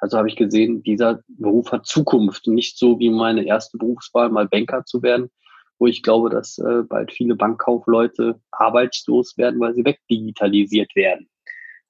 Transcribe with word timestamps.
Also 0.00 0.16
habe 0.16 0.28
ich 0.28 0.36
gesehen, 0.36 0.82
dieser 0.82 1.22
Beruf 1.28 1.72
hat 1.72 1.86
Zukunft. 1.86 2.46
Nicht 2.46 2.78
so 2.78 2.98
wie 2.98 3.10
meine 3.10 3.44
erste 3.44 3.76
Berufswahl, 3.78 4.30
mal 4.30 4.48
Banker 4.48 4.84
zu 4.84 5.02
werden, 5.02 5.30
wo 5.78 5.86
ich 5.86 6.02
glaube, 6.02 6.30
dass 6.30 6.58
äh, 6.58 6.82
bald 6.88 7.12
viele 7.12 7.36
Bankkaufleute 7.36 8.40
arbeitslos 8.50 9.36
werden, 9.36 9.60
weil 9.60 9.74
sie 9.74 9.84
wegdigitalisiert 9.84 10.94
werden. 10.96 11.28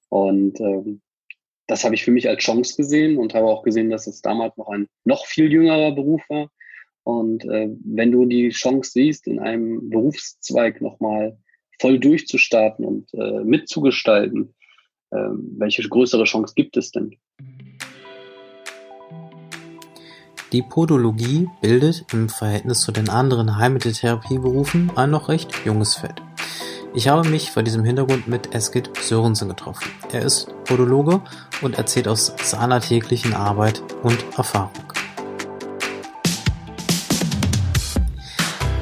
Und 0.08 0.60
ähm, 0.60 1.02
das 1.68 1.84
habe 1.84 1.94
ich 1.94 2.04
für 2.04 2.10
mich 2.10 2.28
als 2.28 2.42
Chance 2.42 2.76
gesehen 2.76 3.16
und 3.16 3.32
habe 3.32 3.46
auch 3.46 3.62
gesehen, 3.62 3.90
dass 3.90 4.08
es 4.08 4.20
damals 4.22 4.56
noch 4.56 4.68
ein 4.68 4.88
noch 5.04 5.24
viel 5.26 5.50
jüngerer 5.50 5.92
Beruf 5.92 6.22
war. 6.28 6.50
Und 7.04 7.44
äh, 7.44 7.68
wenn 7.84 8.10
du 8.10 8.26
die 8.26 8.50
Chance 8.50 8.90
siehst, 8.92 9.28
in 9.28 9.38
einem 9.38 9.88
Berufszweig 9.88 10.80
nochmal 10.80 11.38
voll 11.78 11.98
durchzustarten 11.98 12.84
und 12.84 13.14
äh, 13.14 13.44
mitzugestalten, 13.44 14.54
äh, 15.10 15.28
welche 15.58 15.88
größere 15.88 16.24
Chance 16.24 16.54
gibt 16.56 16.76
es 16.76 16.90
denn? 16.90 17.16
Die 20.52 20.62
Podologie 20.62 21.48
bildet 21.60 22.06
im 22.12 22.28
Verhältnis 22.28 22.80
zu 22.80 22.90
den 22.90 23.08
anderen 23.08 23.56
Heilmitteltherapieberufen 23.56 24.90
ein 24.96 25.10
noch 25.10 25.28
recht 25.28 25.52
junges 25.64 25.94
Feld. 25.94 26.20
Ich 26.92 27.06
habe 27.06 27.28
mich 27.28 27.52
vor 27.52 27.62
diesem 27.62 27.84
Hintergrund 27.84 28.26
mit 28.26 28.52
Eskid 28.52 28.90
Sörensen 29.00 29.48
getroffen. 29.48 29.88
Er 30.12 30.22
ist 30.22 30.52
Podologe 30.64 31.20
und 31.62 31.78
erzählt 31.78 32.08
aus 32.08 32.34
seiner 32.42 32.80
täglichen 32.80 33.32
Arbeit 33.32 33.80
und 34.02 34.24
Erfahrung. 34.36 34.72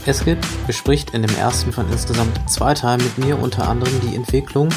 Eskid 0.07 0.39
bespricht 0.67 1.11
in 1.11 1.21
dem 1.21 1.37
ersten 1.37 1.71
von 1.71 1.85
insgesamt 1.93 2.49
zwei 2.49 2.73
Teilen 2.73 3.05
mit 3.05 3.19
mir 3.19 3.39
unter 3.39 3.69
anderem 3.69 3.93
die 4.01 4.17
Entwicklung, 4.17 4.71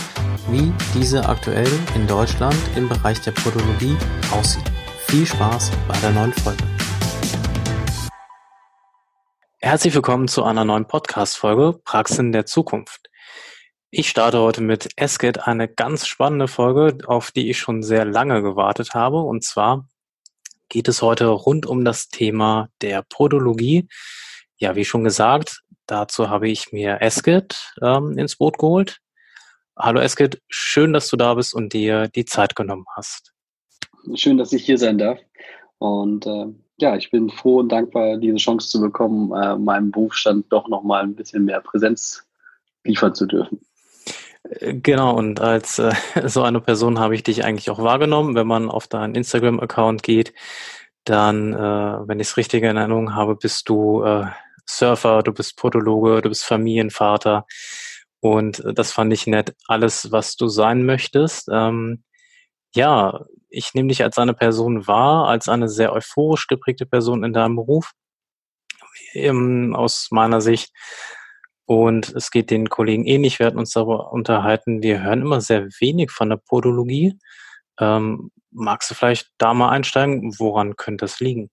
wie 0.49 0.73
diese 0.93 1.29
aktuell 1.29 1.71
in 1.95 2.05
Deutschland 2.05 2.57
im 2.75 2.89
Bereich 2.89 3.21
der 3.21 3.31
Podologie 3.31 3.95
aussieht. 4.31 4.69
Viel 5.07 5.25
Spaß 5.25 5.71
bei 5.87 5.97
der 5.99 6.11
neuen 6.11 6.33
Folge. 6.33 6.63
Herzlich 9.63 9.93
willkommen 9.93 10.27
zu 10.27 10.43
einer 10.43 10.65
neuen 10.65 10.87
Podcast-Folge 10.87 11.79
Praxen 11.85 12.31
der 12.31 12.47
Zukunft. 12.47 13.11
Ich 13.91 14.09
starte 14.09 14.39
heute 14.39 14.59
mit 14.59 14.89
Esket 14.95 15.47
eine 15.47 15.67
ganz 15.67 16.07
spannende 16.07 16.47
Folge, 16.47 17.07
auf 17.07 17.29
die 17.29 17.47
ich 17.47 17.59
schon 17.59 17.83
sehr 17.83 18.03
lange 18.03 18.41
gewartet 18.41 18.95
habe. 18.95 19.21
Und 19.21 19.43
zwar 19.43 19.87
geht 20.67 20.87
es 20.87 21.03
heute 21.03 21.27
rund 21.27 21.67
um 21.67 21.85
das 21.85 22.09
Thema 22.09 22.69
der 22.81 23.03
Podologie. 23.03 23.87
Ja, 24.57 24.75
wie 24.75 24.83
schon 24.83 25.03
gesagt, 25.03 25.61
dazu 25.85 26.27
habe 26.27 26.49
ich 26.49 26.71
mir 26.71 26.99
Esket 26.99 27.71
ähm, 27.83 28.17
ins 28.17 28.37
Boot 28.37 28.57
geholt. 28.57 28.97
Hallo 29.77 29.99
Esket, 29.99 30.41
schön, 30.49 30.91
dass 30.91 31.07
du 31.07 31.17
da 31.17 31.35
bist 31.35 31.53
und 31.53 31.73
dir 31.73 32.07
die 32.07 32.25
Zeit 32.25 32.55
genommen 32.55 32.87
hast. 32.95 33.31
Schön, 34.15 34.39
dass 34.39 34.53
ich 34.53 34.65
hier 34.65 34.79
sein 34.79 34.97
darf. 34.97 35.19
Und 35.77 36.25
äh, 36.25 36.47
ja, 36.81 36.95
ich 36.95 37.11
bin 37.11 37.29
froh 37.29 37.59
und 37.59 37.69
dankbar, 37.69 38.17
diese 38.17 38.37
Chance 38.37 38.69
zu 38.69 38.81
bekommen, 38.81 39.31
äh, 39.31 39.55
meinem 39.55 39.91
Berufsstand 39.91 40.51
doch 40.51 40.67
nochmal 40.67 41.03
ein 41.03 41.15
bisschen 41.15 41.45
mehr 41.45 41.61
Präsenz 41.61 42.23
liefern 42.83 43.15
zu 43.15 43.25
dürfen. 43.25 43.59
Genau, 44.59 45.15
und 45.15 45.39
als 45.39 45.79
äh, 45.79 45.93
so 46.25 46.41
eine 46.41 46.59
Person 46.59 46.99
habe 46.99 47.15
ich 47.15 47.23
dich 47.23 47.45
eigentlich 47.45 47.69
auch 47.69 47.79
wahrgenommen. 47.79 48.35
Wenn 48.35 48.47
man 48.47 48.69
auf 48.69 48.87
deinen 48.87 49.15
Instagram-Account 49.15 50.03
geht, 50.03 50.33
dann, 51.05 51.53
äh, 51.53 51.57
wenn 52.07 52.19
ich 52.19 52.27
es 52.27 52.37
richtig 52.37 52.63
in 52.63 52.77
Erinnerung 52.77 53.15
habe, 53.15 53.35
bist 53.35 53.69
du 53.69 54.03
äh, 54.03 54.25
Surfer, 54.65 55.23
du 55.23 55.33
bist 55.33 55.57
Podologe, 55.57 56.21
du 56.21 56.29
bist 56.29 56.43
Familienvater. 56.43 57.45
Und 58.19 58.59
äh, 58.65 58.73
das 58.73 58.91
fand 58.91 59.13
ich 59.13 59.27
nett. 59.27 59.55
Alles, 59.67 60.11
was 60.11 60.35
du 60.35 60.47
sein 60.47 60.85
möchtest. 60.85 61.49
Ähm, 61.51 62.03
ja, 62.73 63.25
ich 63.51 63.73
nehme 63.73 63.89
dich 63.89 64.03
als 64.03 64.17
eine 64.17 64.33
Person 64.33 64.87
wahr, 64.87 65.27
als 65.27 65.47
eine 65.47 65.67
sehr 65.69 65.93
euphorisch 65.93 66.47
geprägte 66.47 66.85
Person 66.85 67.23
in 67.23 67.33
deinem 67.33 67.57
Beruf. 67.57 67.91
Ähm, 69.13 69.75
aus 69.75 70.07
meiner 70.11 70.41
Sicht. 70.41 70.73
Und 71.65 72.09
es 72.15 72.31
geht 72.31 72.49
den 72.49 72.69
Kollegen 72.69 73.05
ähnlich. 73.05 73.39
Wir 73.39 73.45
hatten 73.45 73.59
uns 73.59 73.71
darüber 73.71 74.11
unterhalten. 74.11 74.81
Wir 74.81 75.03
hören 75.03 75.21
immer 75.21 75.41
sehr 75.41 75.67
wenig 75.79 76.11
von 76.11 76.29
der 76.29 76.37
Podologie. 76.37 77.17
Ähm, 77.79 78.31
magst 78.51 78.89
du 78.89 78.95
vielleicht 78.95 79.29
da 79.37 79.53
mal 79.53 79.69
einsteigen? 79.69 80.33
Woran 80.39 80.75
könnte 80.75 81.05
es 81.05 81.19
liegen? 81.19 81.49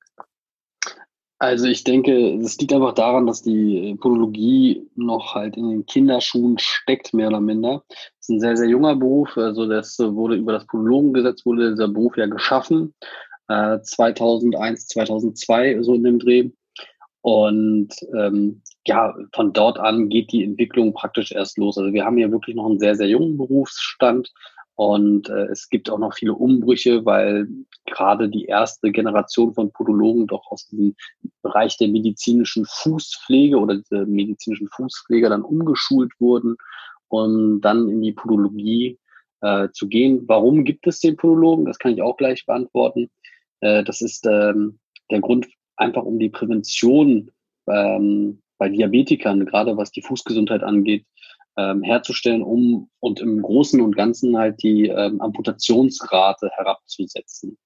Also 1.40 1.66
ich 1.66 1.84
denke, 1.84 2.34
es 2.34 2.58
liegt 2.58 2.72
einfach 2.72 2.94
daran, 2.94 3.26
dass 3.26 3.42
die 3.42 3.96
Podologie 4.00 4.88
noch 4.96 5.36
halt 5.36 5.56
in 5.56 5.70
den 5.70 5.86
Kinderschuhen 5.86 6.58
steckt, 6.58 7.14
mehr 7.14 7.28
oder 7.28 7.40
minder. 7.40 7.84
Es 7.90 8.28
ist 8.28 8.30
ein 8.30 8.40
sehr, 8.40 8.56
sehr 8.56 8.68
junger 8.68 8.96
Beruf. 8.96 9.36
Also 9.36 9.66
das 9.66 9.98
wurde 10.00 10.34
über 10.34 10.52
das 10.52 10.66
Podologengesetz 10.66 11.46
wurde 11.46 11.70
dieser 11.70 11.88
Beruf 11.88 12.16
ja 12.16 12.26
geschaffen. 12.26 12.92
Äh, 13.46 13.80
2001, 13.80 14.88
2002, 14.88 15.82
so 15.82 15.94
in 15.94 16.02
dem 16.02 16.18
Dreh. 16.18 16.50
Und 17.20 17.90
ähm, 18.16 18.62
ja, 18.84 19.14
von 19.32 19.52
dort 19.52 19.78
an 19.78 20.08
geht 20.08 20.32
die 20.32 20.42
Entwicklung 20.42 20.92
praktisch 20.92 21.30
erst 21.30 21.56
los. 21.58 21.78
Also 21.78 21.92
wir 21.92 22.04
haben 22.04 22.16
hier 22.16 22.32
wirklich 22.32 22.56
noch 22.56 22.66
einen 22.66 22.80
sehr, 22.80 22.96
sehr 22.96 23.08
jungen 23.08 23.36
Berufsstand 23.36 24.32
und 24.78 25.28
äh, 25.28 25.46
es 25.46 25.70
gibt 25.70 25.90
auch 25.90 25.98
noch 25.98 26.14
viele 26.14 26.34
Umbrüche, 26.34 27.04
weil 27.04 27.48
gerade 27.84 28.28
die 28.28 28.44
erste 28.44 28.92
Generation 28.92 29.52
von 29.52 29.72
Podologen 29.72 30.28
doch 30.28 30.52
aus 30.52 30.68
diesem 30.68 30.94
Bereich 31.42 31.76
der 31.78 31.88
medizinischen 31.88 32.64
Fußpflege 32.64 33.58
oder 33.58 33.80
der 33.90 34.06
medizinischen 34.06 34.68
Fußpflege 34.68 35.30
dann 35.30 35.42
umgeschult 35.42 36.12
wurden 36.20 36.54
und 37.08 37.60
dann 37.62 37.88
in 37.88 38.02
die 38.02 38.12
Podologie 38.12 39.00
äh, 39.40 39.68
zu 39.72 39.88
gehen. 39.88 40.22
Warum 40.28 40.62
gibt 40.62 40.86
es 40.86 41.00
den 41.00 41.16
Podologen? 41.16 41.64
Das 41.64 41.80
kann 41.80 41.94
ich 41.94 42.00
auch 42.00 42.16
gleich 42.16 42.46
beantworten. 42.46 43.10
Äh, 43.58 43.82
das 43.82 44.00
ist 44.00 44.26
ähm, 44.26 44.78
der 45.10 45.20
Grund 45.20 45.48
einfach 45.74 46.04
um 46.04 46.20
die 46.20 46.30
Prävention 46.30 47.32
ähm, 47.66 48.42
bei 48.58 48.68
Diabetikern, 48.68 49.44
gerade 49.44 49.76
was 49.76 49.90
die 49.90 50.02
Fußgesundheit 50.02 50.62
angeht, 50.62 51.04
ähm, 51.58 51.82
herzustellen, 51.82 52.42
um 52.42 52.88
und 53.00 53.20
im 53.20 53.42
Großen 53.42 53.80
und 53.80 53.96
Ganzen 53.96 54.38
halt 54.38 54.62
die 54.62 54.86
ähm, 54.86 55.20
Amputationsrate 55.20 56.50
herabzusetzen, 56.54 57.58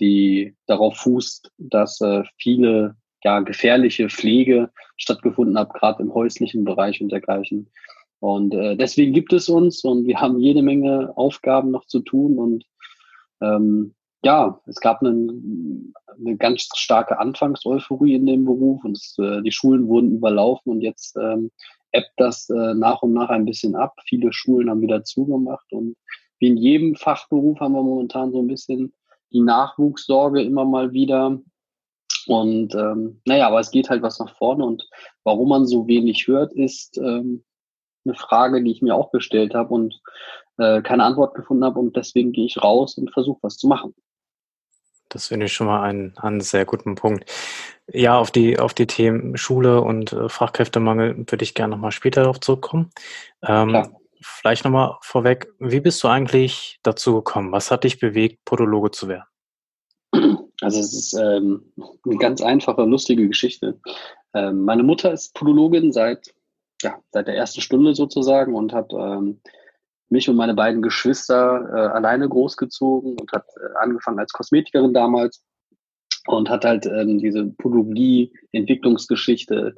die 0.00 0.56
darauf 0.66 0.96
fußt, 0.96 1.52
dass 1.58 2.00
äh, 2.00 2.24
viele 2.36 2.96
ja, 3.22 3.40
gefährliche 3.40 4.08
Pflege 4.08 4.70
stattgefunden 4.96 5.58
hat, 5.58 5.72
gerade 5.74 6.02
im 6.02 6.12
häuslichen 6.12 6.64
Bereich 6.64 7.00
und 7.00 7.12
dergleichen. 7.12 7.70
Und 8.18 8.52
äh, 8.52 8.76
deswegen 8.76 9.12
gibt 9.12 9.32
es 9.32 9.48
uns 9.48 9.84
und 9.84 10.06
wir 10.06 10.20
haben 10.20 10.40
jede 10.40 10.62
Menge 10.62 11.12
Aufgaben 11.16 11.70
noch 11.70 11.86
zu 11.86 12.00
tun 12.00 12.38
und 12.38 12.64
ähm, 13.40 13.94
ja, 14.22 14.60
es 14.66 14.80
gab 14.80 15.00
einen, 15.00 15.94
eine 16.18 16.36
ganz 16.36 16.68
starke 16.76 17.18
Anfangseuphorie 17.18 18.14
in 18.16 18.26
dem 18.26 18.44
Beruf 18.44 18.84
und 18.84 18.98
es, 18.98 19.16
äh, 19.18 19.40
die 19.40 19.52
Schulen 19.52 19.88
wurden 19.88 20.16
überlaufen 20.16 20.72
und 20.72 20.82
jetzt 20.82 21.16
ähm, 21.16 21.50
ebbt 21.92 22.12
das 22.16 22.48
äh, 22.50 22.74
nach 22.74 23.02
und 23.02 23.12
nach 23.12 23.30
ein 23.30 23.44
bisschen 23.44 23.74
ab. 23.74 23.94
Viele 24.06 24.32
Schulen 24.32 24.70
haben 24.70 24.82
wieder 24.82 25.04
zugemacht 25.04 25.72
und 25.72 25.96
wie 26.38 26.48
in 26.48 26.56
jedem 26.56 26.94
Fachberuf 26.94 27.60
haben 27.60 27.74
wir 27.74 27.82
momentan 27.82 28.32
so 28.32 28.40
ein 28.40 28.48
bisschen 28.48 28.92
die 29.32 29.40
Nachwuchssorge 29.40 30.42
immer 30.42 30.64
mal 30.64 30.92
wieder. 30.92 31.38
Und 32.26 32.74
ähm, 32.74 33.20
naja, 33.26 33.48
aber 33.48 33.60
es 33.60 33.70
geht 33.70 33.90
halt 33.90 34.02
was 34.02 34.18
nach 34.18 34.36
vorne 34.36 34.64
und 34.64 34.88
warum 35.24 35.48
man 35.48 35.66
so 35.66 35.86
wenig 35.86 36.26
hört, 36.26 36.52
ist 36.52 36.98
ähm, 36.98 37.44
eine 38.04 38.14
Frage, 38.14 38.62
die 38.62 38.70
ich 38.70 38.82
mir 38.82 38.94
auch 38.94 39.10
gestellt 39.10 39.54
habe 39.54 39.72
und 39.74 40.00
äh, 40.58 40.82
keine 40.82 41.04
Antwort 41.04 41.34
gefunden 41.34 41.64
habe 41.64 41.80
und 41.80 41.96
deswegen 41.96 42.32
gehe 42.32 42.46
ich 42.46 42.62
raus 42.62 42.96
und 42.98 43.12
versuche 43.12 43.40
was 43.42 43.56
zu 43.56 43.68
machen. 43.68 43.94
Das 45.10 45.28
finde 45.28 45.46
ich 45.46 45.52
schon 45.52 45.66
mal 45.66 45.82
einen, 45.82 46.16
einen 46.18 46.40
sehr 46.40 46.64
guten 46.64 46.94
Punkt. 46.94 47.30
Ja, 47.92 48.18
auf 48.18 48.30
die, 48.30 48.58
auf 48.58 48.72
die 48.72 48.86
Themen 48.86 49.36
Schule 49.36 49.82
und 49.82 50.12
äh, 50.12 50.28
Fachkräftemangel 50.28 51.16
würde 51.18 51.42
ich 51.42 51.54
gerne 51.54 51.72
nochmal 51.72 51.92
später 51.92 52.22
darauf 52.22 52.40
zurückkommen. 52.40 52.90
Ähm, 53.42 53.88
vielleicht 54.22 54.64
nochmal 54.64 54.96
vorweg, 55.02 55.52
wie 55.58 55.80
bist 55.80 56.02
du 56.02 56.08
eigentlich 56.08 56.78
dazu 56.82 57.14
gekommen? 57.16 57.52
Was 57.52 57.70
hat 57.70 57.84
dich 57.84 57.98
bewegt, 57.98 58.44
Podologe 58.44 58.90
zu 58.92 59.08
werden? 59.08 59.24
Also 60.60 60.78
es 60.80 60.92
ist 60.92 61.14
ähm, 61.14 61.72
eine 62.04 62.16
ganz 62.18 62.42
einfache, 62.42 62.82
lustige 62.82 63.26
Geschichte. 63.26 63.80
Ähm, 64.34 64.64
meine 64.64 64.82
Mutter 64.82 65.12
ist 65.12 65.34
Podologin 65.34 65.92
seit, 65.92 66.34
ja, 66.82 66.98
seit 67.10 67.28
der 67.28 67.36
ersten 67.36 67.60
Stunde 67.60 67.94
sozusagen 67.94 68.54
und 68.54 68.72
hat 68.72 68.92
ähm, 68.92 69.40
mich 70.10 70.28
und 70.28 70.36
meine 70.36 70.52
beiden 70.54 70.82
Geschwister 70.82 71.70
äh, 71.72 71.86
alleine 71.92 72.28
großgezogen 72.28 73.16
und 73.18 73.32
hat 73.32 73.46
äh, 73.56 73.60
angefangen 73.80 74.18
als 74.18 74.32
Kosmetikerin 74.32 74.92
damals 74.92 75.42
und 76.26 76.50
hat 76.50 76.64
halt 76.64 76.86
ähm, 76.86 77.18
diese 77.18 77.44
Podologie-Entwicklungsgeschichte 77.46 79.76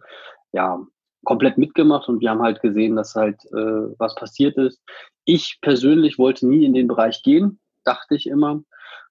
ja 0.53 0.81
komplett 1.25 1.59
mitgemacht 1.59 2.09
und 2.09 2.21
wir 2.21 2.31
haben 2.31 2.43
halt 2.43 2.61
gesehen, 2.63 2.97
dass 2.97 3.15
halt 3.15 3.45
äh, 3.53 3.93
was 3.99 4.15
passiert 4.15 4.57
ist. 4.57 4.81
Ich 5.25 5.59
persönlich 5.61 6.19
wollte 6.19 6.49
nie 6.49 6.65
in 6.65 6.75
den 6.75 6.89
Bereich 6.89 7.23
gehen, 7.23 7.61
dachte 7.85 8.17
ich 8.17 8.27
immer, 8.27 8.63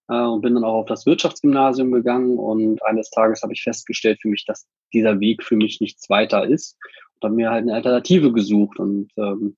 äh, 0.09 0.21
und 0.21 0.41
bin 0.41 0.55
dann 0.55 0.65
auch 0.65 0.81
auf 0.81 0.87
das 0.87 1.05
Wirtschaftsgymnasium 1.05 1.91
gegangen 1.91 2.37
und 2.37 2.83
eines 2.83 3.09
Tages 3.11 3.43
habe 3.43 3.53
ich 3.53 3.63
festgestellt 3.63 4.19
für 4.21 4.27
mich, 4.27 4.45
dass 4.45 4.67
dieser 4.93 5.19
Weg 5.19 5.43
für 5.43 5.55
mich 5.55 5.79
nichts 5.79 6.09
weiter 6.09 6.45
ist 6.45 6.77
und 7.15 7.23
habe 7.23 7.35
mir 7.35 7.49
halt 7.49 7.63
eine 7.63 7.75
Alternative 7.75 8.33
gesucht 8.33 8.77
und 8.79 9.09
ähm, 9.17 9.55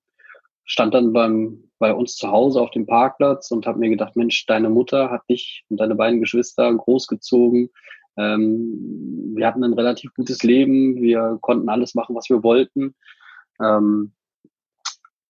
stand 0.64 0.94
dann 0.94 1.12
beim 1.12 1.64
bei 1.78 1.92
uns 1.92 2.16
zu 2.16 2.30
Hause 2.30 2.60
auf 2.60 2.70
dem 2.70 2.86
Parkplatz 2.86 3.50
und 3.50 3.66
habe 3.66 3.78
mir 3.78 3.90
gedacht, 3.90 4.16
Mensch, 4.16 4.46
deine 4.46 4.70
Mutter 4.70 5.10
hat 5.10 5.22
dich 5.28 5.64
und 5.68 5.78
deine 5.78 5.94
beiden 5.94 6.20
Geschwister 6.20 6.72
großgezogen. 6.72 7.68
Ähm, 8.16 9.34
wir 9.36 9.46
hatten 9.46 9.64
ein 9.64 9.74
relativ 9.74 10.14
gutes 10.14 10.42
Leben, 10.42 11.02
wir 11.02 11.38
konnten 11.42 11.68
alles 11.68 11.94
machen, 11.94 12.14
was 12.16 12.30
wir 12.30 12.42
wollten. 12.42 12.94
Ähm, 13.60 14.12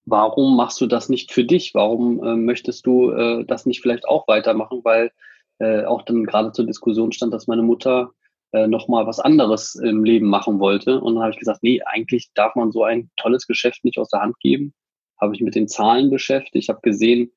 warum 0.05 0.57
machst 0.57 0.81
du 0.81 0.87
das 0.87 1.09
nicht 1.09 1.33
für 1.33 1.45
dich? 1.45 1.75
Warum 1.75 2.23
äh, 2.23 2.37
möchtest 2.37 2.87
du 2.87 3.11
äh, 3.11 3.45
das 3.47 3.67
nicht 3.67 3.81
vielleicht 3.81 4.07
auch 4.07 4.29
weitermachen? 4.29 4.83
Weil 4.85 5.11
äh, 5.59 5.85
auch 5.85 6.03
dann 6.03 6.25
gerade 6.25 6.53
zur 6.53 6.67
Diskussion 6.67 7.13
stand, 7.13 7.33
dass 7.33 7.47
meine 7.47 7.63
Mutter 7.63 8.13
äh, 8.53 8.69
nochmal 8.69 9.07
was 9.07 9.19
anderes 9.19 9.75
im 9.75 10.05
Leben 10.05 10.29
machen 10.29 10.61
wollte. 10.61 11.01
Und 11.01 11.15
dann 11.15 11.23
habe 11.23 11.33
ich 11.33 11.39
gesagt, 11.39 11.63
nee, 11.63 11.81
eigentlich 11.85 12.31
darf 12.35 12.55
man 12.55 12.71
so 12.71 12.85
ein 12.85 13.11
tolles 13.17 13.47
Geschäft 13.47 13.85
nicht 13.85 13.99
aus 13.99 14.11
der 14.11 14.21
Hand 14.21 14.39
geben. 14.41 14.75
Habe 15.25 15.35
ich 15.35 15.41
mit 15.41 15.55
den 15.55 15.69
Zahlen 15.69 16.11
beschäftigt. 16.11 16.57
Ich 16.57 16.69
habe 16.69 16.81
gesehen, 16.83 17.33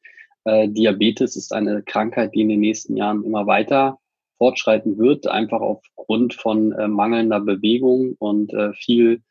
äh, 0.46 0.68
Diabetes 0.70 1.36
ist 1.36 1.54
eine 1.54 1.84
Krankheit, 1.84 2.36
die 2.36 2.42
in 2.42 2.50
den 2.50 2.60
nächsten 2.60 2.96
Jahren 2.96 3.24
immer 3.24 3.48
weiter 3.48 4.00
fortschreiten 4.38 4.98
wird, 4.98 5.28
einfach 5.28 5.62
aufgrund 5.62 6.34
von 6.34 6.72
äh, 6.74 6.88
mangelnder 6.88 7.40
Bewegung 7.40 8.16
und 8.20 8.54
äh, 8.54 8.74
viel 8.74 9.22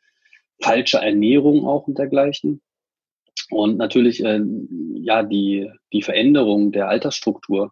falscher 0.61 1.01
Ernährung 1.01 1.65
auch 1.65 1.87
und 1.87 1.97
dergleichen. 1.97 2.61
Und 3.49 3.77
natürlich 3.77 4.23
äh, 4.23 4.41
ja 4.95 5.23
die, 5.23 5.71
die 5.93 6.01
Veränderung 6.01 6.71
der 6.71 6.89
Altersstruktur. 6.89 7.71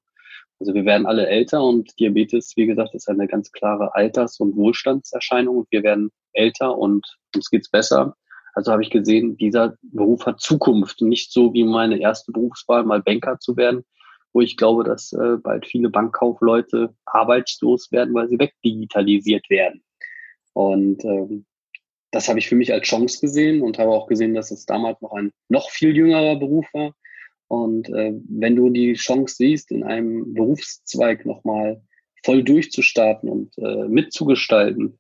Also 0.60 0.74
wir 0.74 0.86
werden 0.86 1.06
alle 1.06 1.28
älter 1.28 1.64
und 1.64 2.00
Diabetes, 2.00 2.54
wie 2.56 2.66
gesagt, 2.66 2.96
ist 2.96 3.10
eine 3.10 3.28
ganz 3.28 3.52
klare 3.52 3.94
Alters- 3.94 4.40
und 4.40 4.56
Wohlstandserscheinung. 4.56 5.68
Wir 5.70 5.84
werden 5.84 6.12
älter 6.32 6.78
und 6.78 7.06
uns 7.36 7.50
geht's 7.50 7.70
besser. 7.70 8.16
Also 8.56 8.72
habe 8.72 8.82
ich 8.84 8.90
gesehen, 8.90 9.36
dieser 9.38 9.76
Beruf 9.82 10.26
hat 10.26 10.40
Zukunft. 10.40 11.02
Nicht 11.02 11.32
so 11.32 11.54
wie 11.54 11.66
meine 11.66 12.00
erste 12.00 12.32
Berufswahl, 12.32 12.86
mal 12.86 13.02
Banker 13.02 13.38
zu 13.40 13.58
werden, 13.58 13.84
wo 14.34 14.40
ich 14.40 14.56
glaube, 14.56 14.86
dass 14.86 15.12
äh, 15.12 15.38
bald 15.44 15.66
viele 15.66 15.90
Bankkaufleute 15.90 16.96
arbeitslos 17.06 17.92
werden, 17.92 18.14
weil 18.14 18.30
sie 18.30 18.40
wegdigitalisiert 18.40 19.50
werden. 19.50 19.84
Und 20.54 21.04
ähm, 21.04 21.46
das 22.12 22.30
habe 22.30 22.40
ich 22.40 22.48
für 22.48 22.56
mich 22.56 22.72
als 22.72 22.88
Chance 22.88 23.20
gesehen 23.20 23.62
und 23.62 23.78
habe 23.78 23.92
auch 23.92 24.08
gesehen, 24.08 24.34
dass 24.34 24.52
es 24.52 24.66
damals 24.66 25.02
noch 25.02 25.12
ein 25.12 25.34
noch 25.50 25.70
viel 25.70 25.94
jüngerer 25.94 26.38
Beruf 26.38 26.66
war. 26.74 26.94
Und 27.50 27.90
äh, 27.90 28.14
wenn 28.30 28.56
du 28.56 28.70
die 28.70 28.94
Chance 28.94 29.36
siehst, 29.36 29.70
in 29.70 29.84
einem 29.84 30.34
Berufszweig 30.34 31.26
nochmal 31.26 31.82
voll 32.24 32.42
durchzustarten 32.42 33.30
und 33.30 33.58
äh, 33.58 33.88
mitzugestalten, 33.90 34.98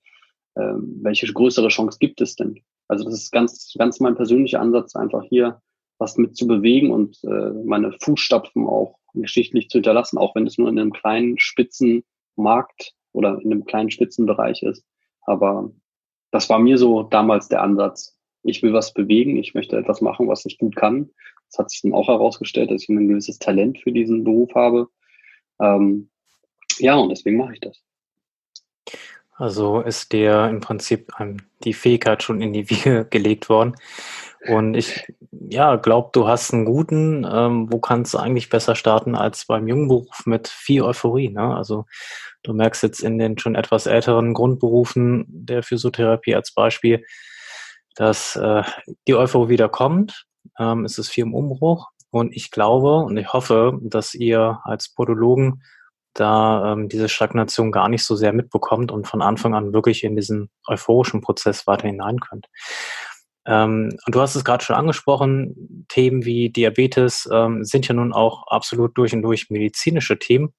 äh, 0.55 0.73
welche 1.01 1.31
größere 1.31 1.69
Chance 1.69 1.97
gibt 2.01 2.19
es 2.19 2.35
denn? 2.35 2.59
Also 2.87 3.03
das 3.05 3.13
ist 3.13 3.31
ganz, 3.31 3.73
ganz 3.77 3.99
mein 3.99 4.15
persönlicher 4.15 4.61
Ansatz, 4.61 4.95
einfach 4.95 5.23
hier 5.23 5.61
was 5.97 6.17
mit 6.17 6.35
zu 6.35 6.45
bewegen 6.47 6.91
und 6.91 7.23
äh, 7.23 7.51
meine 7.63 7.93
Fußstapfen 8.01 8.67
auch 8.67 8.97
geschichtlich 9.13 9.69
zu 9.69 9.77
hinterlassen, 9.77 10.17
auch 10.17 10.35
wenn 10.35 10.45
es 10.45 10.57
nur 10.57 10.69
in 10.69 10.77
einem 10.77 10.91
kleinen 10.91 11.39
Spitzenmarkt 11.39 12.93
oder 13.13 13.39
in 13.41 13.51
einem 13.51 13.65
kleinen 13.65 13.91
Spitzenbereich 13.91 14.61
ist. 14.63 14.83
Aber 15.21 15.71
das 16.31 16.49
war 16.49 16.59
mir 16.59 16.77
so 16.77 17.03
damals 17.03 17.47
der 17.47 17.61
Ansatz. 17.61 18.17
Ich 18.43 18.61
will 18.61 18.73
was 18.73 18.93
bewegen, 18.93 19.37
ich 19.37 19.53
möchte 19.53 19.77
etwas 19.77 20.01
machen, 20.01 20.27
was 20.27 20.45
ich 20.45 20.57
gut 20.57 20.75
kann. 20.75 21.09
Das 21.49 21.59
hat 21.59 21.71
sich 21.71 21.81
dann 21.81 21.93
auch 21.93 22.07
herausgestellt, 22.07 22.71
dass 22.71 22.83
ich 22.83 22.89
ein 22.89 23.07
gewisses 23.07 23.39
Talent 23.39 23.79
für 23.79 23.91
diesen 23.91 24.23
Beruf 24.23 24.53
habe. 24.53 24.89
Ähm, 25.59 26.09
ja, 26.77 26.95
und 26.95 27.09
deswegen 27.09 27.37
mache 27.37 27.53
ich 27.53 27.61
das. 27.61 27.81
Also 29.37 29.81
ist 29.81 30.13
dir 30.13 30.47
im 30.49 30.61
Prinzip 30.61 31.11
die 31.63 31.73
Fähigkeit 31.73 32.23
schon 32.23 32.41
in 32.41 32.53
die 32.53 32.69
Wiege 32.69 33.05
gelegt 33.09 33.49
worden. 33.49 33.75
Und 34.47 34.75
ich 34.75 35.11
ja, 35.31 35.75
glaube, 35.75 36.09
du 36.13 36.27
hast 36.27 36.53
einen 36.53 36.65
guten, 36.65 37.25
ähm, 37.29 37.71
wo 37.71 37.79
kannst 37.79 38.13
du 38.13 38.19
eigentlich 38.19 38.49
besser 38.49 38.75
starten 38.75 39.15
als 39.15 39.45
beim 39.45 39.67
jungen 39.67 39.87
Beruf 39.87 40.25
mit 40.25 40.47
viel 40.47 40.83
Euphorie. 40.83 41.29
Ne? 41.29 41.55
Also 41.55 41.85
du 42.43 42.53
merkst 42.53 42.83
jetzt 42.83 43.01
in 43.01 43.17
den 43.17 43.37
schon 43.37 43.55
etwas 43.55 43.87
älteren 43.87 44.33
Grundberufen 44.33 45.25
der 45.27 45.63
Physiotherapie 45.63 46.35
als 46.35 46.53
Beispiel, 46.53 47.03
dass 47.95 48.35
äh, 48.35 48.63
die 49.07 49.15
Euphorie 49.15 49.49
wieder 49.49 49.67
kommt. 49.67 50.25
Ähm, 50.59 50.85
es 50.85 50.97
ist 50.97 51.09
viel 51.09 51.23
im 51.23 51.33
Umbruch. 51.33 51.89
Und 52.11 52.35
ich 52.35 52.51
glaube 52.51 52.99
und 52.99 53.17
ich 53.17 53.33
hoffe, 53.33 53.77
dass 53.81 54.13
ihr 54.13 54.59
als 54.63 54.89
Podologen 54.89 55.63
da 56.15 56.73
ähm, 56.73 56.89
diese 56.89 57.09
Stagnation 57.09 57.71
gar 57.71 57.89
nicht 57.89 58.03
so 58.03 58.15
sehr 58.15 58.33
mitbekommt 58.33 58.91
und 58.91 59.05
von 59.07 59.21
Anfang 59.21 59.53
an 59.53 59.73
wirklich 59.73 60.03
in 60.03 60.15
diesen 60.15 60.49
euphorischen 60.67 61.21
Prozess 61.21 61.67
weiter 61.67 61.87
hinein 61.87 62.19
könnt. 62.19 62.47
Ähm, 63.45 63.97
und 64.05 64.15
du 64.15 64.21
hast 64.21 64.35
es 64.35 64.43
gerade 64.43 64.63
schon 64.63 64.75
angesprochen, 64.75 65.85
Themen 65.89 66.25
wie 66.25 66.49
Diabetes 66.49 67.29
ähm, 67.31 67.63
sind 67.63 67.87
ja 67.87 67.93
nun 67.93 68.13
auch 68.13 68.47
absolut 68.47 68.97
durch 68.97 69.13
und 69.13 69.21
durch 69.21 69.49
medizinische 69.49 70.17
Themen. 70.17 70.53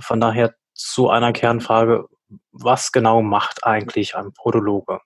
Von 0.00 0.20
daher 0.20 0.54
zu 0.74 1.10
einer 1.10 1.32
Kernfrage, 1.32 2.06
was 2.52 2.92
genau 2.92 3.20
macht 3.20 3.64
eigentlich 3.64 4.16
ein 4.16 4.32
Podologe? 4.32 5.00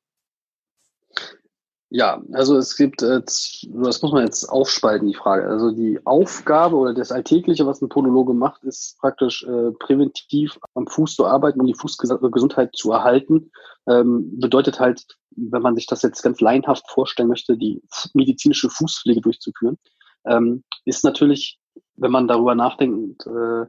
Ja, 1.94 2.22
also 2.32 2.56
es 2.56 2.74
gibt, 2.74 3.02
äh, 3.02 3.20
das 3.20 3.66
muss 3.70 4.00
man 4.00 4.24
jetzt 4.24 4.46
aufspalten, 4.46 5.08
die 5.08 5.14
Frage. 5.14 5.46
Also 5.46 5.72
die 5.72 6.00
Aufgabe 6.06 6.76
oder 6.76 6.94
das 6.94 7.12
Alltägliche, 7.12 7.66
was 7.66 7.82
ein 7.82 7.90
Podologe 7.90 8.32
macht, 8.32 8.64
ist 8.64 8.98
praktisch 8.98 9.44
äh, 9.44 9.72
präventiv 9.72 10.58
am 10.72 10.86
Fuß 10.86 11.16
zu 11.16 11.26
arbeiten, 11.26 11.60
um 11.60 11.66
die 11.66 11.74
Fußgesundheit 11.74 12.74
zu 12.74 12.92
erhalten. 12.92 13.50
Ähm, 13.86 14.40
bedeutet 14.40 14.80
halt, 14.80 15.04
wenn 15.36 15.60
man 15.60 15.74
sich 15.74 15.86
das 15.86 16.00
jetzt 16.00 16.22
ganz 16.22 16.40
laienhaft 16.40 16.88
vorstellen 16.88 17.28
möchte, 17.28 17.58
die 17.58 17.82
medizinische 18.14 18.70
Fußpflege 18.70 19.20
durchzuführen, 19.20 19.76
ähm, 20.24 20.64
ist 20.86 21.04
natürlich, 21.04 21.58
wenn 21.96 22.10
man 22.10 22.26
darüber 22.26 22.54
nachdenkt, 22.54 23.26
äh, 23.26 23.66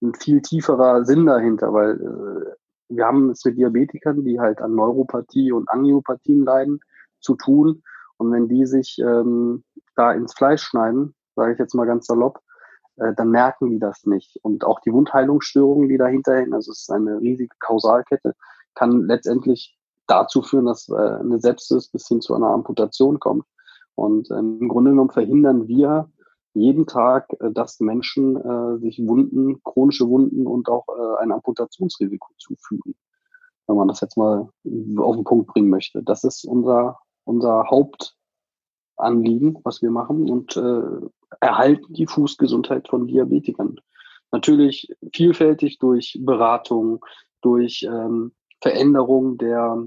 ein 0.00 0.14
viel 0.20 0.42
tieferer 0.42 1.04
Sinn 1.04 1.26
dahinter, 1.26 1.72
weil 1.72 1.94
äh, 2.00 2.54
wir 2.94 3.04
haben 3.04 3.30
es 3.30 3.44
mit 3.44 3.58
Diabetikern, 3.58 4.24
die 4.24 4.38
halt 4.38 4.60
an 4.60 4.76
Neuropathie 4.76 5.50
und 5.50 5.68
Angiopathien 5.68 6.44
leiden 6.44 6.78
zu 7.24 7.34
tun. 7.34 7.82
Und 8.16 8.30
wenn 8.30 8.48
die 8.48 8.66
sich 8.66 8.98
ähm, 9.00 9.64
da 9.96 10.12
ins 10.12 10.34
Fleisch 10.34 10.62
schneiden, 10.62 11.14
sage 11.34 11.52
ich 11.52 11.58
jetzt 11.58 11.74
mal 11.74 11.86
ganz 11.86 12.06
salopp, 12.06 12.40
äh, 12.96 13.12
dann 13.14 13.30
merken 13.30 13.70
die 13.70 13.78
das 13.78 14.04
nicht. 14.04 14.38
Und 14.42 14.64
auch 14.64 14.80
die 14.80 14.92
Wundheilungsstörungen, 14.92 15.88
die 15.88 15.98
dahinter 15.98 16.36
hängen, 16.36 16.54
also 16.54 16.70
es 16.70 16.82
ist 16.82 16.92
eine 16.92 17.20
riesige 17.20 17.54
Kausalkette, 17.58 18.34
kann 18.74 19.06
letztendlich 19.06 19.76
dazu 20.06 20.42
führen, 20.42 20.66
dass 20.66 20.88
äh, 20.88 20.94
eine 20.94 21.40
Sepsis 21.40 21.88
bis 21.88 22.06
hin 22.06 22.20
zu 22.20 22.34
einer 22.34 22.48
Amputation 22.48 23.18
kommt. 23.18 23.44
Und 23.94 24.30
ähm, 24.30 24.58
im 24.60 24.68
Grunde 24.68 24.90
genommen 24.90 25.10
verhindern 25.10 25.66
wir 25.68 26.10
jeden 26.52 26.86
Tag, 26.86 27.32
äh, 27.40 27.50
dass 27.52 27.80
Menschen 27.80 28.36
äh, 28.36 28.78
sich 28.78 28.98
Wunden, 29.06 29.62
chronische 29.62 30.08
Wunden 30.08 30.46
und 30.46 30.68
auch 30.68 30.86
äh, 30.88 31.22
ein 31.22 31.32
Amputationsrisiko 31.32 32.32
zufügen. 32.38 32.94
Wenn 33.66 33.76
man 33.76 33.88
das 33.88 34.00
jetzt 34.00 34.16
mal 34.16 34.48
auf 34.98 35.16
den 35.16 35.24
Punkt 35.24 35.46
bringen 35.46 35.70
möchte. 35.70 36.02
Das 36.02 36.22
ist 36.22 36.44
unser 36.44 36.98
unser 37.24 37.68
Hauptanliegen, 37.70 39.58
was 39.64 39.82
wir 39.82 39.90
machen 39.90 40.30
und 40.30 40.56
äh, 40.56 41.08
erhalten 41.40 41.92
die 41.92 42.06
Fußgesundheit 42.06 42.88
von 42.88 43.06
Diabetikern. 43.06 43.80
Natürlich 44.30 44.88
vielfältig 45.12 45.78
durch 45.78 46.18
Beratung, 46.20 47.04
durch 47.40 47.82
ähm, 47.82 48.32
Veränderung 48.60 49.38
der, 49.38 49.86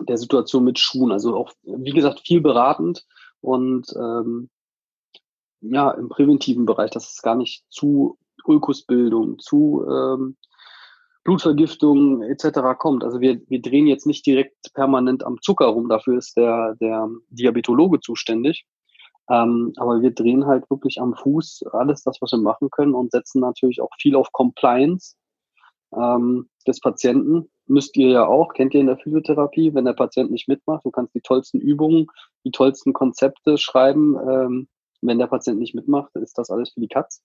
der 0.00 0.16
Situation 0.16 0.64
mit 0.64 0.78
Schuhen. 0.78 1.12
Also 1.12 1.36
auch, 1.36 1.52
wie 1.62 1.92
gesagt, 1.92 2.20
viel 2.20 2.40
beratend 2.40 3.06
und 3.40 3.86
ähm, 3.96 4.48
ja, 5.60 5.90
im 5.90 6.08
präventiven 6.08 6.64
Bereich, 6.64 6.90
dass 6.90 7.12
es 7.12 7.22
gar 7.22 7.34
nicht 7.34 7.64
zu 7.68 8.18
Ulkusbildung, 8.44 9.38
zu 9.38 9.84
ähm, 9.86 10.36
Blutvergiftung 11.30 12.22
etc. 12.24 12.76
kommt. 12.76 13.04
Also 13.04 13.20
wir, 13.20 13.40
wir 13.48 13.62
drehen 13.62 13.86
jetzt 13.86 14.04
nicht 14.04 14.26
direkt 14.26 14.72
permanent 14.74 15.24
am 15.24 15.40
Zucker 15.40 15.66
rum, 15.66 15.88
dafür 15.88 16.18
ist 16.18 16.36
der, 16.36 16.74
der 16.80 17.08
Diabetologe 17.28 18.00
zuständig. 18.00 18.66
Ähm, 19.30 19.72
aber 19.76 20.02
wir 20.02 20.10
drehen 20.10 20.46
halt 20.46 20.68
wirklich 20.70 21.00
am 21.00 21.14
Fuß 21.14 21.66
alles 21.70 22.02
das, 22.02 22.20
was 22.20 22.32
wir 22.32 22.40
machen 22.40 22.68
können 22.70 22.94
und 22.94 23.12
setzen 23.12 23.40
natürlich 23.40 23.80
auch 23.80 23.90
viel 24.00 24.16
auf 24.16 24.32
Compliance 24.32 25.14
ähm, 25.96 26.48
des 26.66 26.80
Patienten. 26.80 27.48
Müsst 27.66 27.96
ihr 27.96 28.08
ja 28.08 28.26
auch, 28.26 28.52
kennt 28.52 28.74
ihr 28.74 28.80
in 28.80 28.88
der 28.88 28.98
Physiotherapie, 28.98 29.72
wenn 29.72 29.84
der 29.84 29.92
Patient 29.92 30.32
nicht 30.32 30.48
mitmacht, 30.48 30.84
du 30.84 30.90
kannst 30.90 31.14
die 31.14 31.20
tollsten 31.20 31.60
Übungen, 31.60 32.08
die 32.44 32.50
tollsten 32.50 32.92
Konzepte 32.92 33.56
schreiben. 33.56 34.16
Ähm, 34.28 34.68
wenn 35.00 35.20
der 35.20 35.28
Patient 35.28 35.60
nicht 35.60 35.76
mitmacht, 35.76 36.10
ist 36.16 36.36
das 36.38 36.50
alles 36.50 36.72
für 36.72 36.80
die 36.80 36.88
Katz. 36.88 37.22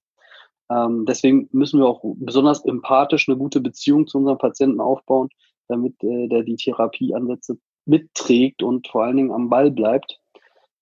Ähm, 0.69 1.05
deswegen 1.05 1.47
müssen 1.51 1.79
wir 1.79 1.87
auch 1.87 2.01
besonders 2.03 2.65
empathisch 2.65 3.27
eine 3.27 3.37
gute 3.37 3.61
Beziehung 3.61 4.07
zu 4.07 4.17
unseren 4.17 4.37
Patienten 4.37 4.81
aufbauen, 4.81 5.29
damit 5.67 6.01
äh, 6.03 6.27
der 6.27 6.43
die 6.43 6.55
Therapieansätze 6.55 7.57
mitträgt 7.85 8.63
und 8.63 8.87
vor 8.87 9.03
allen 9.03 9.17
Dingen 9.17 9.31
am 9.31 9.49
Ball 9.49 9.71
bleibt. 9.71 10.19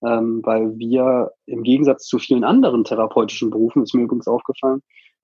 Ähm, 0.01 0.41
weil 0.43 0.77
wir 0.77 1.31
im 1.45 1.63
Gegensatz 1.63 2.05
zu 2.05 2.19
vielen 2.19 2.43
anderen 2.43 2.83
therapeutischen 2.83 3.49
Berufen, 3.49 3.83
ist 3.83 3.93
mir 3.93 4.03
übrigens 4.03 4.27
aufgefallen, 4.27 4.81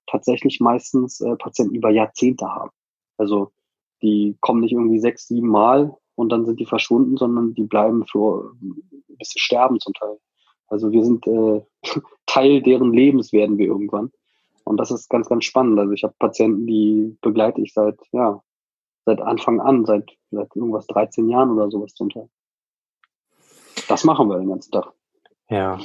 tatsächlich 0.07 0.59
meistens 0.61 1.19
äh, 1.19 1.35
Patienten 1.35 1.75
über 1.75 1.89
Jahrzehnte 1.89 2.47
haben. 2.47 2.71
Also 3.17 3.51
die 4.01 4.37
kommen 4.39 4.61
nicht 4.61 4.71
irgendwie 4.71 4.99
sechs, 4.99 5.27
sieben 5.27 5.49
Mal 5.49 5.95
und 6.15 6.29
dann 6.31 6.45
sind 6.45 6.59
die 6.59 6.65
verschwunden, 6.65 7.17
sondern 7.17 7.53
die 7.53 7.63
bleiben 7.63 8.05
für 8.05 8.53
bis 9.19 9.29
sie 9.29 9.39
sterben 9.39 9.79
zum 9.79 9.93
Teil. 9.93 10.17
Also 10.67 10.91
wir 10.91 11.03
sind 11.03 11.27
äh, 11.27 11.61
Teil 12.25 12.61
deren 12.61 12.93
Lebens 12.93 13.33
werden 13.33 13.57
wir 13.57 13.67
irgendwann. 13.67 14.11
Und 14.69 14.77
das 14.77 14.91
ist 14.91 15.09
ganz, 15.09 15.27
ganz 15.27 15.45
spannend. 15.45 15.79
Also 15.79 15.93
ich 15.93 16.03
habe 16.03 16.13
Patienten, 16.19 16.67
die 16.67 17.17
begleite 17.21 17.59
ich 17.59 17.73
seit, 17.73 17.97
ja, 18.11 18.39
seit 19.03 19.19
Anfang 19.19 19.59
an, 19.59 19.83
seit, 19.83 20.11
seit 20.29 20.55
irgendwas 20.55 20.85
13 20.85 21.27
Jahren 21.27 21.49
oder 21.49 21.71
sowas 21.71 21.95
zum 21.95 22.11
Teil. 22.11 22.29
Das 23.87 24.03
machen 24.03 24.29
wir 24.29 24.37
den 24.37 24.49
ganzen 24.49 24.71
Tag. 24.71 24.93
Ja, 25.49 25.79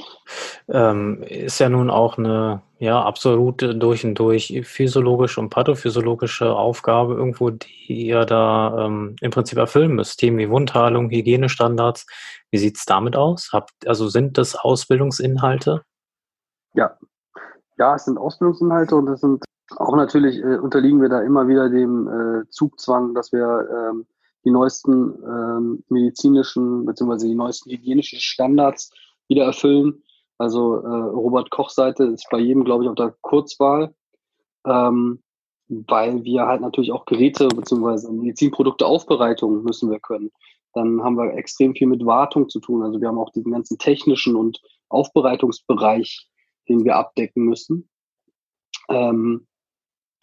ähm, 0.69 1.23
ist 1.23 1.61
ja 1.61 1.71
nun 1.71 1.89
auch 1.89 2.19
eine 2.19 2.61
ja 2.79 3.03
absolut 3.03 3.63
durch 3.63 4.05
und 4.05 4.19
durch 4.19 4.61
physiologische 4.65 5.41
und 5.41 5.49
pathophysiologische 5.49 6.55
Aufgabe 6.55 7.15
irgendwo, 7.15 7.49
die 7.49 8.09
ihr 8.09 8.27
da 8.27 8.85
ähm, 8.85 9.17
im 9.23 9.31
Prinzip 9.31 9.57
erfüllen 9.57 9.95
müsst. 9.95 10.21
Themen 10.21 10.37
wie 10.37 10.51
Wundheilung, 10.51 11.09
Hygienestandards. 11.09 12.05
Wie 12.51 12.59
sieht's 12.59 12.85
damit 12.85 13.17
aus? 13.17 13.49
Habt, 13.51 13.89
also 13.89 14.09
sind 14.09 14.37
das 14.37 14.55
Ausbildungsinhalte? 14.55 15.85
Ja, 16.75 16.99
ja, 17.79 17.95
es 17.95 18.05
sind 18.05 18.19
Ausbildungsinhalte 18.19 18.97
und 18.97 19.09
es 19.09 19.21
sind 19.21 19.45
auch 19.77 19.97
natürlich 19.97 20.39
äh, 20.39 20.59
unterliegen 20.59 21.01
wir 21.01 21.09
da 21.09 21.23
immer 21.23 21.49
wieder 21.49 21.69
dem 21.69 22.09
äh, 22.09 22.49
Zugzwang, 22.51 23.15
dass 23.15 23.33
wir 23.33 23.69
ähm, 23.71 24.07
die 24.45 24.51
neuesten 24.51 25.15
ähm, 25.25 25.85
medizinischen 25.89 26.85
bzw. 26.85 27.29
die 27.29 27.35
neuesten 27.35 27.71
hygienischen 27.71 28.21
Standards 28.21 28.93
wieder 29.29 29.45
erfüllen. 29.45 30.03
Also 30.39 30.77
äh, 30.77 30.87
Robert 30.87 31.51
Koch 31.51 31.71
Seite 31.71 32.05
ist 32.05 32.27
bei 32.31 32.39
jedem, 32.39 32.65
glaube 32.65 32.85
ich, 32.85 32.91
auf 32.91 32.97
der 32.97 33.15
Kurzwahl, 33.23 33.95
ähm, 34.67 35.23
weil 35.69 36.25
wir 36.25 36.47
halt 36.47 36.61
natürlich 36.61 36.93
auch 36.93 37.07
Geräte 37.07 37.49
bzw. 37.49 38.11
Medizinprodukte 38.13 38.85
Aufbereitung 38.85 39.63
müssen 39.63 39.91
wir 39.91 40.01
können. 40.01 40.31
Dann 40.75 41.03
haben 41.03 41.17
wir 41.17 41.35
extrem 41.35 41.75
viel 41.75 41.87
mit 41.87 42.05
Wartung 42.05 42.49
zu 42.49 42.61
tun. 42.61 42.83
Also 42.83 43.01
wir 43.01 43.09
haben 43.09 43.19
auch 43.19 43.31
diesen 43.31 43.53
ganzen 43.53 43.79
technischen 43.79 44.37
und 44.37 44.61
Aufbereitungsbereich, 44.89 46.29
den 46.69 46.85
wir 46.85 46.97
abdecken 46.97 47.45
müssen. 47.45 47.89
Ähm, 48.89 49.47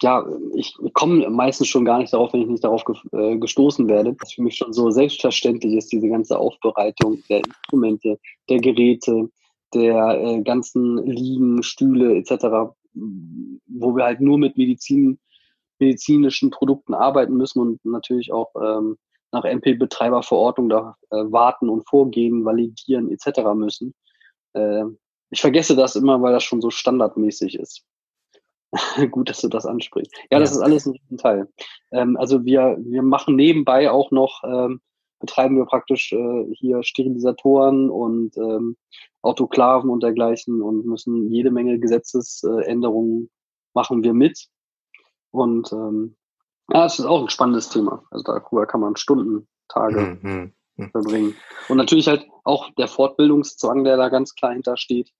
ja, 0.02 0.26
ich 0.54 0.76
komme 0.94 1.30
meistens 1.30 1.68
schon 1.68 1.84
gar 1.84 1.98
nicht 1.98 2.12
darauf, 2.12 2.32
wenn 2.32 2.42
ich 2.42 2.48
nicht 2.48 2.64
darauf 2.64 2.84
ge 2.84 2.96
äh, 3.12 3.38
gestoßen 3.38 3.88
werde. 3.88 4.14
Das 4.18 4.32
für 4.32 4.42
mich 4.42 4.56
schon 4.56 4.72
so 4.72 4.90
selbstverständlich 4.90 5.74
ist, 5.74 5.92
diese 5.92 6.08
ganze 6.08 6.38
Aufbereitung 6.38 7.22
der 7.28 7.38
Instrumente, 7.38 8.18
der 8.48 8.58
Geräte, 8.58 9.30
der 9.74 10.20
äh, 10.20 10.42
ganzen 10.42 10.98
Liegen, 11.06 11.62
Stühle 11.62 12.16
etc., 12.16 12.74
wo 12.94 13.96
wir 13.96 14.04
halt 14.04 14.20
nur 14.20 14.38
mit 14.38 14.56
Medizin, 14.56 15.18
medizinischen 15.78 16.50
Produkten 16.50 16.94
arbeiten 16.94 17.36
müssen 17.36 17.60
und 17.60 17.84
natürlich 17.84 18.32
auch 18.32 18.50
ähm, 18.60 18.98
nach 19.30 19.44
MP-Betreiberverordnung 19.44 20.68
da 20.68 20.96
äh, 21.10 21.16
warten 21.16 21.68
und 21.68 21.88
vorgehen, 21.88 22.44
validieren 22.44 23.10
etc. 23.10 23.40
müssen. 23.54 23.94
Äh, 24.52 24.84
ich 25.32 25.40
vergesse 25.40 25.74
das 25.74 25.96
immer, 25.96 26.20
weil 26.20 26.32
das 26.32 26.44
schon 26.44 26.60
so 26.60 26.70
standardmäßig 26.70 27.58
ist. 27.58 27.84
Gut, 29.10 29.30
dass 29.30 29.40
du 29.40 29.48
das 29.48 29.66
ansprichst. 29.66 30.14
Ja, 30.14 30.36
ja, 30.36 30.38
das 30.40 30.52
ist 30.52 30.60
alles 30.60 30.86
ein 30.86 31.16
Teil. 31.16 31.48
Ähm, 31.90 32.16
also 32.18 32.44
wir, 32.44 32.76
wir 32.80 33.02
machen 33.02 33.34
nebenbei 33.34 33.90
auch 33.90 34.10
noch, 34.10 34.42
ähm, 34.44 34.80
betreiben 35.20 35.56
wir 35.56 35.64
praktisch 35.64 36.12
äh, 36.12 36.44
hier 36.54 36.82
Sterilisatoren 36.82 37.88
und 37.88 38.36
ähm, 38.36 38.76
Autoklaven 39.22 39.88
und 39.88 40.02
dergleichen 40.02 40.60
und 40.60 40.84
müssen 40.84 41.30
jede 41.30 41.50
Menge 41.50 41.78
Gesetzesänderungen 41.78 43.30
machen 43.72 44.02
wir 44.04 44.12
mit. 44.12 44.48
Und 45.30 45.72
ähm, 45.72 46.16
ja, 46.70 46.82
das 46.82 46.98
ist 46.98 47.06
auch 47.06 47.22
ein 47.22 47.30
spannendes 47.30 47.70
Thema. 47.70 48.04
Also 48.10 48.24
darüber 48.24 48.66
kann 48.66 48.80
man 48.80 48.96
Stunden, 48.96 49.48
Tage 49.68 50.18
mhm. 50.20 50.52
mhm. 50.76 50.90
verbringen. 50.90 51.34
Und 51.68 51.78
natürlich 51.78 52.08
halt 52.08 52.26
auch 52.44 52.68
der 52.74 52.88
Fortbildungszwang, 52.88 53.84
der 53.84 53.96
da 53.96 54.10
ganz 54.10 54.34
klar 54.34 54.52
hintersteht. 54.52 55.10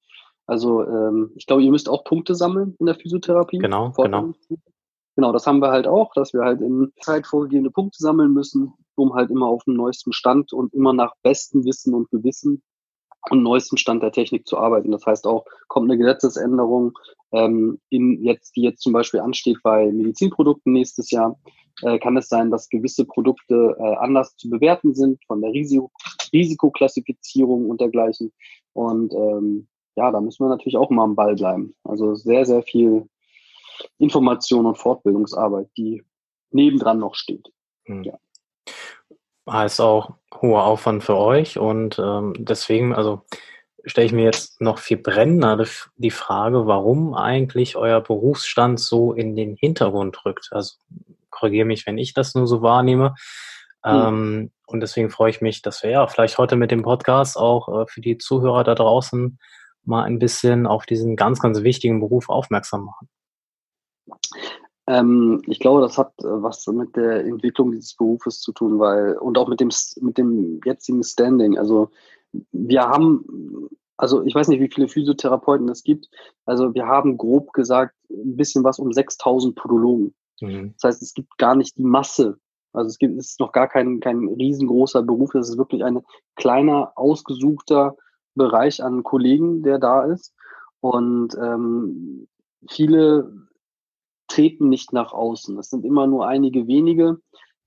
Also 0.47 0.83
ähm, 0.83 1.33
ich 1.37 1.47
glaube, 1.47 1.63
ihr 1.63 1.71
müsst 1.71 1.89
auch 1.89 2.05
Punkte 2.05 2.35
sammeln 2.35 2.75
in 2.79 2.87
der 2.87 2.95
Physiotherapie. 2.95 3.59
Genau, 3.59 3.93
genau. 3.93 4.33
Genau, 5.15 5.33
das 5.33 5.47
haben 5.47 5.61
wir 5.61 5.71
halt 5.71 5.87
auch, 5.87 6.15
dass 6.15 6.33
wir 6.33 6.41
halt 6.41 6.63
in 6.63 6.91
Zeit 7.01 7.27
vorgegebene 7.27 7.71
Punkte 7.71 7.99
sammeln 7.99 8.33
müssen, 8.33 8.73
um 8.95 9.15
halt 9.15 9.31
immer 9.31 9.47
auf 9.47 9.65
dem 9.65 9.75
neuesten 9.75 10.13
Stand 10.13 10.55
und 10.55 10.73
immer 10.73 10.95
nach 10.95 11.13
bestem 11.23 11.65
Wissen 11.65 11.95
und 11.95 12.11
Gewissen 12.11 12.63
und 13.31 13.43
neuesten 13.43 13.77
Stand 13.77 14.03
der 14.03 14.13
Technik 14.13 14.47
zu 14.47 14.59
arbeiten. 14.59 14.91
Das 14.91 15.05
heißt 15.05 15.27
auch, 15.27 15.45
kommt 15.69 15.91
eine 15.91 15.99
Gesetzesänderung, 15.99 16.99
ähm, 17.33 17.79
in 17.91 18.23
jetzt, 18.23 18.57
die 18.57 18.63
jetzt 18.63 18.83
zum 18.83 18.93
Beispiel 18.93 19.21
ansteht 19.21 19.59
bei 19.63 19.91
Medizinprodukten 19.93 20.73
nächstes 20.73 21.11
Jahr, 21.11 21.39
äh, 21.83 21.99
kann 21.99 22.17
es 22.17 22.29
sein, 22.29 22.51
dass 22.51 22.69
gewisse 22.69 23.05
Produkte 23.05 23.77
äh, 23.79 23.97
anders 23.97 24.37
zu 24.37 24.49
bewerten 24.49 24.95
sind 24.95 25.23
von 25.27 25.41
der 25.41 25.53
Risiko 25.53 25.91
Risikoklassifizierung 26.33 27.69
und 27.69 27.81
dergleichen. 27.81 28.33
Und 28.73 29.13
ähm, 29.13 29.69
ja, 29.97 30.11
da 30.11 30.21
müssen 30.21 30.45
wir 30.45 30.49
natürlich 30.49 30.77
auch 30.77 30.91
mal 30.91 31.05
am 31.05 31.17
Ball 31.17 31.35
bleiben. 31.35 31.75
Also 31.85 32.15
sehr, 32.15 32.45
sehr 32.45 32.63
viel 32.63 33.09
Information 33.99 34.67
und 34.67 34.79
Fortbildungsarbeit, 34.79 35.69
die 35.77 36.05
nebendran 36.51 36.99
noch 36.99 37.15
steht. 37.15 37.49
Hm. 37.87 38.05
Ja. 38.05 38.19
Heißt 39.49 39.81
auch 39.81 40.15
hoher 40.41 40.65
Aufwand 40.65 41.03
für 41.03 41.17
euch 41.17 41.59
und 41.59 41.99
ähm, 41.99 42.35
deswegen, 42.39 42.95
also 42.95 43.23
stelle 43.85 44.07
ich 44.07 44.13
mir 44.13 44.25
jetzt 44.25 44.61
noch 44.61 44.79
viel 44.79 44.97
brennender 44.97 45.65
die 45.97 46.11
Frage, 46.13 46.67
warum 46.67 47.15
eigentlich 47.15 47.77
euer 47.77 48.01
Berufsstand 48.01 48.79
so 48.79 49.13
in 49.13 49.35
den 49.35 49.57
Hintergrund 49.57 50.25
rückt. 50.25 50.51
Also 50.53 50.77
korrigiere 51.31 51.67
mich, 51.67 51.87
wenn 51.87 51.99
ich 51.99 52.15
das 52.15 52.35
nur 52.35 52.47
so 52.47 52.63
wahrnehme. 52.63 53.15
Hm. 53.85 54.07
Ähm, 54.07 54.51
und 54.67 54.81
deswegen 54.81 55.11
freue 55.11 55.31
ich 55.31 55.41
mich, 55.41 55.63
dass 55.63 55.83
wir 55.83 55.91
ja 55.91 56.07
vielleicht 56.07 56.39
heute 56.39 56.55
mit 56.55 56.71
dem 56.71 56.83
Podcast 56.83 57.37
auch 57.37 57.83
äh, 57.83 57.87
für 57.87 58.01
die 58.01 58.19
Zuhörer 58.19 58.63
da 58.63 58.77
draußen 58.77 59.39
mal 59.85 60.05
ein 60.05 60.19
bisschen 60.19 60.67
auf 60.67 60.87
diesen 60.87 61.17
ganz, 61.17 61.41
ganz 61.41 61.63
wichtigen 61.63 62.01
Beruf 62.01 62.29
aufmerksam 62.29 62.85
machen? 62.85 63.09
Ähm, 64.87 65.43
ich 65.47 65.61
glaube, 65.61 65.81
das 65.81 65.97
hat 65.97 66.13
äh, 66.21 66.25
was 66.25 66.67
mit 66.67 66.97
der 66.97 67.25
Entwicklung 67.25 67.73
dieses 67.73 67.95
Berufes 67.95 68.41
zu 68.41 68.53
tun, 68.53 68.79
weil 68.79 69.17
und 69.19 69.39
auch 69.39 69.49
mit 69.49 69.61
dem 69.61 69.71
mit 70.01 70.19
dem 70.19 70.61
jetzigen 70.65 71.05
Standing. 71.05 71.57
Also 71.57 71.91
wir 72.51 72.83
haben, 72.83 73.69
also 73.97 74.25
ich 74.25 74.35
weiß 74.35 74.49
nicht, 74.49 74.61
wie 74.61 74.71
viele 74.73 74.89
Physiotherapeuten 74.89 75.69
es 75.69 75.85
gibt. 75.85 76.09
Also 76.47 76.75
wir 76.75 76.87
haben 76.87 77.17
grob 77.17 77.53
gesagt 77.53 77.95
ein 78.11 78.37
bisschen 78.37 78.65
was 78.65 78.79
um 78.79 78.93
6000 78.93 79.55
Podologen. 79.55 80.15
Mhm. 80.41 80.75
Das 80.81 80.95
heißt, 80.95 81.03
es 81.03 81.15
gibt 81.15 81.39
gar 81.39 81.55
nicht 81.55 81.77
die 81.77 81.85
Masse. 81.85 82.39
Also 82.73 82.89
es 82.89 82.99
gibt, 82.99 83.19
es 83.19 83.31
ist 83.31 83.41
noch 83.41 83.53
gar 83.53 83.69
kein, 83.69 84.01
kein 84.01 84.27
riesengroßer 84.29 85.03
Beruf. 85.03 85.31
Das 85.33 85.49
ist 85.49 85.59
wirklich 85.59 85.85
ein 85.85 86.01
kleiner, 86.37 86.93
ausgesuchter 86.97 87.97
Bereich 88.35 88.83
an 88.83 89.03
Kollegen, 89.03 89.63
der 89.63 89.79
da 89.79 90.05
ist. 90.05 90.35
Und 90.81 91.35
ähm, 91.37 92.29
viele 92.69 93.33
treten 94.29 94.69
nicht 94.69 94.93
nach 94.93 95.13
außen. 95.13 95.59
Es 95.59 95.71
sind 95.71 95.85
immer 95.85 96.07
nur 96.07 96.27
einige 96.27 96.67
wenige, 96.67 97.19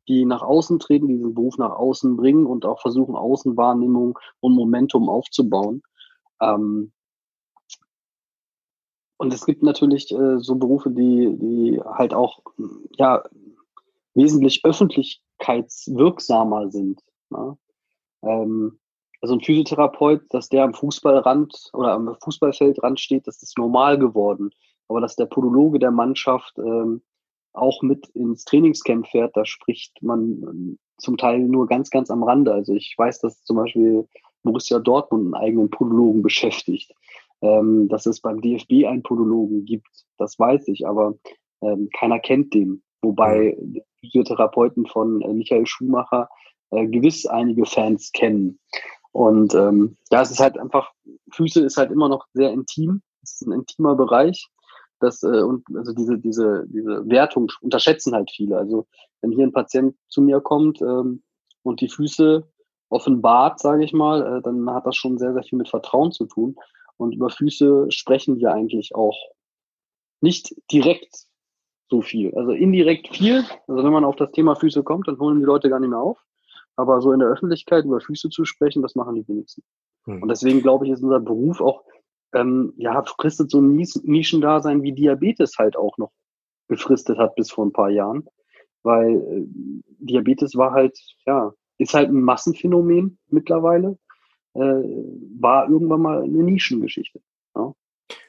die 0.07 0.25
nach 0.25 0.41
außen 0.41 0.79
treten, 0.79 1.07
diesen 1.07 1.33
Beruf 1.33 1.57
nach 1.57 1.71
außen 1.71 2.17
bringen 2.17 2.45
und 2.45 2.65
auch 2.65 2.81
versuchen, 2.81 3.15
Außenwahrnehmung 3.15 4.19
und 4.39 4.53
Momentum 4.53 5.09
aufzubauen. 5.09 5.81
Ähm, 6.41 6.91
und 9.17 9.33
es 9.33 9.45
gibt 9.45 9.63
natürlich 9.63 10.11
äh, 10.11 10.39
so 10.39 10.55
Berufe, 10.55 10.91
die, 10.91 11.37
die 11.37 11.81
halt 11.83 12.13
auch 12.13 12.41
ja, 12.97 13.23
wesentlich 14.13 14.65
öffentlichkeitswirksamer 14.65 16.69
sind. 16.69 17.01
Ne? 17.29 17.57
Ähm, 18.23 18.79
also 19.25 19.33
ein 19.33 19.41
Physiotherapeut, 19.41 20.21
dass 20.29 20.49
der 20.49 20.63
am 20.63 20.75
Fußballrand 20.75 21.71
oder 21.73 21.93
am 21.93 22.15
Fußballfeldrand 22.23 22.99
steht, 22.99 23.25
das 23.25 23.41
ist 23.41 23.57
normal 23.57 23.97
geworden. 23.97 24.51
Aber 24.87 25.01
dass 25.01 25.15
der 25.15 25.25
Podologe 25.25 25.79
der 25.79 25.89
Mannschaft 25.89 26.53
ähm, 26.59 27.01
auch 27.51 27.81
mit 27.81 28.07
ins 28.09 28.45
Trainingscamp 28.45 29.07
fährt, 29.07 29.35
da 29.35 29.43
spricht 29.43 30.03
man 30.03 30.43
ähm, 30.43 30.79
zum 30.99 31.17
Teil 31.17 31.39
nur 31.39 31.65
ganz, 31.65 31.89
ganz 31.89 32.11
am 32.11 32.21
Rande. 32.21 32.53
Also 32.53 32.75
ich 32.75 32.93
weiß, 32.95 33.19
dass 33.21 33.43
zum 33.43 33.55
Beispiel 33.55 34.07
Borussia 34.43 34.77
Dortmund 34.77 35.33
einen 35.33 35.43
eigenen 35.43 35.71
Podologen 35.71 36.21
beschäftigt. 36.21 36.93
Ähm, 37.41 37.87
dass 37.89 38.05
es 38.05 38.21
beim 38.21 38.41
DFB 38.41 38.85
einen 38.85 39.01
Podologen 39.01 39.65
gibt, 39.65 39.89
das 40.19 40.37
weiß 40.37 40.67
ich, 40.67 40.87
aber 40.87 41.15
ähm, 41.61 41.89
keiner 41.97 42.19
kennt 42.19 42.53
den. 42.53 42.83
Wobei. 43.01 43.57
Physiotherapeuten 44.01 44.85
von 44.85 45.21
äh, 45.21 45.33
Michael 45.33 45.65
Schumacher 45.65 46.29
äh, 46.71 46.87
gewiss 46.87 47.25
einige 47.25 47.65
Fans 47.65 48.11
kennen. 48.11 48.59
Und 49.15 49.55
ähm, 49.55 49.95
ja, 50.11 50.21
es 50.21 50.29
ist 50.29 50.41
halt 50.41 50.59
einfach, 50.59 50.91
Füße 51.31 51.63
ist 51.63 51.77
halt 51.77 51.89
immer 51.89 52.09
noch 52.09 52.27
sehr 52.33 52.51
intim. 52.51 53.01
Es 53.23 53.35
ist 53.35 53.47
ein 53.47 53.53
intimer 53.53 53.95
Bereich. 53.95 54.49
Das, 54.99 55.23
äh, 55.23 55.41
und 55.41 55.63
also 55.73 55.93
diese, 55.93 56.19
diese, 56.19 56.65
diese 56.67 57.07
Wertung 57.07 57.49
unterschätzen 57.61 58.13
halt 58.13 58.29
viele. 58.29 58.57
Also 58.57 58.87
wenn 59.21 59.31
hier 59.31 59.47
ein 59.47 59.53
Patient 59.53 59.95
zu 60.09 60.21
mir 60.21 60.41
kommt 60.41 60.81
ähm, 60.81 61.23
und 61.63 61.79
die 61.79 61.87
Füße 61.87 62.45
offenbart, 62.89 63.61
sage 63.61 63.85
ich 63.85 63.93
mal, 63.93 64.39
äh, 64.39 64.41
dann 64.41 64.69
hat 64.69 64.85
das 64.85 64.97
schon 64.97 65.17
sehr, 65.17 65.31
sehr 65.31 65.43
viel 65.43 65.59
mit 65.59 65.69
Vertrauen 65.69 66.11
zu 66.11 66.25
tun. 66.25 66.57
Und 66.97 67.15
über 67.15 67.29
Füße 67.29 67.85
sprechen 67.91 68.37
wir 68.39 68.51
eigentlich 68.51 68.95
auch 68.95 69.17
nicht 70.19 70.53
direkt 70.69 71.23
so 71.89 72.01
viel. 72.01 72.35
Also 72.35 72.51
indirekt 72.51 73.15
viel. 73.15 73.45
Also 73.69 73.81
wenn 73.81 73.93
man 73.93 74.03
auf 74.03 74.17
das 74.17 74.31
Thema 74.31 74.55
Füße 74.55 74.83
kommt, 74.83 75.07
dann 75.07 75.19
holen 75.19 75.39
die 75.39 75.45
Leute 75.45 75.69
gar 75.69 75.79
nicht 75.79 75.91
mehr 75.91 75.99
auf. 75.99 76.19
Aber 76.75 77.01
so 77.01 77.11
in 77.11 77.19
der 77.19 77.29
Öffentlichkeit 77.29 77.85
über 77.85 78.01
Füße 78.01 78.29
zu 78.29 78.45
sprechen, 78.45 78.81
das 78.81 78.95
machen 78.95 79.15
die 79.15 79.27
wenigsten. 79.27 79.63
Hm. 80.05 80.21
Und 80.21 80.29
deswegen 80.29 80.61
glaube 80.61 80.85
ich, 80.85 80.91
ist 80.91 81.03
unser 81.03 81.19
Beruf 81.19 81.61
auch, 81.61 81.83
ähm, 82.33 82.73
ja, 82.77 83.01
fristet 83.03 83.49
so 83.49 83.61
ein 83.61 83.75
Nischendasein 83.75 84.83
wie 84.83 84.91
Diabetes 84.91 85.57
halt 85.57 85.77
auch 85.77 85.97
noch 85.97 86.11
befristet 86.67 87.17
hat 87.17 87.35
bis 87.35 87.51
vor 87.51 87.65
ein 87.65 87.73
paar 87.73 87.89
Jahren. 87.89 88.27
Weil 88.83 89.15
äh, 89.15 89.45
Diabetes 89.99 90.55
war 90.55 90.71
halt, 90.71 90.97
ja, 91.25 91.53
ist 91.77 91.93
halt 91.93 92.09
ein 92.09 92.21
Massenphänomen 92.21 93.17
mittlerweile, 93.29 93.97
äh, 94.53 94.59
war 94.59 95.69
irgendwann 95.69 96.01
mal 96.01 96.23
eine 96.23 96.43
Nischengeschichte. 96.43 97.21
Ja. 97.55 97.73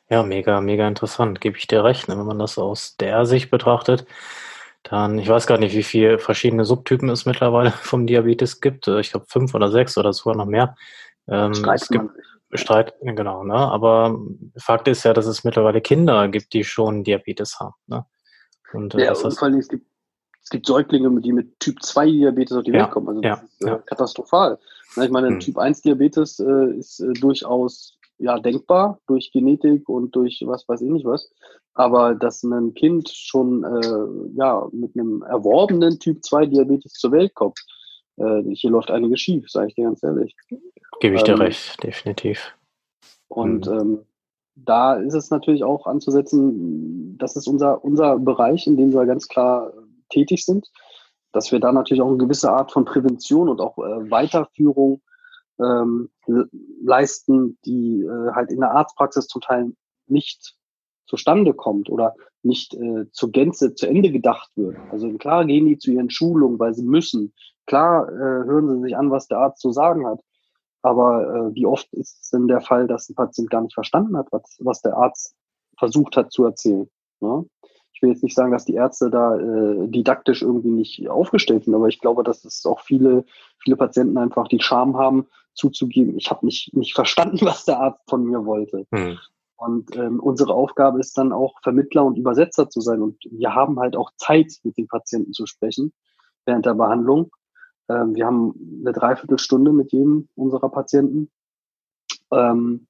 ja, 0.09 0.23
mega, 0.23 0.61
mega 0.61 0.87
interessant, 0.87 1.41
gebe 1.41 1.57
ich 1.57 1.67
dir 1.67 1.85
recht. 1.85 2.09
Ne? 2.09 2.19
Wenn 2.19 2.27
man 2.27 2.39
das 2.39 2.59
aus 2.59 2.97
der 2.97 3.27
Sicht 3.27 3.51
betrachtet, 3.51 4.07
dann, 4.91 5.19
ich 5.19 5.29
weiß 5.29 5.47
gar 5.47 5.59
nicht, 5.59 5.75
wie 5.75 5.83
viele 5.83 6.19
verschiedene 6.19 6.65
Subtypen 6.65 7.09
es 7.09 7.27
mittlerweile 7.27 7.71
vom 7.83 8.07
Diabetes 8.07 8.61
gibt. 8.61 8.89
Äh, 8.89 9.01
ich 9.01 9.11
glaube 9.11 9.27
fünf 9.29 9.55
oder 9.55 9.71
sechs 9.71 9.99
oder 9.99 10.13
sogar 10.13 10.37
noch 10.37 10.47
mehr. 10.47 10.77
Ähm, 11.29 11.53
es 11.75 11.89
gibt 11.89 12.11
Streit, 12.53 12.95
genau, 13.01 13.43
ne? 13.43 13.55
Aber 13.55 14.19
Fakt 14.57 14.87
ist 14.89 15.05
ja, 15.05 15.13
dass 15.13 15.27
es 15.27 15.43
mittlerweile 15.43 15.81
Kinder 15.81 16.29
gibt, 16.29 16.53
die 16.53 16.63
schon 16.63 17.03
Diabetes 17.03 17.59
haben. 17.59 17.75
Ne? 17.87 18.07
Und, 18.73 18.95
äh, 18.95 19.05
ja, 19.05 19.13
und 19.13 19.37
vor 19.37 19.49
allem, 19.49 19.59
es 19.59 19.69
gibt, 19.69 19.87
es 20.43 20.51
gibt 20.51 20.67
Säuglinge, 20.67 21.21
die 21.21 21.33
mit 21.33 21.59
Typ 21.59 21.83
2 21.83 22.07
Diabetes 22.07 22.57
auf 22.57 22.63
die 22.63 22.71
ja, 22.71 22.83
Welt 22.83 22.91
kommen. 22.93 23.09
Also 23.09 23.21
das 23.21 23.41
ja, 23.41 23.45
ist 23.45 23.63
äh, 23.63 23.69
ja. 23.69 23.79
katastrophal. 23.79 24.59
Ich 25.03 25.11
meine, 25.11 25.29
hm. 25.29 25.41
Typ 25.41 25.59
1 25.59 25.83
Diabetes 25.83 26.39
äh, 26.39 26.79
ist 26.79 27.01
äh, 27.01 27.13
durchaus 27.15 27.96
ja, 28.19 28.39
denkbar 28.39 28.99
durch 29.07 29.31
Genetik 29.33 29.89
und 29.89 30.15
durch 30.17 30.43
was 30.47 30.69
weiß 30.69 30.81
ich 30.83 30.91
nicht 30.91 31.05
was. 31.05 31.31
Aber 31.75 32.15
dass 32.15 32.43
ein 32.43 32.75
Kind 32.75 33.11
schon 33.11 33.65
äh, 33.65 34.39
ja, 34.39 34.67
mit 34.73 34.97
einem 34.97 35.23
erworbenen 35.23 35.99
Typ 35.99 36.25
2 36.25 36.47
Diabetes 36.47 36.93
zur 36.93 37.13
Welt 37.13 37.35
kommt, 37.35 37.59
äh, 38.17 38.43
hier 38.55 38.71
läuft 38.71 38.91
einiges 38.91 39.21
schief, 39.21 39.51
sage 39.51 39.69
ich 39.69 39.75
dir 39.75 39.85
ganz 39.85 40.03
ehrlich. 40.03 40.35
Gebe 41.01 41.17
ich 41.17 41.23
dir 41.23 41.35
ähm, 41.35 41.43
recht, 41.43 41.83
definitiv. 41.83 42.55
Und 43.29 43.67
mhm. 43.67 43.79
ähm, 43.79 43.99
da 44.55 44.95
ist 44.95 45.15
es 45.15 45.31
natürlich 45.31 45.65
auch 45.65 45.87
anzusetzen, 45.87 47.19
das 47.19 47.37
ist 47.37 47.47
unser, 47.47 47.85
unser 47.85 48.19
Bereich, 48.19 48.67
in 48.67 48.77
dem 48.77 48.93
wir 48.93 49.05
ganz 49.05 49.29
klar 49.29 49.73
tätig 50.09 50.45
sind, 50.45 50.71
dass 51.33 51.53
wir 51.53 51.61
da 51.61 51.73
natürlich 51.73 52.01
auch 52.01 52.09
eine 52.09 52.17
gewisse 52.17 52.51
Art 52.51 52.73
von 52.73 52.87
Prävention 52.87 53.51
und 53.51 53.61
auch 53.61 53.77
äh, 53.79 54.11
Weiterführung 54.11 55.03
ähm, 55.61 56.11
leisten, 56.83 57.59
die 57.65 58.03
äh, 58.03 58.33
halt 58.33 58.51
in 58.51 58.61
der 58.61 58.73
Arztpraxis 58.73 59.27
zum 59.27 59.41
Teil 59.41 59.73
nicht 60.07 60.57
zustande 61.07 61.55
kommt 61.55 61.89
oder 61.89 62.15
nicht 62.43 62.75
äh, 62.75 63.11
zur 63.13 63.31
Gänze 63.31 63.75
zu 63.75 63.87
Ende 63.87 64.11
gedacht 64.11 64.51
wird. 64.57 64.77
Also 64.91 65.13
klar 65.19 65.45
gehen 65.45 65.67
die 65.67 65.79
zu 65.79 65.93
ihren 65.93 66.11
Schulungen, 66.11 66.59
weil 66.59 66.75
sie 66.75 66.85
müssen. 66.85 67.33
Klar 67.67 68.09
äh, 68.09 68.45
hören 68.45 68.69
sie 68.69 68.83
sich 68.83 68.97
an, 68.97 69.11
was 69.11 69.29
der 69.29 69.39
Arzt 69.39 69.61
zu 69.61 69.73
sagen 69.73 70.07
hat. 70.07 70.21
Aber 70.83 71.23
äh, 71.23 71.55
wie 71.55 71.67
oft 71.67 71.93
ist 71.95 72.23
es 72.23 72.31
denn 72.31 72.47
der 72.47 72.61
Fall, 72.61 72.87
dass 72.87 73.09
ein 73.09 73.15
Patient 73.15 73.51
gar 73.51 73.63
nicht 73.63 73.75
verstanden 73.75 74.17
hat, 74.17 74.29
was, 74.31 74.57
was 74.61 74.83
der 74.83 74.97
Arzt 74.97 75.35
versucht 75.79 76.17
hat 76.17 76.33
zu 76.33 76.45
erzählen? 76.45 76.89
Ne? 77.21 77.45
Ich 77.93 78.03
will 78.03 78.11
jetzt 78.11 78.23
nicht 78.23 78.37
sagen, 78.37 78.53
dass 78.53 78.67
die 78.67 78.75
Ärzte 78.75 79.11
da 79.11 79.37
äh, 79.37 79.89
didaktisch 79.89 80.43
irgendwie 80.43 80.71
nicht 80.71 81.09
aufgestellt 81.09 81.65
sind, 81.65 81.75
aber 81.75 81.89
ich 81.89 81.99
glaube, 81.99 82.23
dass 82.23 82.45
es 82.45 82.65
auch 82.67 82.81
viele, 82.81 83.25
viele 83.59 83.77
Patienten 83.77 84.19
einfach 84.19 84.49
die 84.49 84.61
Scham 84.61 84.97
haben, 84.97 85.27
zuzugeben, 85.57 86.17
ich 86.17 86.31
habe 86.31 86.47
nicht, 86.47 86.75
nicht 86.75 86.95
verstanden, 86.95 87.41
was 87.43 87.65
der 87.65 87.81
Arzt 87.81 88.09
von 88.09 88.25
mir 88.25 88.45
wollte. 88.45 88.87
Hm. 88.93 89.19
Und 89.59 89.97
ähm, 89.97 90.21
unsere 90.21 90.53
Aufgabe 90.53 91.01
ist 91.01 91.17
dann 91.17 91.33
auch 91.33 91.55
Vermittler 91.63 92.05
und 92.05 92.19
Übersetzer 92.19 92.69
zu 92.69 92.81
sein. 92.83 93.01
Und 93.03 93.17
wir 93.31 93.55
haben 93.55 93.81
halt 93.81 93.97
auch 93.97 94.11
Zeit, 94.19 94.53
mit 94.65 94.77
den 94.77 94.87
Patienten 94.87 95.33
zu 95.33 95.47
sprechen 95.47 95.93
während 96.45 96.67
der 96.67 96.75
Behandlung. 96.75 97.31
Ähm, 97.89 98.15
wir 98.15 98.27
haben 98.27 98.55
eine 98.83 98.93
Dreiviertelstunde 98.93 99.73
mit 99.73 99.93
jedem 99.93 100.29
unserer 100.35 100.69
Patienten. 100.69 101.31
Ähm, 102.31 102.87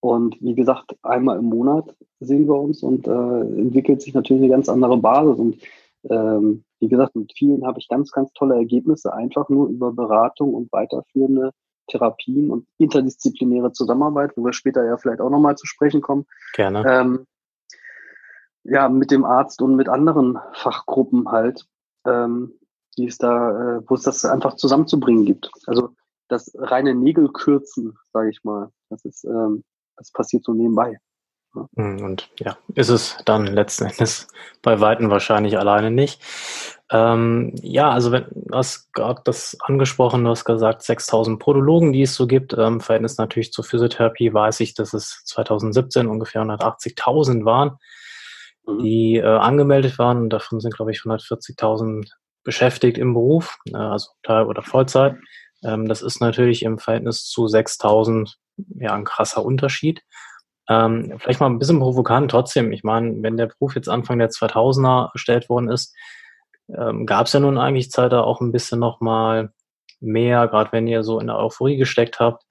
und 0.00 0.40
wie 0.40 0.54
gesagt, 0.54 0.96
einmal 1.02 1.38
im 1.38 1.46
Monat 1.46 1.94
sehen 2.20 2.46
wir 2.46 2.54
uns 2.54 2.82
und 2.82 3.06
äh, 3.06 3.40
entwickelt 3.60 4.00
sich 4.00 4.14
natürlich 4.14 4.42
eine 4.42 4.52
ganz 4.52 4.68
andere 4.68 4.96
Basis. 4.96 5.38
Und 5.38 5.62
ähm, 6.08 6.64
wie 6.80 6.88
gesagt, 6.88 7.14
mit 7.16 7.32
vielen 7.36 7.66
habe 7.66 7.78
ich 7.78 7.88
ganz, 7.88 8.10
ganz 8.10 8.32
tolle 8.32 8.54
Ergebnisse, 8.54 9.12
einfach 9.12 9.48
nur 9.48 9.68
über 9.68 9.92
Beratung 9.92 10.54
und 10.54 10.72
weiterführende 10.72 11.50
Therapien 11.88 12.50
und 12.50 12.66
interdisziplinäre 12.78 13.72
Zusammenarbeit, 13.72 14.32
wo 14.36 14.44
wir 14.44 14.52
später 14.52 14.84
ja 14.84 14.96
vielleicht 14.96 15.20
auch 15.20 15.30
nochmal 15.30 15.56
zu 15.56 15.66
sprechen 15.66 16.00
kommen. 16.00 16.26
Gerne. 16.52 16.84
Ähm, 16.86 17.26
ja, 18.64 18.88
mit 18.88 19.10
dem 19.10 19.24
Arzt 19.24 19.62
und 19.62 19.76
mit 19.76 19.88
anderen 19.88 20.38
Fachgruppen 20.52 21.30
halt, 21.30 21.66
ähm, 22.06 22.52
die 22.96 23.06
es 23.06 23.18
da, 23.18 23.76
äh, 23.76 23.82
wo 23.86 23.94
es 23.94 24.02
das 24.02 24.24
einfach 24.24 24.54
zusammenzubringen 24.54 25.24
gibt. 25.24 25.50
Also 25.66 25.90
das 26.28 26.52
reine 26.58 26.94
Nägelkürzen, 26.94 27.96
sage 28.12 28.30
ich 28.30 28.42
mal, 28.42 28.70
das 28.90 29.04
ist, 29.04 29.24
ähm, 29.24 29.62
das 29.96 30.10
passiert 30.10 30.44
so 30.44 30.52
nebenbei. 30.52 30.98
Hm, 31.76 32.04
und 32.04 32.30
ja, 32.38 32.56
ist 32.74 32.88
es 32.88 33.16
dann 33.24 33.46
letzten 33.46 33.86
Endes 33.86 34.28
bei 34.62 34.80
Weitem 34.80 35.10
wahrscheinlich 35.10 35.58
alleine 35.58 35.90
nicht. 35.90 36.20
Ähm, 36.90 37.52
ja, 37.62 37.90
also 37.90 38.12
wenn 38.12 38.26
du 38.30 38.56
hast 38.56 38.92
gerade 38.92 39.20
das 39.24 39.56
angesprochen, 39.60 40.22
du 40.24 40.30
hast 40.30 40.44
gesagt 40.44 40.82
6000 40.82 41.40
Podologen, 41.40 41.92
die 41.92 42.02
es 42.02 42.14
so 42.14 42.26
gibt. 42.26 42.54
Ähm, 42.56 42.80
Verhältnis 42.80 43.18
natürlich 43.18 43.52
zur 43.52 43.64
Physiotherapie 43.64 44.32
weiß 44.32 44.60
ich, 44.60 44.74
dass 44.74 44.94
es 44.94 45.22
2017 45.24 46.06
ungefähr 46.06 46.42
180.000 46.42 47.44
waren, 47.44 47.78
mhm. 48.66 48.78
die 48.78 49.16
äh, 49.16 49.24
angemeldet 49.24 49.98
waren. 49.98 50.18
Und 50.18 50.30
davon 50.30 50.60
sind, 50.60 50.74
glaube 50.74 50.92
ich, 50.92 51.00
140.000 51.00 52.08
beschäftigt 52.44 52.98
im 52.98 53.14
Beruf, 53.14 53.58
äh, 53.72 53.76
also 53.76 54.10
Teil- 54.22 54.46
oder 54.46 54.62
Vollzeit. 54.62 55.16
Ähm, 55.64 55.88
das 55.88 56.02
ist 56.02 56.20
natürlich 56.20 56.62
im 56.62 56.78
Verhältnis 56.78 57.24
zu 57.24 57.48
6000 57.48 58.36
ja 58.78 58.94
ein 58.94 59.04
krasser 59.04 59.44
Unterschied. 59.44 60.02
Ähm, 60.68 61.14
vielleicht 61.18 61.40
mal 61.40 61.46
ein 61.46 61.58
bisschen 61.58 61.80
provokant 61.80 62.30
trotzdem. 62.30 62.72
Ich 62.72 62.84
meine, 62.84 63.22
wenn 63.22 63.36
der 63.36 63.46
Beruf 63.46 63.74
jetzt 63.74 63.88
Anfang 63.88 64.18
der 64.18 64.30
2000er 64.30 65.10
erstellt 65.12 65.48
worden 65.48 65.68
ist, 65.68 65.94
ähm, 66.68 67.06
gab 67.06 67.26
es 67.26 67.32
ja 67.32 67.40
nun 67.40 67.58
eigentlich 67.58 67.90
Zeit, 67.90 68.12
da 68.12 68.22
auch 68.22 68.40
ein 68.40 68.52
bisschen 68.52 68.78
nochmal 68.78 69.52
mehr, 70.00 70.48
gerade 70.48 70.72
wenn 70.72 70.86
ihr 70.86 71.02
so 71.02 71.20
in 71.20 71.28
der 71.28 71.38
Euphorie 71.38 71.76
gesteckt 71.76 72.20
habt, 72.20 72.44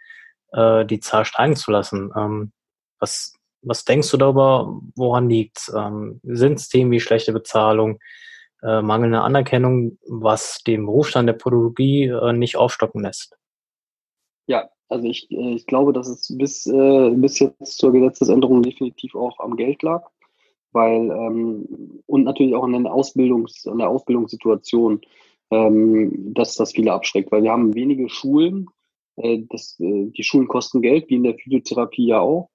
äh, 0.53 0.85
die 0.85 0.99
Zahl 0.99 1.25
steigen 1.25 1.55
zu 1.55 1.71
lassen. 1.71 2.11
Ähm, 2.15 2.51
was, 2.99 3.33
was 3.61 3.83
denkst 3.83 4.09
du 4.11 4.17
darüber, 4.17 4.79
woran 4.95 5.29
liegt 5.29 5.71
ähm, 5.75 6.19
Sind 6.23 6.59
es 6.59 6.69
Themen 6.69 6.91
wie 6.91 6.99
schlechte 6.99 7.33
Bezahlung, 7.33 7.99
äh, 8.63 8.81
mangelnde 8.81 9.21
Anerkennung, 9.21 9.97
was 10.07 10.63
den 10.63 10.85
Berufsstand 10.85 11.27
der 11.27 11.33
Podologie 11.33 12.05
äh, 12.05 12.33
nicht 12.33 12.57
aufstocken 12.57 13.03
lässt? 13.03 13.37
Ja, 14.47 14.69
also 14.89 15.07
ich, 15.07 15.29
äh, 15.31 15.55
ich 15.55 15.65
glaube, 15.65 15.93
dass 15.93 16.07
es 16.07 16.35
bis, 16.37 16.65
äh, 16.67 17.11
bis 17.11 17.39
jetzt 17.39 17.77
zur 17.77 17.91
Gesetzesänderung 17.91 18.63
definitiv 18.63 19.15
auch 19.15 19.39
am 19.39 19.55
Geld 19.55 19.83
lag, 19.83 20.09
weil 20.75 21.09
ähm, 21.09 22.01
und 22.05 22.23
natürlich 22.23 22.53
auch 22.53 22.63
an 22.63 22.83
der 22.83 22.93
Ausbildungs, 22.93 23.65
an 23.65 23.79
der 23.79 23.89
Ausbildungssituation, 23.89 25.01
ähm, 25.51 26.33
dass 26.33 26.55
das 26.55 26.73
viele 26.73 26.93
abschreckt, 26.93 27.31
weil 27.31 27.43
wir 27.43 27.51
haben 27.51 27.73
wenige 27.73 28.09
Schulen, 28.09 28.67
äh, 29.15 29.43
das, 29.49 29.79
äh, 29.79 30.07
die 30.07 30.23
Schulen 30.23 30.47
kosten 30.47 30.81
Geld, 30.81 31.09
wie 31.09 31.15
in 31.15 31.23
der 31.23 31.35
Physiotherapie 31.35 32.07
ja 32.07 32.19
auch. 32.19 32.49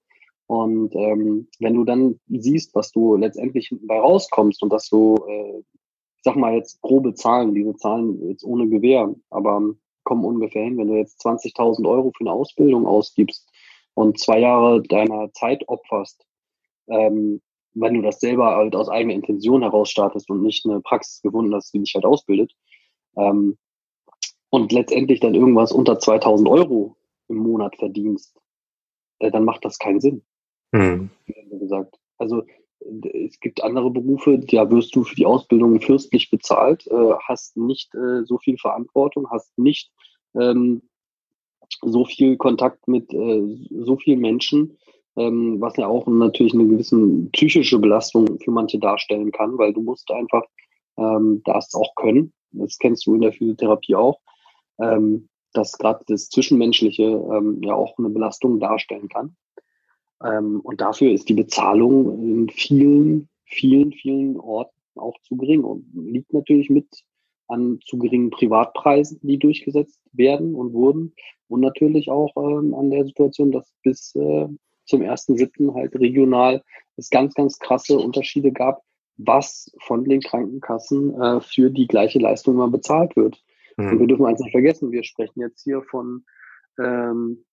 Und 0.47 0.95
ähm, 0.97 1.49
wenn 1.61 1.75
du 1.75 1.85
dann 1.85 2.19
siehst, 2.29 2.75
was 2.75 2.91
du 2.91 3.17
letztendlich 3.17 3.73
bei 3.83 3.99
rauskommst 3.99 4.63
und 4.63 4.73
dass 4.73 4.89
du, 4.89 5.17
äh, 5.29 5.59
ich 5.59 6.23
sag 6.23 6.37
mal 6.37 6.55
jetzt 6.55 6.81
grobe 6.83 7.15
Zahlen, 7.15 7.55
diese 7.55 7.77
Zahlen 7.77 8.29
jetzt 8.29 8.45
ohne 8.45 8.69
Gewähr, 8.69 9.15
aber 9.31 9.63
kommen 10.03 10.25
ungefähr 10.25 10.65
hin. 10.65 10.77
Wenn 10.77 10.89
du 10.89 10.97
jetzt 10.97 11.25
20.000 11.25 11.89
Euro 11.89 12.13
für 12.17 12.25
eine 12.25 12.33
Ausbildung 12.33 12.87
ausgibst 12.87 13.49
und 13.95 14.19
zwei 14.19 14.41
Jahre 14.41 14.83
deiner 14.83 15.33
Zeit 15.33 15.69
opferst, 15.69 16.27
ähm, 16.89 17.41
wenn 17.75 17.95
du 17.95 18.03
das 18.03 18.21
selber 18.21 18.57
halt 18.57 18.75
aus 18.75 18.89
eigener 18.89 19.15
Intention 19.15 19.63
heraus 19.63 19.91
startest 19.91 20.31
und 20.31 20.43
nicht 20.43 20.67
eine 20.67 20.81
Praxis 20.81 21.23
gefunden 21.23 21.55
hast, 21.55 21.73
die 21.73 21.81
dich 21.81 21.95
halt 21.95 22.05
ausbildet, 22.05 22.53
ähm, 23.17 23.59
und 24.51 24.73
letztendlich 24.73 25.21
dann 25.21 25.35
irgendwas 25.35 25.73
unter 25.73 25.99
2000 25.99 26.49
Euro 26.49 26.97
im 27.29 27.37
Monat 27.37 27.77
verdienst, 27.77 28.37
äh, 29.21 29.31
dann 29.31 29.45
macht 29.45 29.65
das 29.65 29.79
keinen 29.79 30.01
Sinn. 30.01 30.23
Hm. 30.75 31.11
Wie 31.27 31.59
gesagt. 31.59 31.97
Also 32.19 32.43
es 33.13 33.39
gibt 33.41 33.63
andere 33.63 33.91
Berufe, 33.91 34.39
da 34.39 34.71
wirst 34.71 34.97
du 34.97 35.05
für 35.05 35.15
die 35.15 35.27
Ausbildung 35.27 35.81
fürstlich 35.81 36.31
bezahlt, 36.31 36.87
äh, 36.87 37.13
hast 37.27 37.57
nicht 37.57 37.95
äh, 37.95 38.25
so 38.25 38.39
viel 38.39 38.57
Verantwortung, 38.59 39.31
hast 39.31 39.57
nicht 39.59 39.93
ähm, 40.35 40.83
so 41.83 42.05
viel 42.05 42.37
Kontakt 42.37 42.89
mit 42.89 43.13
äh, 43.13 43.43
so 43.71 43.97
vielen 43.97 44.21
Menschen, 44.21 44.79
ähm, 45.17 45.61
was 45.61 45.77
ja 45.77 45.87
auch 45.87 46.07
natürlich 46.07 46.55
eine 46.55 46.67
gewisse 46.67 46.97
psychische 47.33 47.79
Belastung 47.79 48.39
für 48.41 48.51
manche 48.51 48.79
darstellen 48.79 49.33
kann, 49.33 49.59
weil 49.59 49.73
du 49.73 49.83
musst 49.83 50.11
einfach 50.11 50.43
ähm, 50.97 51.43
das 51.45 51.75
auch 51.75 51.95
können. 51.97 52.33
Das 52.53 52.79
kennst 52.79 53.07
du 53.07 53.15
in 53.15 53.23
der 53.23 53.33
Physiotherapie 53.33 53.95
auch, 53.95 54.21
ähm, 54.81 55.29
dass 55.53 55.79
gerade 55.79 56.05
das 56.07 56.29
Zwischenmenschliche 56.29 57.05
ähm, 57.05 57.61
ja 57.63 57.75
auch 57.75 57.99
eine 57.99 58.11
Belastung 58.11 58.61
darstellen 58.61 59.09
kann. 59.09 59.37
Ähm, 60.23 60.61
und 60.61 60.81
dafür 60.81 61.13
ist 61.13 61.29
die 61.29 61.35
Bezahlung 61.35 62.23
in 62.23 62.49
vielen, 62.51 63.29
vielen, 63.45 63.93
vielen 63.93 64.39
Orten 64.39 64.77
auch 64.97 65.19
zu 65.23 65.37
gering 65.37 65.65
und 65.65 65.87
liegt 65.95 66.33
natürlich 66.33 66.71
mit 66.71 66.87
an 67.49 67.81
zu 67.85 67.99
geringen 67.99 68.31
Privatpreisen, 68.31 69.19
die 69.23 69.39
durchgesetzt 69.39 70.01
werden 70.13 70.55
und 70.55 70.73
wurden. 70.73 71.15
Und 71.49 71.61
natürlich 71.61 72.11
auch 72.11 72.33
ähm, 72.37 72.75
an 72.75 72.91
der 72.91 73.05
Situation, 73.05 73.51
dass 73.51 73.73
bis 73.83 74.15
äh, 74.15 74.47
zum 74.91 75.03
1.7. 75.03 75.75
halt 75.75 75.95
regional 75.95 76.63
es 76.97 77.11
ganz, 77.11 77.35
ganz 77.35 77.59
krasse 77.59 77.99
Unterschiede 77.99 78.53
gab, 78.53 78.83
was 79.17 79.71
von 79.81 80.05
den 80.05 80.21
Krankenkassen 80.21 81.21
äh, 81.21 81.41
für 81.41 81.71
die 81.71 81.87
gleiche 81.87 82.19
Leistung 82.19 82.57
mal 82.57 82.69
bezahlt 82.69 83.17
wird. 83.17 83.43
Mhm. 83.77 83.89
Und 83.89 84.01
wir 84.01 84.07
dürfen 84.07 84.27
eins 84.27 84.41
nicht 84.41 84.53
vergessen, 84.53 84.93
wir 84.93 85.05
sprechen 85.05 85.41
jetzt 85.41 85.63
hier 85.63 85.83
von, 85.83 86.25
ähm, 86.79 87.45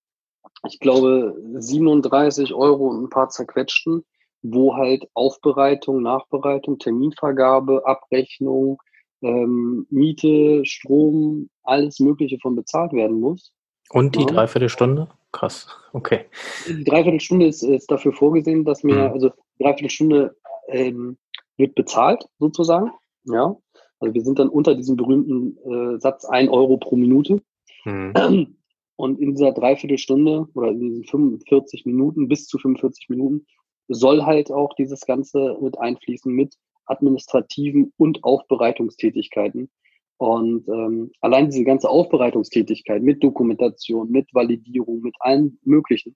ich 0.68 0.80
glaube, 0.80 1.36
37 1.56 2.54
Euro 2.54 2.88
und 2.88 3.04
ein 3.04 3.10
paar 3.10 3.30
zerquetschten, 3.30 4.06
wo 4.42 4.76
halt 4.76 5.08
Aufbereitung, 5.14 6.02
Nachbereitung, 6.02 6.80
Terminvergabe, 6.80 7.86
Abrechnung, 7.86 8.82
ähm, 9.22 9.88
Miete, 9.90 10.64
Strom, 10.66 11.50
alles 11.64 12.00
Mögliche 12.00 12.38
von 12.40 12.56
bezahlt 12.56 12.94
werden 12.94 13.20
muss. 13.20 13.52
Und 13.90 14.16
die 14.16 14.22
ja. 14.22 14.28
Dreiviertelstunde? 14.28 15.08
Krass, 15.38 15.68
okay. 15.94 16.26
Die 16.68 16.84
Dreiviertelstunde 16.84 17.46
ist, 17.46 17.62
ist 17.62 17.92
dafür 17.92 18.12
vorgesehen, 18.12 18.66
dass 18.66 18.84
mir, 18.84 18.96
mhm. 18.96 19.14
also 19.14 19.32
Dreiviertelstunde 19.60 20.36
ähm, 20.68 21.20
wird 21.58 21.76
bezahlt, 21.76 22.26
sozusagen. 22.40 22.90
Ja. 23.26 23.56
Also 24.00 24.16
wir 24.16 24.22
sind 24.22 24.40
dann 24.40 24.50
unter 24.50 24.74
diesem 24.74 24.96
berühmten 24.96 25.56
äh, 25.58 26.00
Satz 26.00 26.26
1 26.26 26.50
Euro 26.50 26.78
pro 26.78 26.96
Minute. 26.96 27.44
Mhm. 27.86 28.56
Und 28.96 29.20
in 29.20 29.36
dieser 29.36 29.52
Dreiviertelstunde 29.52 30.48
oder 30.56 30.70
in 30.70 30.80
diesen 30.80 31.04
45 31.04 31.86
Minuten, 31.86 32.28
bis 32.28 32.48
zu 32.48 32.58
45 32.58 33.10
Minuten, 33.10 33.46
soll 33.90 34.24
halt 34.24 34.52
auch 34.52 34.74
dieses 34.74 35.02
Ganze 35.02 35.56
mit 35.62 35.78
einfließen 35.78 36.34
mit 36.34 36.56
administrativen 36.88 37.94
und 37.98 38.24
Aufbereitungstätigkeiten. 38.24 39.70
Und 40.18 40.68
ähm, 40.68 41.12
allein 41.22 41.50
diese 41.50 41.64
ganze 41.64 41.90
Aufbereitungstätigkeit 41.90 43.04
mit 43.04 43.24
Dokumentation, 43.24 44.10
mit 44.10 44.34
Validierung, 44.34 45.02
mit 45.02 45.16
allem 45.20 45.60
Möglichen, 45.64 46.16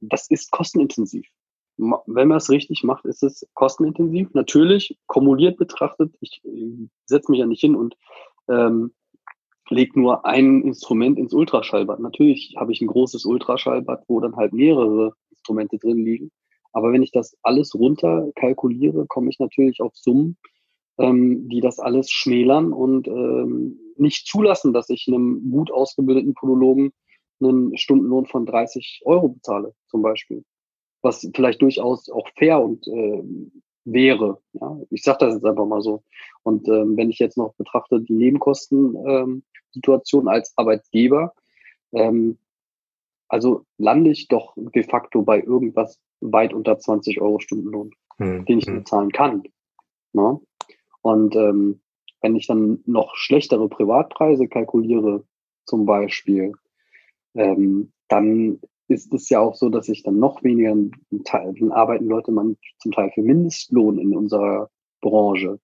das 0.00 0.28
ist 0.28 0.50
kostenintensiv. 0.50 1.26
Wenn 1.78 2.28
man 2.28 2.38
es 2.38 2.50
richtig 2.50 2.82
macht, 2.84 3.04
ist 3.04 3.22
es 3.22 3.46
kostenintensiv. 3.54 4.32
Natürlich, 4.32 4.98
kumuliert 5.06 5.56
betrachtet, 5.56 6.16
ich 6.20 6.40
äh, 6.44 6.88
setze 7.04 7.30
mich 7.30 7.40
ja 7.40 7.46
nicht 7.46 7.60
hin 7.60 7.76
und 7.76 7.96
ähm, 8.48 8.92
lege 9.68 10.00
nur 10.00 10.24
ein 10.24 10.62
Instrument 10.62 11.18
ins 11.18 11.34
Ultraschallbad. 11.34 12.00
Natürlich 12.00 12.54
habe 12.56 12.72
ich 12.72 12.80
ein 12.80 12.86
großes 12.86 13.24
Ultraschallbad, 13.24 14.04
wo 14.08 14.20
dann 14.20 14.36
halt 14.36 14.52
mehrere 14.52 15.12
Instrumente 15.30 15.78
drin 15.78 16.04
liegen. 16.04 16.30
Aber 16.72 16.92
wenn 16.92 17.02
ich 17.02 17.12
das 17.12 17.36
alles 17.42 17.74
runter 17.74 18.30
kalkuliere, 18.34 19.06
komme 19.06 19.30
ich 19.30 19.38
natürlich 19.38 19.80
auf 19.80 19.94
Summen, 19.94 20.36
ähm, 20.98 21.48
die 21.48 21.60
das 21.60 21.78
alles 21.78 22.10
schmälern 22.10 22.72
und 22.72 23.08
ähm, 23.08 23.78
nicht 23.96 24.26
zulassen, 24.26 24.72
dass 24.72 24.90
ich 24.90 25.06
einem 25.08 25.50
gut 25.50 25.70
ausgebildeten 25.70 26.34
Podologen 26.34 26.92
einen 27.40 27.76
Stundenlohn 27.76 28.26
von 28.26 28.46
30 28.46 29.02
Euro 29.04 29.28
bezahle, 29.28 29.74
zum 29.88 30.02
Beispiel. 30.02 30.44
Was 31.02 31.28
vielleicht 31.34 31.60
durchaus 31.62 32.08
auch 32.08 32.28
fair 32.36 32.62
und 32.62 32.86
äh, 32.88 33.22
wäre. 33.84 34.40
Ja? 34.52 34.78
Ich 34.90 35.02
sage 35.02 35.18
das 35.20 35.34
jetzt 35.34 35.44
einfach 35.44 35.66
mal 35.66 35.82
so. 35.82 36.02
Und 36.42 36.68
ähm, 36.68 36.96
wenn 36.96 37.10
ich 37.10 37.18
jetzt 37.18 37.36
noch 37.36 37.54
betrachte 37.54 38.00
die 38.00 38.14
Nebenkostensituation 38.14 40.22
ähm, 40.22 40.28
als 40.28 40.52
Arbeitgeber, 40.56 41.34
ähm, 41.92 42.38
also 43.28 43.64
lande 43.78 44.10
ich 44.10 44.28
doch 44.28 44.54
de 44.56 44.82
facto 44.82 45.22
bei 45.22 45.40
irgendwas 45.40 46.00
weit 46.20 46.52
unter 46.52 46.78
20 46.78 47.20
Euro 47.20 47.40
Stundenlohn, 47.40 47.92
hm. 48.18 48.44
den 48.44 48.58
ich 48.58 48.66
hm. 48.66 48.78
bezahlen 48.78 49.12
kann. 49.12 49.42
Ne? 50.12 50.40
Und 51.06 51.36
ähm, 51.36 51.80
wenn 52.20 52.34
ich 52.34 52.48
dann 52.48 52.82
noch 52.84 53.14
schlechtere 53.14 53.68
Privatpreise 53.68 54.48
kalkuliere, 54.48 55.24
zum 55.64 55.86
Beispiel, 55.86 56.52
ähm, 57.34 57.92
dann 58.08 58.58
ist 58.88 59.14
es 59.14 59.28
ja 59.28 59.38
auch 59.38 59.54
so, 59.54 59.68
dass 59.68 59.88
ich 59.88 60.02
dann 60.02 60.18
noch 60.18 60.42
weniger, 60.42 60.74
dann 61.10 61.70
arbeiten 61.70 62.08
Leute 62.08 62.32
man 62.32 62.56
zum 62.78 62.90
Teil 62.90 63.12
für 63.14 63.22
Mindestlohn 63.22 64.00
in 64.00 64.16
unserer 64.16 64.68
Branche. 65.00 65.60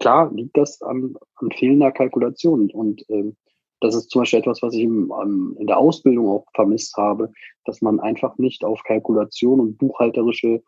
Klar 0.00 0.32
liegt 0.34 0.56
das 0.56 0.82
an, 0.82 1.14
an 1.36 1.52
fehlender 1.52 1.92
Kalkulation 1.92 2.68
und 2.72 3.04
ähm, 3.10 3.36
das 3.78 3.94
ist 3.94 4.10
zum 4.10 4.22
Beispiel 4.22 4.40
etwas, 4.40 4.60
was 4.60 4.74
ich 4.74 4.82
im, 4.82 5.12
um, 5.12 5.56
in 5.56 5.68
der 5.68 5.78
Ausbildung 5.78 6.28
auch 6.28 6.46
vermisst 6.52 6.96
habe, 6.96 7.30
dass 7.64 7.80
man 7.80 8.00
einfach 8.00 8.38
nicht 8.38 8.64
auf 8.64 8.82
Kalkulation 8.82 9.60
und 9.60 9.78
buchhalterische 9.78 10.64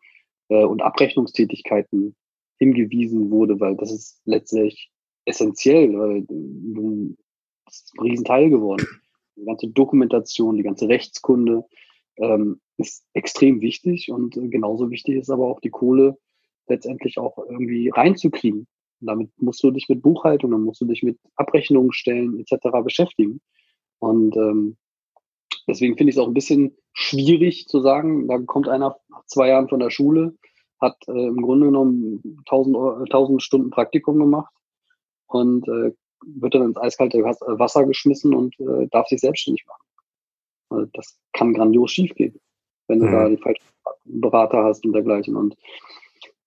äh, 0.47 0.63
und 0.63 0.81
Abrechnungstätigkeiten 0.81 2.15
hingewiesen 2.63 3.29
wurde, 3.29 3.59
weil 3.59 3.75
das 3.75 3.91
ist 3.91 4.21
letztlich 4.25 4.91
essentiell, 5.25 5.97
weil 5.97 6.25
das 7.65 7.75
ist 7.75 7.93
ein 7.97 8.03
Riesenteil 8.03 8.49
geworden. 8.49 8.85
Die 9.35 9.45
ganze 9.45 9.67
Dokumentation, 9.67 10.57
die 10.57 10.63
ganze 10.63 10.87
Rechtskunde 10.87 11.63
ähm, 12.17 12.61
ist 12.77 13.05
extrem 13.13 13.61
wichtig 13.61 14.11
und 14.11 14.35
genauso 14.51 14.89
wichtig 14.89 15.15
ist 15.15 15.29
aber 15.29 15.47
auch 15.47 15.59
die 15.59 15.69
Kohle 15.69 16.17
letztendlich 16.67 17.17
auch 17.17 17.37
irgendwie 17.37 17.89
reinzukriegen. 17.89 18.67
Und 19.01 19.07
damit 19.07 19.31
musst 19.37 19.61
du 19.63 19.71
dich 19.71 19.89
mit 19.89 20.01
Buchhaltung, 20.01 20.51
dann 20.51 20.63
musst 20.63 20.81
du 20.81 20.85
dich 20.85 21.03
mit 21.03 21.19
Abrechnungen 21.35 21.91
stellen 21.91 22.39
etc. 22.39 22.67
beschäftigen. 22.83 23.41
Und 23.99 24.35
ähm, 24.37 24.77
deswegen 25.67 25.97
finde 25.97 26.11
ich 26.11 26.15
es 26.15 26.21
auch 26.21 26.27
ein 26.27 26.33
bisschen 26.33 26.77
schwierig 26.93 27.67
zu 27.67 27.81
sagen, 27.81 28.27
da 28.27 28.37
kommt 28.39 28.67
einer 28.67 28.97
nach 29.09 29.25
zwei 29.25 29.49
Jahren 29.49 29.69
von 29.69 29.79
der 29.79 29.89
Schule, 29.89 30.35
hat 30.83 30.97
äh, 31.07 31.27
im 31.27 31.41
Grunde 31.41 31.67
genommen 31.67 32.21
1000, 32.49 32.75
1000 33.09 33.41
Stunden 33.41 33.69
Praktikum 33.71 34.19
gemacht 34.19 34.53
und 35.27 35.67
äh, 35.67 35.93
wird 36.25 36.53
dann 36.53 36.63
ins 36.63 36.77
eiskalte 36.77 37.23
Wasser 37.23 37.85
geschmissen 37.85 38.33
und 38.33 38.57
äh, 38.59 38.87
darf 38.91 39.07
sich 39.07 39.21
selbstständig 39.21 39.65
machen. 39.65 39.83
Also 40.69 40.89
das 40.93 41.17
kann 41.33 41.53
grandios 41.53 41.91
schiefgehen, 41.91 42.39
wenn 42.87 42.99
du 42.99 43.07
mhm. 43.07 43.11
da 43.11 43.29
die 43.29 43.37
falschen 43.37 43.63
Berater 44.05 44.63
hast 44.63 44.85
und 44.85 44.93
dergleichen. 44.93 45.35
Und 45.35 45.55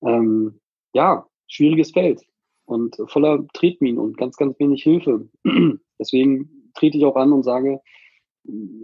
ähm, 0.03 0.61
ja, 0.95 1.27
schwieriges 1.49 1.93
Feld 1.93 2.23
und 2.67 2.97
voller 3.07 3.47
Tretminen 3.53 3.99
und 3.99 4.17
ganz, 4.17 4.37
ganz 4.37 4.59
wenig 4.59 4.83
Hilfe. 4.83 5.29
Deswegen 5.99 6.71
trete 6.75 6.99
ich 6.99 7.05
auch 7.05 7.17
an 7.17 7.33
und 7.33 7.43
sage, 7.43 7.81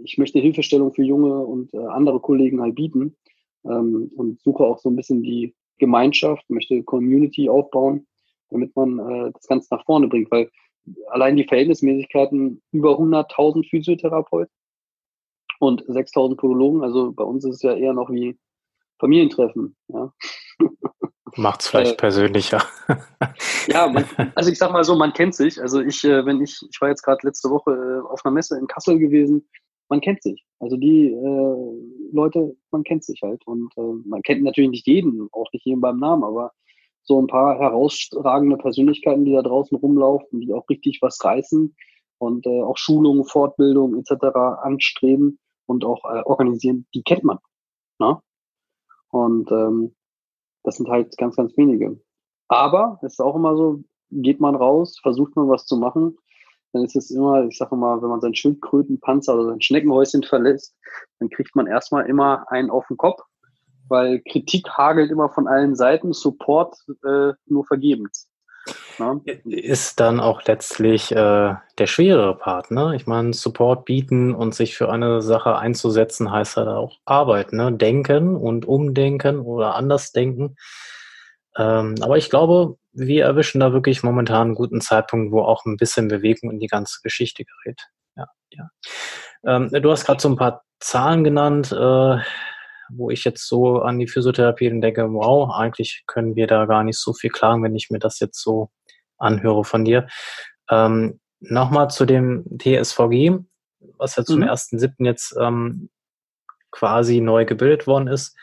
ich 0.03 0.17
möchte 0.17 0.39
Hilfestellung 0.39 0.93
für 0.93 1.03
junge 1.03 1.37
und 1.37 1.73
äh, 1.73 1.77
andere 1.77 2.19
Kollegen 2.19 2.61
halt 2.61 2.75
bieten 2.75 3.15
ähm, 3.65 4.11
und 4.15 4.41
suche 4.41 4.63
auch 4.63 4.79
so 4.79 4.89
ein 4.89 4.95
bisschen 4.95 5.23
die 5.23 5.55
Gemeinschaft, 5.79 6.49
möchte 6.49 6.83
Community 6.83 7.49
aufbauen, 7.49 8.07
damit 8.49 8.75
man 8.75 8.99
äh, 8.99 9.31
das 9.31 9.47
Ganze 9.47 9.73
nach 9.73 9.85
vorne 9.85 10.07
bringt, 10.07 10.31
weil 10.31 10.49
allein 11.09 11.35
die 11.35 11.45
Verhältnismäßigkeiten 11.45 12.61
über 12.71 12.99
100.000 12.99 13.69
Physiotherapeuten 13.69 14.53
und 15.59 15.83
6.000 15.85 16.35
Podologen, 16.35 16.83
also 16.83 17.11
bei 17.11 17.23
uns 17.23 17.45
ist 17.45 17.55
es 17.55 17.61
ja 17.61 17.73
eher 17.73 17.93
noch 17.93 18.11
wie 18.11 18.37
Familientreffen. 18.99 19.75
Ja. 19.87 20.13
Macht 21.35 21.61
es 21.61 21.67
vielleicht 21.67 21.93
äh, 21.93 21.97
persönlicher. 21.97 22.63
ja, 23.67 23.87
man, 23.87 24.05
also 24.35 24.51
ich 24.51 24.57
sag 24.57 24.71
mal 24.71 24.83
so, 24.83 24.95
man 24.95 25.13
kennt 25.13 25.33
sich. 25.33 25.59
Also 25.59 25.81
ich, 25.81 26.03
äh, 26.03 26.25
wenn 26.25 26.41
ich, 26.41 26.59
ich 26.69 26.79
war 26.79 26.89
jetzt 26.89 27.01
gerade 27.01 27.25
letzte 27.25 27.49
Woche 27.49 27.71
äh, 27.71 28.07
auf 28.07 28.23
einer 28.23 28.33
Messe 28.33 28.57
in 28.57 28.67
Kassel 28.67 28.99
gewesen, 28.99 29.49
man 29.93 30.01
kennt 30.01 30.23
sich. 30.23 30.43
Also 30.59 30.75
die 30.75 31.11
äh, 31.11 32.11
Leute, 32.11 32.57
man 32.71 32.83
kennt 32.83 33.03
sich 33.03 33.21
halt. 33.21 33.45
Und 33.45 33.71
äh, 33.77 34.07
man 34.07 34.23
kennt 34.23 34.41
natürlich 34.41 34.71
nicht 34.71 34.87
jeden, 34.87 35.29
auch 35.31 35.51
nicht 35.53 35.65
jeden 35.65 35.81
beim 35.81 35.99
Namen, 35.99 36.23
aber 36.23 36.51
so 37.03 37.21
ein 37.21 37.27
paar 37.27 37.59
herausragende 37.59 38.57
Persönlichkeiten, 38.57 39.23
die 39.23 39.33
da 39.33 39.43
draußen 39.43 39.77
rumlaufen, 39.77 40.41
die 40.41 40.51
auch 40.51 40.67
richtig 40.67 40.99
was 41.03 41.23
reißen 41.23 41.75
und 42.17 42.47
äh, 42.47 42.61
auch 42.63 42.77
Schulungen, 42.77 43.25
Fortbildung 43.25 43.95
etc. 43.99 44.35
anstreben 44.63 45.37
und 45.67 45.85
auch 45.85 46.03
äh, 46.05 46.23
organisieren, 46.23 46.87
die 46.95 47.03
kennt 47.03 47.23
man. 47.23 47.37
Ne? 47.99 48.19
Und 49.11 49.51
ähm, 49.51 49.93
das 50.63 50.77
sind 50.77 50.89
halt 50.89 51.15
ganz, 51.17 51.35
ganz 51.35 51.55
wenige. 51.55 52.01
Aber 52.47 52.99
es 53.03 53.13
ist 53.13 53.19
auch 53.19 53.35
immer 53.35 53.55
so, 53.55 53.83
geht 54.09 54.39
man 54.39 54.55
raus, 54.55 54.97
versucht 55.03 55.35
man 55.35 55.49
was 55.49 55.67
zu 55.67 55.77
machen, 55.77 56.17
dann 56.73 56.83
ist 56.83 56.95
es 56.95 57.11
immer, 57.11 57.45
ich 57.45 57.57
sage 57.57 57.75
mal, 57.75 58.01
wenn 58.01 58.09
man 58.09 58.21
sein 58.21 58.35
Schildkrötenpanzer 58.35 59.35
oder 59.35 59.49
sein 59.49 59.61
Schneckenhäuschen 59.61 60.23
verlässt, 60.23 60.75
dann 61.19 61.29
kriegt 61.29 61.55
man 61.55 61.67
erstmal 61.67 62.07
immer 62.07 62.45
einen 62.49 62.71
auf 62.71 62.85
den 62.87 62.97
Kopf, 62.97 63.21
weil 63.87 64.21
Kritik 64.29 64.67
hagelt 64.69 65.11
immer 65.11 65.29
von 65.29 65.47
allen 65.47 65.75
Seiten, 65.75 66.13
Support 66.13 66.75
äh, 67.05 67.33
nur 67.45 67.65
vergebens. 67.65 68.27
Ja. 68.97 69.19
Ist 69.45 69.99
dann 69.99 70.19
auch 70.19 70.43
letztlich 70.45 71.11
äh, 71.11 71.55
der 71.77 71.87
schwerere 71.87 72.35
Part, 72.35 72.71
ne? 72.71 72.95
Ich 72.95 73.05
meine, 73.05 73.33
Support 73.33 73.85
bieten 73.85 74.33
und 74.33 74.55
sich 74.55 74.77
für 74.77 74.89
eine 74.89 75.21
Sache 75.21 75.57
einzusetzen, 75.57 76.31
heißt 76.31 76.57
halt 76.57 76.69
auch 76.69 76.97
Arbeit, 77.03 77.51
ne? 77.51 77.73
Denken 77.73 78.37
und 78.37 78.65
umdenken 78.65 79.41
oder 79.41 79.75
anders 79.75 80.11
denken. 80.13 80.55
Ähm, 81.57 81.95
aber 82.01 82.17
ich 82.17 82.29
glaube, 82.29 82.77
wir 82.93 83.25
erwischen 83.25 83.59
da 83.59 83.73
wirklich 83.73 84.03
momentan 84.03 84.47
einen 84.47 84.55
guten 84.55 84.81
Zeitpunkt, 84.81 85.31
wo 85.31 85.41
auch 85.41 85.65
ein 85.65 85.77
bisschen 85.77 86.07
Bewegung 86.07 86.51
in 86.51 86.59
die 86.59 86.67
ganze 86.67 86.99
Geschichte 87.01 87.43
gerät. 87.43 87.81
Ja, 88.15 88.27
ja. 88.51 88.69
Ähm, 89.45 89.69
du 89.69 89.91
hast 89.91 90.05
gerade 90.05 90.21
so 90.21 90.29
ein 90.29 90.35
paar 90.35 90.63
Zahlen 90.79 91.23
genannt. 91.23 91.71
Äh, 91.71 92.17
wo 92.95 93.09
ich 93.09 93.23
jetzt 93.23 93.47
so 93.47 93.81
an 93.81 93.97
die 93.97 94.07
Physiotherapie 94.07 94.69
denke, 94.79 95.11
wow, 95.11 95.49
eigentlich 95.55 96.03
können 96.05 96.35
wir 96.35 96.47
da 96.47 96.65
gar 96.65 96.83
nicht 96.83 96.99
so 96.99 97.13
viel 97.13 97.29
klagen, 97.29 97.63
wenn 97.63 97.75
ich 97.75 97.89
mir 97.89 97.97
das 97.97 98.19
jetzt 98.19 98.41
so 98.41 98.69
anhöre 99.17 99.63
von 99.63 99.85
dir. 99.85 100.07
Ähm, 100.69 101.19
Nochmal 101.45 101.89
zu 101.89 102.05
dem 102.05 102.45
TSVG, 102.57 103.37
was 103.97 104.15
ja 104.15 104.23
zum 104.23 104.39
mhm. 104.39 104.45
1.7. 104.45 104.93
jetzt 104.99 105.35
ähm, 105.37 105.89
quasi 106.71 107.19
neu 107.19 107.43
gebildet 107.43 107.85
worden 107.85 108.07
ist. 108.07 108.33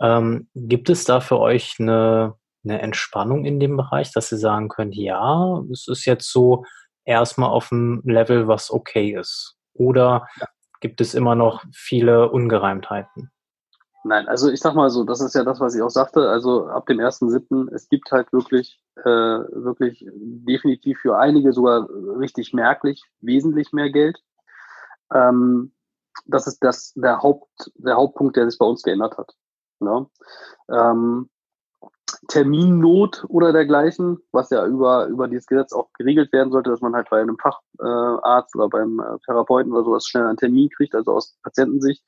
Ähm, 0.00 0.48
gibt 0.56 0.90
es 0.90 1.04
da 1.04 1.20
für 1.20 1.38
euch 1.38 1.76
eine, 1.78 2.34
eine 2.64 2.80
Entspannung 2.80 3.44
in 3.44 3.60
dem 3.60 3.76
Bereich, 3.76 4.12
dass 4.12 4.32
ihr 4.32 4.38
sagen 4.38 4.68
könnt, 4.68 4.94
ja, 4.94 5.62
es 5.72 5.88
ist 5.88 6.04
jetzt 6.04 6.30
so 6.30 6.64
erstmal 7.04 7.50
auf 7.50 7.72
einem 7.72 8.02
Level, 8.04 8.48
was 8.48 8.70
okay 8.70 9.16
ist? 9.18 9.56
Oder 9.74 10.26
gibt 10.80 11.00
es 11.00 11.14
immer 11.14 11.34
noch 11.34 11.64
viele 11.72 12.30
Ungereimtheiten? 12.30 13.30
Nein, 14.04 14.26
also 14.26 14.50
ich 14.50 14.60
sag 14.60 14.74
mal 14.74 14.90
so, 14.90 15.04
das 15.04 15.20
ist 15.20 15.34
ja 15.34 15.44
das, 15.44 15.60
was 15.60 15.76
ich 15.76 15.82
auch 15.82 15.90
sagte. 15.90 16.28
Also 16.28 16.66
ab 16.66 16.86
dem 16.86 16.98
1.7. 16.98 17.72
es 17.72 17.88
gibt 17.88 18.10
halt 18.10 18.32
wirklich, 18.32 18.82
äh, 18.96 19.08
wirklich 19.08 20.04
definitiv 20.14 20.98
für 20.98 21.18
einige 21.18 21.52
sogar 21.52 21.88
richtig 22.18 22.52
merklich 22.52 23.04
wesentlich 23.20 23.72
mehr 23.72 23.90
Geld. 23.90 24.18
Ähm, 25.14 25.72
das 26.26 26.48
ist 26.48 26.58
das 26.64 26.92
der 26.94 27.22
Haupt, 27.22 27.70
der 27.76 27.96
Hauptpunkt, 27.96 28.36
der 28.36 28.50
sich 28.50 28.58
bei 28.58 28.66
uns 28.66 28.82
geändert 28.82 29.16
hat. 29.16 29.34
Ja? 29.80 30.06
Ähm, 30.68 31.30
Terminnot 32.28 33.24
oder 33.28 33.52
dergleichen, 33.52 34.18
was 34.32 34.50
ja 34.50 34.66
über, 34.66 35.06
über 35.06 35.28
dieses 35.28 35.46
Gesetz 35.46 35.72
auch 35.72 35.92
geregelt 35.94 36.32
werden 36.32 36.52
sollte, 36.52 36.70
dass 36.70 36.80
man 36.80 36.94
halt 36.94 37.10
bei 37.10 37.20
einem 37.20 37.38
Facharzt 37.38 38.54
äh, 38.54 38.58
oder 38.58 38.68
beim 38.68 39.00
äh, 39.00 39.18
Therapeuten 39.24 39.72
oder 39.72 39.84
sowas 39.84 40.06
schnell 40.06 40.26
einen 40.26 40.36
Termin 40.36 40.68
kriegt, 40.70 40.94
also 40.94 41.12
aus 41.12 41.38
Patientensicht. 41.42 42.02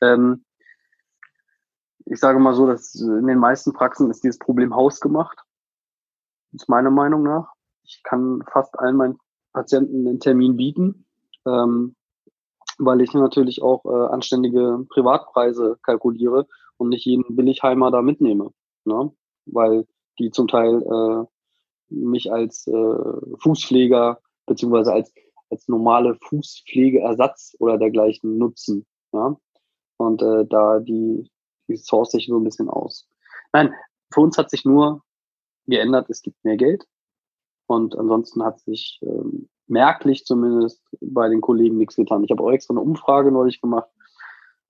Ähm, 0.00 0.44
ich 2.06 2.20
sage 2.20 2.38
mal 2.38 2.54
so, 2.54 2.66
dass 2.66 2.94
in 2.94 3.26
den 3.26 3.38
meisten 3.38 3.72
Praxen 3.72 4.10
ist 4.10 4.22
dieses 4.22 4.38
Problem 4.38 4.74
hausgemacht. 4.74 5.38
Das 6.52 6.62
ist 6.62 6.68
meiner 6.68 6.90
Meinung 6.90 7.22
nach. 7.22 7.52
Ich 7.82 8.02
kann 8.04 8.42
fast 8.50 8.78
allen 8.78 8.96
meinen 8.96 9.18
Patienten 9.52 10.06
einen 10.06 10.20
Termin 10.20 10.56
bieten, 10.56 11.06
ähm, 11.46 11.96
weil 12.78 13.00
ich 13.00 13.12
natürlich 13.12 13.62
auch 13.62 13.84
äh, 13.84 14.12
anständige 14.12 14.86
Privatpreise 14.90 15.78
kalkuliere 15.82 16.46
und 16.76 16.90
nicht 16.90 17.06
jeden 17.06 17.36
Billigheimer 17.36 17.90
da 17.90 18.02
mitnehme. 18.02 18.52
Ne? 18.84 19.12
Weil 19.46 19.86
die 20.18 20.30
zum 20.30 20.48
Teil 20.48 20.82
äh, 20.82 21.24
mich 21.88 22.32
als 22.32 22.66
äh, 22.66 23.36
Fußpfleger 23.40 24.20
beziehungsweise 24.46 24.92
als, 24.92 25.12
als 25.50 25.68
normale 25.68 26.16
Fußpflegeersatz 26.22 27.56
oder 27.58 27.78
dergleichen 27.78 28.38
nutzen. 28.38 28.86
Ja? 29.12 29.36
Und 29.98 30.22
äh, 30.22 30.46
da 30.46 30.80
die 30.80 31.30
die 31.68 31.76
source 31.76 32.12
sich 32.12 32.26
so 32.26 32.38
ein 32.38 32.44
bisschen 32.44 32.68
aus. 32.68 33.08
Nein, 33.52 33.72
für 34.12 34.20
uns 34.20 34.38
hat 34.38 34.50
sich 34.50 34.64
nur 34.64 35.02
geändert, 35.66 36.08
es 36.10 36.22
gibt 36.22 36.44
mehr 36.44 36.56
Geld. 36.56 36.84
Und 37.66 37.96
ansonsten 37.98 38.44
hat 38.44 38.60
sich 38.60 39.00
ähm, 39.02 39.48
merklich 39.66 40.24
zumindest 40.24 40.80
bei 41.00 41.28
den 41.28 41.40
Kollegen 41.40 41.78
nichts 41.78 41.96
getan. 41.96 42.22
Ich 42.22 42.30
habe 42.30 42.42
auch 42.42 42.52
extra 42.52 42.72
eine 42.72 42.80
Umfrage 42.80 43.32
neulich 43.32 43.60
gemacht. 43.60 43.90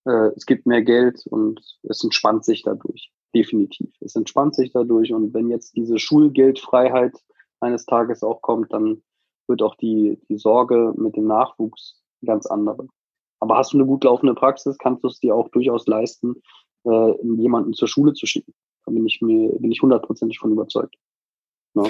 Äh, 0.07 0.31
es 0.35 0.47
gibt 0.47 0.67
mehr 0.67 0.83
Geld 0.83 1.27
und 1.27 1.61
es 1.83 2.03
entspannt 2.03 2.45
sich 2.45 2.63
dadurch. 2.63 3.13
Definitiv. 3.35 3.91
Es 4.01 4.17
entspannt 4.17 4.55
sich 4.55 4.73
dadurch. 4.73 5.13
Und 5.13 5.35
wenn 5.35 5.51
jetzt 5.51 5.77
diese 5.77 5.99
Schulgeldfreiheit 5.99 7.13
eines 7.61 7.87
Tages 7.87 8.23
auch 8.23 8.41
kommt, 8.43 8.73
dann 8.73 9.03
wird 9.49 9.63
auch 9.63 9.77
die, 9.77 10.19
die 10.29 10.39
Sorge 10.39 10.93
mit 10.97 11.17
dem 11.17 11.27
Nachwuchs 11.27 12.03
ganz 12.25 12.47
andere. 12.47 12.89
Aber 13.41 13.59
hast 13.59 13.73
du 13.73 13.79
eine 13.79 13.87
gut 13.87 14.05
laufende 14.05 14.35
Praxis, 14.35 14.79
kannst 14.79 15.05
du 15.05 15.09
es 15.09 15.21
dir 15.21 15.35
auch 15.35 15.49
durchaus 15.51 15.87
leisten, 15.87 16.43
äh, 16.85 17.13
jemanden 17.23 17.75
zur 17.75 17.89
Schule 17.89 18.15
zu 18.15 18.27
schicken. 18.27 18.55
Da 18.85 18.93
bin 18.93 19.07
ich 19.07 19.21
mir, 19.21 19.51
bin 19.59 19.71
ich 19.71 19.83
hundertprozentig 19.83 20.39
von 20.39 20.53
überzeugt. 20.53 20.97
Ja. 21.75 21.85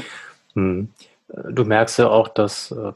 Hm. 0.54 0.88
Du 1.50 1.64
merkst 1.64 1.98
ja 1.98 2.08
auch, 2.08 2.28
dass 2.28 2.70
äh, 2.70 2.92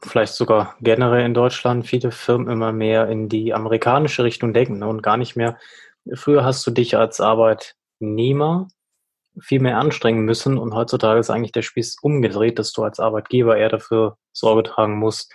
vielleicht 0.00 0.34
sogar 0.34 0.76
generell 0.80 1.26
in 1.26 1.34
Deutschland 1.34 1.86
viele 1.86 2.12
Firmen 2.12 2.48
immer 2.48 2.72
mehr 2.72 3.08
in 3.08 3.28
die 3.28 3.52
amerikanische 3.52 4.22
Richtung 4.22 4.54
denken 4.54 4.78
ne, 4.78 4.86
und 4.86 5.02
gar 5.02 5.16
nicht 5.16 5.34
mehr. 5.34 5.58
Früher 6.12 6.44
hast 6.44 6.66
du 6.66 6.70
dich 6.70 6.96
als 6.96 7.20
Arbeitnehmer 7.20 8.68
viel 9.40 9.60
mehr 9.60 9.78
anstrengen 9.78 10.24
müssen 10.24 10.58
und 10.58 10.74
heutzutage 10.74 11.18
ist 11.18 11.30
eigentlich 11.30 11.52
der 11.52 11.62
Spieß 11.62 11.96
umgedreht, 12.02 12.58
dass 12.58 12.72
du 12.72 12.82
als 12.84 13.00
Arbeitgeber 13.00 13.56
eher 13.56 13.68
dafür 13.68 14.16
Sorge 14.32 14.62
tragen 14.62 14.98
musst, 14.98 15.32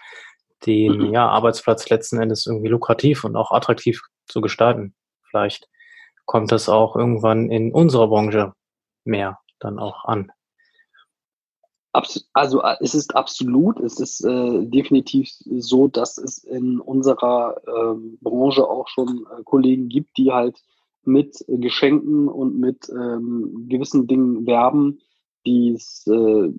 den 0.65 0.97
mhm. 0.97 1.13
ja, 1.13 1.27
Arbeitsplatz 1.27 1.89
letzten 1.89 2.21
Endes 2.21 2.45
irgendwie 2.45 2.69
lukrativ 2.69 3.23
und 3.23 3.35
auch 3.35 3.51
attraktiv 3.51 4.01
zu 4.27 4.41
gestalten. 4.41 4.95
Vielleicht 5.29 5.67
kommt 6.25 6.51
das 6.51 6.69
auch 6.69 6.95
irgendwann 6.95 7.49
in 7.49 7.73
unserer 7.73 8.07
Branche 8.07 8.53
mehr 9.03 9.39
dann 9.59 9.79
auch 9.79 10.05
an. 10.05 10.31
Also 11.91 12.61
äh, 12.61 12.75
es 12.81 12.93
ist 12.93 13.15
absolut, 13.15 13.79
es 13.79 13.99
ist 13.99 14.23
äh, 14.23 14.65
definitiv 14.65 15.29
so, 15.57 15.87
dass 15.87 16.17
es 16.17 16.43
in 16.43 16.79
unserer 16.79 17.61
ähm, 17.67 18.17
Branche 18.21 18.67
auch 18.67 18.87
schon 18.87 19.25
äh, 19.31 19.43
Kollegen 19.43 19.89
gibt, 19.89 20.17
die 20.17 20.31
halt 20.31 20.61
mit 21.03 21.43
Geschenken 21.47 22.27
und 22.27 22.59
mit 22.59 22.89
ähm, 22.89 23.65
gewissen 23.69 24.05
Dingen 24.05 24.45
werben, 24.45 24.99
die 25.45 25.71
äh, 25.71 26.53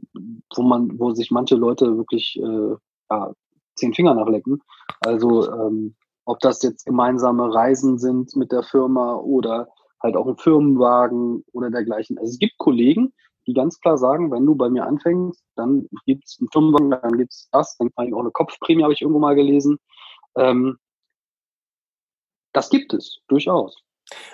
wo 0.57 0.63
man, 0.63 0.99
wo 0.99 1.13
sich 1.13 1.31
manche 1.31 1.55
Leute 1.55 1.97
wirklich 1.97 2.37
äh, 2.43 2.75
ja, 3.11 3.33
zehn 3.77 3.95
Finger 3.95 4.15
nachlecken. 4.15 4.61
Also 5.01 5.51
ähm, 5.53 5.95
ob 6.25 6.41
das 6.41 6.63
jetzt 6.63 6.87
gemeinsame 6.87 7.55
Reisen 7.55 7.99
sind 7.99 8.35
mit 8.37 8.51
der 8.51 8.63
Firma 8.63 9.15
oder 9.15 9.69
halt 10.03 10.17
auch 10.17 10.27
ein 10.27 10.37
Firmenwagen 10.37 11.45
oder 11.53 11.71
dergleichen. 11.71 12.19
Also 12.19 12.31
es 12.31 12.39
gibt 12.39 12.59
Kollegen, 12.59 13.13
die 13.51 13.55
ganz 13.55 13.81
klar 13.81 13.99
sagen, 13.99 14.31
wenn 14.31 14.47
du 14.47 14.55
bei 14.55 14.69
mir 14.69 14.87
anfängst, 14.87 15.43
dann 15.57 15.89
gibt 16.07 16.25
es 16.27 16.39
einen 16.41 16.49
Firmenwagen, 16.53 16.91
dann 16.91 17.19
gibt 17.19 17.33
es 17.33 17.49
das, 17.53 17.77
dann 17.77 17.93
kann 17.95 18.07
ich 18.07 18.15
auch 18.15 18.21
eine 18.21 18.31
Kopfprämie, 18.31 18.83
habe 18.83 18.93
ich 18.93 19.03
irgendwo 19.03 19.19
mal 19.19 19.35
gelesen. 19.35 19.79
Ähm, 20.37 20.79
das 22.53 22.71
gibt 22.71 22.95
es, 22.95 23.21
durchaus. 23.29 23.83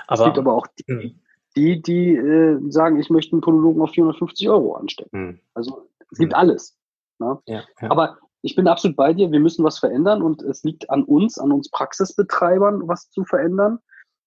Aber, 0.07 0.21
es 0.21 0.25
gibt 0.27 0.39
aber 0.39 0.55
auch 0.55 0.67
die, 0.67 0.85
hm. 0.87 1.21
die, 1.57 1.83
die 1.83 2.17
äh, 2.17 2.61
sagen, 2.71 2.99
ich 2.99 3.11
möchte 3.11 3.33
einen 3.33 3.41
Podologen 3.41 3.83
auf 3.83 3.91
450 3.91 4.49
Euro 4.49 4.75
anstellen. 4.75 5.11
Hm. 5.13 5.41
Also 5.55 5.89
es 6.11 6.19
gibt 6.19 6.33
hm. 6.33 6.39
alles. 6.39 6.79
Ne? 7.19 7.39
Ja, 7.47 7.63
ja. 7.81 7.91
Aber 7.91 8.19
ich 8.43 8.55
bin 8.55 8.69
absolut 8.69 8.97
bei 8.97 9.13
dir, 9.13 9.33
wir 9.33 9.41
müssen 9.41 9.65
was 9.65 9.79
verändern 9.79 10.23
und 10.23 10.43
es 10.43 10.63
liegt 10.63 10.89
an 10.91 11.05
uns, 11.05 11.39
an 11.39 11.53
uns 11.53 11.71
Praxisbetreibern, 11.71 12.87
was 12.87 13.11
zu 13.11 13.25
verändern. 13.25 13.81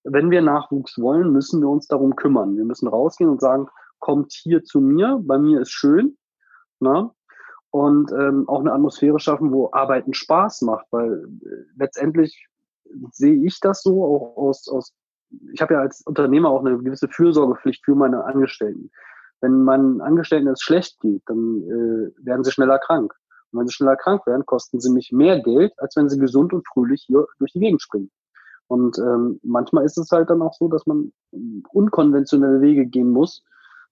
Wenn 0.03 0.31
wir 0.31 0.41
Nachwuchs 0.41 0.99
wollen, 0.99 1.31
müssen 1.31 1.61
wir 1.61 1.69
uns 1.69 1.87
darum 1.87 2.15
kümmern. 2.15 2.57
Wir 2.57 2.65
müssen 2.65 2.87
rausgehen 2.87 3.29
und 3.29 3.41
sagen, 3.41 3.67
kommt 3.99 4.33
hier 4.33 4.63
zu 4.63 4.81
mir, 4.81 5.19
bei 5.21 5.37
mir 5.37 5.61
ist 5.61 5.71
schön. 5.71 6.17
Ne? 6.79 7.09
Und 7.71 8.11
ähm, 8.11 8.47
auch 8.47 8.61
eine 8.61 8.73
Atmosphäre 8.73 9.19
schaffen, 9.19 9.51
wo 9.51 9.71
Arbeiten 9.71 10.13
Spaß 10.13 10.63
macht, 10.63 10.87
weil 10.91 11.25
äh, 11.43 11.47
letztendlich 11.77 12.47
sehe 13.11 13.45
ich 13.45 13.59
das 13.59 13.83
so 13.83 14.03
auch 14.03 14.37
aus, 14.37 14.67
aus 14.67 14.93
ich 15.53 15.61
habe 15.61 15.75
ja 15.75 15.81
als 15.81 16.01
Unternehmer 16.01 16.49
auch 16.49 16.65
eine 16.65 16.77
gewisse 16.79 17.07
Fürsorgepflicht 17.07 17.85
für 17.85 17.95
meine 17.95 18.23
Angestellten. 18.25 18.89
Wenn 19.41 19.63
meinen 19.63 20.01
Angestellten 20.01 20.47
es 20.47 20.61
schlecht 20.61 20.99
geht, 20.99 21.21
dann 21.27 21.63
äh, 21.63 22.25
werden 22.25 22.43
sie 22.43 22.51
schneller 22.51 22.79
krank. 22.79 23.13
Und 23.51 23.59
wenn 23.59 23.67
sie 23.67 23.73
schneller 23.73 23.95
krank 23.95 24.25
werden, 24.25 24.45
kosten 24.45 24.79
sie 24.79 24.91
mich 24.91 25.11
mehr 25.11 25.39
Geld, 25.41 25.73
als 25.77 25.95
wenn 25.95 26.09
sie 26.09 26.19
gesund 26.19 26.53
und 26.53 26.67
fröhlich 26.67 27.03
hier 27.07 27.25
durch 27.37 27.53
die 27.53 27.59
Gegend 27.59 27.81
springen. 27.81 28.11
Und 28.67 28.99
ähm, 28.99 29.39
manchmal 29.43 29.85
ist 29.85 29.97
es 29.97 30.11
halt 30.11 30.29
dann 30.29 30.41
auch 30.41 30.53
so, 30.53 30.67
dass 30.67 30.85
man 30.85 31.11
unkonventionelle 31.71 32.61
Wege 32.61 32.85
gehen 32.85 33.09
muss, 33.09 33.43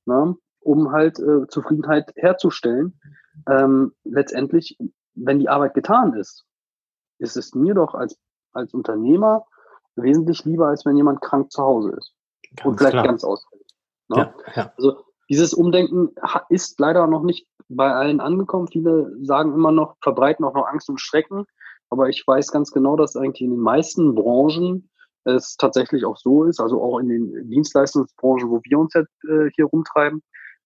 ne, 0.07 0.35
um 0.59 0.91
halt 0.91 1.19
äh, 1.19 1.47
Zufriedenheit 1.47 2.11
herzustellen. 2.15 2.99
Ähm, 3.47 3.93
letztendlich, 4.03 4.77
wenn 5.13 5.39
die 5.39 5.49
Arbeit 5.49 5.73
getan 5.73 6.13
ist, 6.13 6.45
ist 7.19 7.37
es 7.37 7.53
mir 7.53 7.73
doch 7.73 7.93
als, 7.93 8.17
als 8.53 8.73
Unternehmer 8.73 9.45
wesentlich 9.95 10.45
lieber, 10.45 10.67
als 10.67 10.85
wenn 10.85 10.97
jemand 10.97 11.21
krank 11.21 11.51
zu 11.51 11.61
Hause 11.61 11.91
ist. 11.97 12.13
Ganz 12.55 12.67
und 12.67 12.77
vielleicht 12.77 12.93
klar. 12.93 13.05
ganz 13.05 13.23
ausfällt. 13.23 13.65
Ne? 14.09 14.17
Ja, 14.17 14.53
ja. 14.55 14.73
Also 14.77 15.03
dieses 15.29 15.53
Umdenken 15.53 16.15
ist 16.49 16.79
leider 16.79 17.07
noch 17.07 17.23
nicht 17.23 17.47
bei 17.69 17.91
allen 17.91 18.21
angekommen. 18.21 18.67
Viele 18.67 19.13
sagen 19.23 19.53
immer 19.53 19.71
noch, 19.71 19.97
verbreiten 20.01 20.45
auch 20.45 20.53
noch 20.53 20.67
Angst 20.67 20.89
und 20.89 21.01
Schrecken. 21.01 21.45
Aber 21.89 22.09
ich 22.09 22.23
weiß 22.25 22.51
ganz 22.51 22.71
genau, 22.71 22.95
dass 22.95 23.15
eigentlich 23.15 23.41
in 23.41 23.51
den 23.51 23.59
meisten 23.59 24.15
Branchen 24.15 24.89
es 25.27 25.57
tatsächlich 25.57 26.05
auch 26.05 26.17
so 26.17 26.43
ist, 26.43 26.59
also 26.59 26.81
auch 26.81 26.99
in 26.99 27.09
den 27.09 27.49
Dienstleistungsbranchen, 27.49 28.49
wo 28.49 28.61
wir 28.63 28.79
uns 28.79 28.93
jetzt 28.93 29.23
äh, 29.25 29.49
hier 29.55 29.65
rumtreiben, 29.65 30.23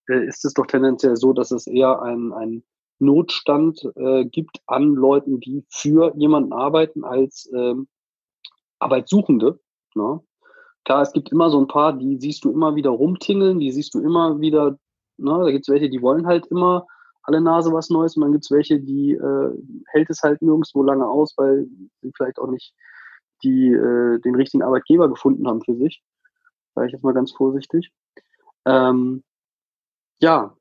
äh, 0.07 0.25
ist 0.25 0.45
es 0.45 0.53
doch 0.53 0.67
tendenziell 0.67 1.15
so, 1.15 1.33
dass 1.33 1.51
es 1.51 1.67
eher 1.67 2.01
ein, 2.01 2.31
ein 2.33 2.63
Notstand 2.99 3.81
äh, 3.95 4.25
gibt 4.25 4.59
an 4.67 4.93
Leuten, 4.93 5.39
die 5.39 5.65
für 5.69 6.13
jemanden 6.15 6.53
arbeiten 6.53 7.03
als 7.03 7.49
ähm, 7.53 7.87
Arbeitssuchende. 8.79 9.59
Ne? 9.95 10.21
Klar, 10.85 11.01
es 11.01 11.11
gibt 11.11 11.31
immer 11.31 11.49
so 11.49 11.59
ein 11.59 11.67
paar, 11.67 11.97
die 11.97 12.17
siehst 12.19 12.43
du 12.43 12.51
immer 12.51 12.75
wieder 12.75 12.91
rumtingeln, 12.91 13.59
die 13.59 13.71
siehst 13.71 13.93
du 13.93 13.99
immer 13.99 14.39
wieder, 14.39 14.77
ne? 15.17 15.39
da 15.43 15.51
gibt 15.51 15.67
es 15.67 15.73
welche, 15.73 15.89
die 15.89 16.01
wollen 16.01 16.27
halt 16.27 16.45
immer 16.47 16.85
alle 17.23 17.41
Nase 17.41 17.71
was 17.71 17.89
Neues 17.89 18.15
und 18.15 18.23
dann 18.23 18.31
gibt 18.31 18.45
es 18.45 18.51
welche, 18.51 18.79
die 18.79 19.13
äh, 19.13 19.51
hält 19.87 20.09
es 20.09 20.21
halt 20.23 20.41
nirgendwo 20.41 20.83
lange 20.83 21.07
aus, 21.07 21.33
weil 21.37 21.67
sie 22.01 22.11
vielleicht 22.15 22.39
auch 22.39 22.49
nicht 22.49 22.73
die 23.43 23.71
äh, 23.71 24.19
den 24.19 24.35
richtigen 24.35 24.63
Arbeitgeber 24.63 25.09
gefunden 25.09 25.47
haben 25.47 25.61
für 25.61 25.75
sich. 25.75 26.03
Sage 26.75 26.87
ich 26.87 26.93
jetzt 26.93 27.03
mal 27.03 27.13
ganz 27.13 27.31
vorsichtig. 27.31 27.91
Ähm, 28.65 29.23
ja, 30.21 30.55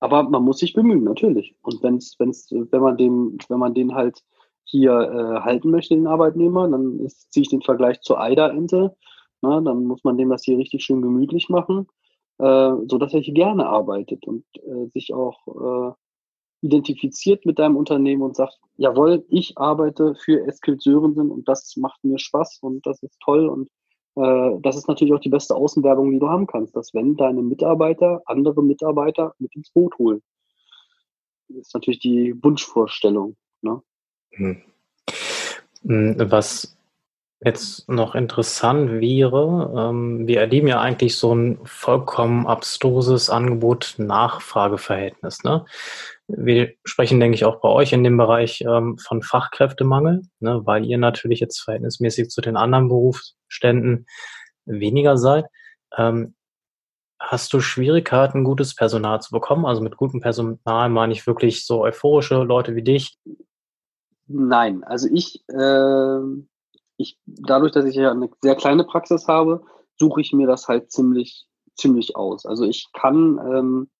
aber 0.00 0.22
man 0.24 0.42
muss 0.42 0.58
sich 0.58 0.72
bemühen, 0.72 1.04
natürlich. 1.04 1.54
Und 1.62 1.82
wenn's, 1.82 2.16
wenn's, 2.18 2.48
wenn 2.50 2.82
man 2.82 2.96
dem, 2.96 3.38
wenn 3.48 3.58
man 3.58 3.74
den 3.74 3.94
halt 3.94 4.22
hier 4.64 4.92
äh, 4.92 5.40
halten 5.40 5.70
möchte, 5.70 5.94
den 5.94 6.06
Arbeitnehmer, 6.06 6.68
dann 6.68 7.06
ziehe 7.08 7.42
ich 7.42 7.48
den 7.48 7.62
Vergleich 7.62 8.00
zur 8.02 8.20
Eiderente. 8.20 8.96
Na, 9.40 9.60
dann 9.60 9.84
muss 9.84 10.04
man 10.04 10.16
dem 10.18 10.30
das 10.30 10.44
hier 10.44 10.58
richtig 10.58 10.84
schön 10.84 11.00
gemütlich 11.00 11.48
machen, 11.48 11.86
äh, 12.38 12.72
so 12.86 12.98
er 12.98 13.20
hier 13.20 13.34
gerne 13.34 13.66
arbeitet 13.66 14.26
und 14.26 14.44
äh, 14.56 14.86
sich 14.88 15.14
auch 15.14 15.46
äh, 15.46 15.94
identifiziert 16.60 17.46
mit 17.46 17.58
deinem 17.58 17.76
Unternehmen 17.76 18.22
und 18.22 18.36
sagt, 18.36 18.58
jawohl, 18.76 19.24
ich 19.28 19.56
arbeite 19.56 20.14
für 20.14 20.46
Eskil 20.46 20.78
Sörensen 20.80 21.30
und 21.30 21.48
das 21.48 21.76
macht 21.76 22.02
mir 22.04 22.18
Spaß 22.18 22.58
und 22.62 22.84
das 22.86 23.02
ist 23.02 23.18
toll 23.20 23.48
und 23.48 23.68
äh, 24.16 24.60
das 24.62 24.76
ist 24.76 24.88
natürlich 24.88 25.14
auch 25.14 25.20
die 25.20 25.28
beste 25.28 25.54
Außenwerbung, 25.54 26.10
die 26.10 26.18
du 26.18 26.28
haben 26.28 26.46
kannst, 26.46 26.74
dass 26.74 26.94
wenn 26.94 27.16
deine 27.16 27.42
Mitarbeiter 27.42 28.22
andere 28.26 28.62
Mitarbeiter 28.62 29.34
mit 29.38 29.54
ins 29.54 29.70
Boot 29.70 29.96
holen. 29.98 30.22
Das 31.48 31.58
ist 31.68 31.74
natürlich 31.74 32.00
die 32.00 32.34
Wunschvorstellung. 32.42 33.36
Ne? 33.62 33.80
Hm. 34.32 34.62
hm 35.82 36.30
was 36.30 36.77
jetzt 37.40 37.88
noch 37.88 38.14
interessant 38.14 39.00
wäre, 39.00 39.72
ähm, 39.76 40.26
wir 40.26 40.40
erleben 40.40 40.66
ja 40.66 40.80
eigentlich 40.80 41.16
so 41.16 41.34
ein 41.34 41.58
vollkommen 41.64 42.46
abstruses 42.46 43.30
Angebot-Nachfrageverhältnis. 43.30 45.44
Ne? 45.44 45.64
Wir 46.26 46.72
sprechen, 46.84 47.20
denke 47.20 47.36
ich, 47.36 47.44
auch 47.44 47.60
bei 47.60 47.68
euch 47.68 47.92
in 47.92 48.02
dem 48.02 48.16
Bereich 48.16 48.62
ähm, 48.62 48.98
von 48.98 49.22
Fachkräftemangel, 49.22 50.22
ne, 50.40 50.62
weil 50.64 50.84
ihr 50.84 50.98
natürlich 50.98 51.40
jetzt 51.40 51.60
verhältnismäßig 51.60 52.30
zu 52.30 52.40
den 52.40 52.56
anderen 52.56 52.88
Berufsständen 52.88 54.06
weniger 54.66 55.16
seid. 55.16 55.46
Ähm, 55.96 56.34
hast 57.20 57.52
du 57.52 57.60
Schwierigkeiten, 57.60 58.44
gutes 58.44 58.74
Personal 58.74 59.22
zu 59.22 59.30
bekommen? 59.30 59.64
Also 59.64 59.80
mit 59.80 59.96
gutem 59.96 60.20
Personal 60.20 60.88
meine 60.88 61.12
ich 61.12 61.26
wirklich 61.26 61.64
so 61.64 61.82
euphorische 61.82 62.42
Leute 62.42 62.74
wie 62.74 62.82
dich? 62.82 63.16
Nein, 64.26 64.84
also 64.84 65.08
ich, 65.10 65.42
äh, 65.48 66.20
ich 66.98 67.18
dadurch, 67.26 67.72
dass 67.72 67.86
ich 67.86 67.94
ja 67.94 68.10
eine 68.10 68.28
sehr 68.42 68.56
kleine 68.56 68.84
Praxis 68.84 69.26
habe, 69.26 69.64
suche 69.96 70.20
ich 70.20 70.32
mir 70.32 70.46
das 70.46 70.68
halt 70.68 70.92
ziemlich, 70.92 71.46
ziemlich 71.74 72.16
aus. 72.16 72.44
Also 72.44 72.64
ich 72.64 72.88
kann 72.92 73.38
ähm, 73.38 73.90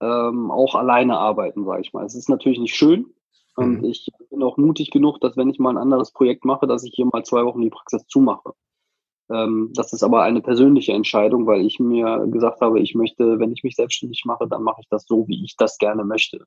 ähm, 0.00 0.50
auch 0.50 0.74
alleine 0.74 1.18
arbeiten, 1.18 1.64
sage 1.64 1.82
ich 1.82 1.92
mal. 1.92 2.04
Es 2.04 2.14
ist 2.14 2.28
natürlich 2.28 2.58
nicht 2.58 2.74
schön. 2.74 3.12
Und 3.56 3.82
mhm. 3.82 3.84
ich 3.84 4.08
bin 4.30 4.42
auch 4.42 4.56
mutig 4.56 4.90
genug, 4.90 5.20
dass 5.20 5.36
wenn 5.36 5.50
ich 5.50 5.58
mal 5.58 5.70
ein 5.70 5.78
anderes 5.78 6.12
Projekt 6.12 6.44
mache, 6.44 6.66
dass 6.66 6.84
ich 6.84 6.94
hier 6.94 7.06
mal 7.06 7.24
zwei 7.24 7.44
Wochen 7.44 7.60
die 7.60 7.70
Praxis 7.70 8.06
zumache. 8.06 8.52
Ähm, 9.30 9.70
das 9.74 9.92
ist 9.92 10.02
aber 10.02 10.22
eine 10.22 10.40
persönliche 10.40 10.92
Entscheidung, 10.92 11.46
weil 11.46 11.64
ich 11.64 11.78
mir 11.78 12.26
gesagt 12.30 12.60
habe, 12.60 12.80
ich 12.80 12.94
möchte, 12.94 13.38
wenn 13.38 13.52
ich 13.52 13.62
mich 13.62 13.76
selbstständig 13.76 14.24
mache, 14.24 14.48
dann 14.48 14.62
mache 14.62 14.80
ich 14.80 14.88
das 14.88 15.06
so, 15.06 15.26
wie 15.28 15.44
ich 15.44 15.56
das 15.56 15.78
gerne 15.78 16.04
möchte. 16.04 16.44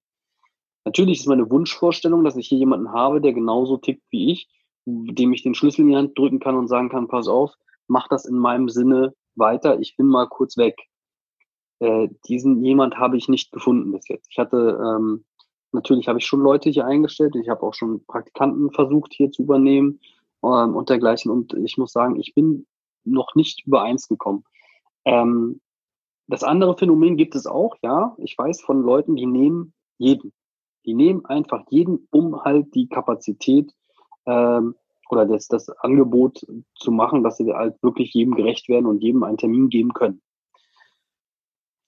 Natürlich 0.86 1.20
ist 1.20 1.28
meine 1.28 1.50
Wunschvorstellung, 1.50 2.24
dass 2.24 2.38
ich 2.38 2.48
hier 2.48 2.58
jemanden 2.58 2.92
habe, 2.92 3.20
der 3.20 3.34
genauso 3.34 3.78
tickt 3.78 4.04
wie 4.10 4.32
ich, 4.32 4.48
dem 4.88 5.34
ich 5.34 5.44
den 5.44 5.54
Schlüssel 5.54 5.82
in 5.82 5.88
die 5.90 5.96
Hand 5.98 6.18
drücken 6.18 6.40
kann 6.40 6.56
und 6.56 6.70
sagen 6.70 6.90
kann, 6.90 7.10
pass 7.10 7.28
auf, 7.28 7.54
mach 7.88 8.08
das 8.08 8.26
in 8.26 8.38
meinem 8.38 8.70
Sinne 8.70 9.14
weiter, 9.36 9.80
ich 9.80 9.98
bin 9.98 10.08
mal 10.08 10.28
kurz 10.28 10.58
weg. 10.58 10.76
Äh, 11.80 12.08
diesen 12.28 12.64
jemand 12.64 12.98
habe 12.98 13.18
ich 13.18 13.28
nicht 13.28 13.52
gefunden 13.52 13.92
bis 13.92 14.08
jetzt. 14.08 14.28
Ich 14.32 14.40
hatte, 14.40 14.80
ähm, 14.82 15.26
natürlich 15.74 16.08
habe 16.08 16.20
ich 16.20 16.26
schon 16.26 16.40
Leute 16.40 16.70
hier 16.70 16.86
eingestellt, 16.86 17.36
ich 17.36 17.50
habe 17.50 17.64
auch 17.64 17.74
schon 17.74 18.06
Praktikanten 18.06 18.72
versucht 18.72 19.14
hier 19.14 19.30
zu 19.30 19.44
übernehmen 19.44 20.00
ähm, 20.42 20.76
und 20.76 20.90
dergleichen. 20.90 21.32
Und 21.32 21.54
ich 21.54 21.78
muss 21.78 21.92
sagen, 21.92 22.20
ich 22.20 22.34
bin 22.34 22.66
noch 23.04 23.36
nicht 23.36 23.68
übereins 23.68 24.08
gekommen. 24.08 24.46
Ähm, 25.06 25.60
das 26.28 26.44
andere 26.44 26.78
Phänomen 26.78 27.18
gibt 27.18 27.36
es 27.36 27.46
auch, 27.46 27.76
ja. 27.82 28.16
Ich 28.20 28.38
weiß 28.38 28.62
von 28.62 28.82
Leuten, 28.82 29.16
die 29.16 29.26
nehmen 29.26 29.74
jeden. 29.98 30.34
Die 30.86 30.94
nehmen 30.94 31.26
einfach 31.26 31.64
jeden, 31.70 32.08
um 32.12 32.42
halt 32.44 32.74
die 32.74 32.88
Kapazität 32.88 33.74
ähm, 34.28 34.76
oder 35.10 35.26
das, 35.26 35.48
das 35.48 35.70
Angebot 35.70 36.46
zu 36.76 36.92
machen, 36.92 37.24
dass 37.24 37.38
sie 37.38 37.52
halt 37.54 37.82
wirklich 37.82 38.14
jedem 38.14 38.36
gerecht 38.36 38.70
werden 38.70 38.86
und 38.86 39.02
jedem 39.02 39.24
einen 39.24 39.38
Termin 39.38 39.70
geben 39.70 39.94
können. 39.94 40.22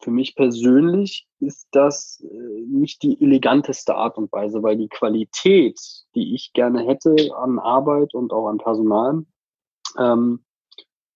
Für 0.01 0.11
mich 0.11 0.35
persönlich 0.35 1.27
ist 1.41 1.67
das 1.71 2.21
äh, 2.21 2.65
nicht 2.67 3.03
die 3.03 3.21
eleganteste 3.21 3.95
Art 3.95 4.17
und 4.17 4.31
Weise, 4.31 4.63
weil 4.63 4.77
die 4.77 4.87
Qualität, 4.87 5.77
die 6.15 6.33
ich 6.33 6.53
gerne 6.53 6.85
hätte 6.85 7.15
an 7.35 7.59
Arbeit 7.59 8.13
und 8.13 8.31
auch 8.31 8.47
an 8.47 8.59
Personal, 8.59 9.25
ähm, 9.97 10.45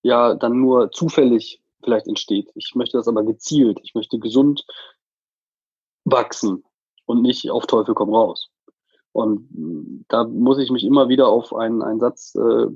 ja 0.01 0.35
dann 0.35 0.59
nur 0.59 0.91
zufällig 0.91 1.61
vielleicht 1.81 2.07
entsteht. 2.07 2.51
Ich 2.55 2.75
möchte 2.75 2.97
das 2.97 3.07
aber 3.07 3.23
gezielt. 3.23 3.79
Ich 3.83 3.95
möchte 3.95 4.19
gesund 4.19 4.65
wachsen 6.05 6.63
und 7.05 7.21
nicht 7.21 7.49
auf 7.49 7.65
Teufel 7.65 7.95
komm 7.95 8.13
raus. 8.13 8.49
Und 9.13 10.05
da 10.09 10.25
muss 10.25 10.57
ich 10.57 10.71
mich 10.71 10.83
immer 10.83 11.07
wieder 11.07 11.27
auf 11.27 11.55
einen, 11.55 11.81
einen 11.81 11.99
Satz 11.99 12.35
äh, 12.35 12.67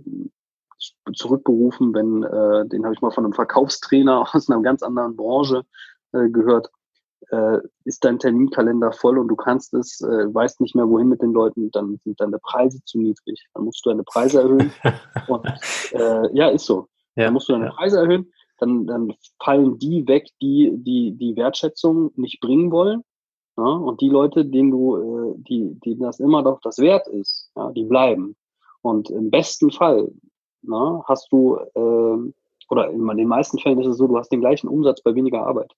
zurückberufen, 1.13 1.93
wenn, 1.93 2.23
äh, 2.23 2.67
den 2.69 2.85
habe 2.85 2.93
ich 2.93 3.01
mal 3.01 3.11
von 3.11 3.25
einem 3.25 3.33
Verkaufstrainer 3.33 4.21
aus 4.33 4.49
einer 4.49 4.61
ganz 4.61 4.83
anderen 4.83 5.15
Branche 5.15 5.63
äh, 6.13 6.29
gehört, 6.29 6.69
äh, 7.31 7.57
ist 7.83 8.05
dein 8.05 8.19
Terminkalender 8.19 8.91
voll 8.91 9.17
und 9.17 9.27
du 9.27 9.35
kannst 9.35 9.73
es, 9.73 9.99
äh, 10.01 10.33
weißt 10.33 10.61
nicht 10.61 10.75
mehr 10.75 10.87
wohin 10.87 11.09
mit 11.09 11.21
den 11.21 11.33
Leuten, 11.33 11.71
dann 11.71 11.99
sind 12.03 12.19
deine 12.21 12.39
Preise 12.39 12.83
zu 12.85 12.99
niedrig. 12.99 13.47
Dann 13.53 13.65
musst 13.65 13.85
du 13.85 13.89
deine 13.89 14.03
Preise 14.03 14.41
erhöhen. 14.41 14.71
und, 15.27 15.45
äh, 15.93 16.37
ja, 16.37 16.49
ist 16.49 16.65
so. 16.65 16.87
Ja, 17.15 17.25
dann 17.25 17.33
musst 17.33 17.49
du 17.49 17.53
deine. 17.53 17.69
Preise 17.71 17.99
erhöhen. 17.99 18.31
Dann, 18.59 18.87
dann 18.87 19.13
fallen 19.43 19.77
die 19.77 20.07
weg, 20.07 20.29
die, 20.41 20.71
die 20.73 21.15
die 21.17 21.35
Wertschätzung 21.35 22.11
nicht 22.15 22.39
bringen 22.39 22.71
wollen. 22.71 23.03
Ja? 23.57 23.63
Und 23.63 24.01
die 24.01 24.09
Leute, 24.09 24.45
denen 24.45 24.71
du, 24.71 24.97
äh, 24.97 25.33
die, 25.37 25.79
die 25.83 25.97
das 25.97 26.19
immer 26.19 26.43
doch 26.43 26.61
das 26.61 26.77
wert 26.79 27.07
ist, 27.07 27.51
ja, 27.55 27.71
die 27.71 27.83
bleiben. 27.83 28.35
Und 28.81 29.09
im 29.09 29.31
besten 29.31 29.71
Fall 29.71 30.09
na, 30.61 31.03
hast 31.05 31.31
du, 31.31 31.55
äh, 31.55 32.33
oder 32.69 32.89
in 32.89 33.07
den 33.07 33.27
meisten 33.27 33.59
Fällen 33.59 33.79
ist 33.79 33.87
es 33.87 33.97
so, 33.97 34.07
du 34.07 34.17
hast 34.17 34.31
den 34.31 34.41
gleichen 34.41 34.67
Umsatz 34.67 35.01
bei 35.01 35.15
weniger 35.15 35.45
Arbeit. 35.45 35.73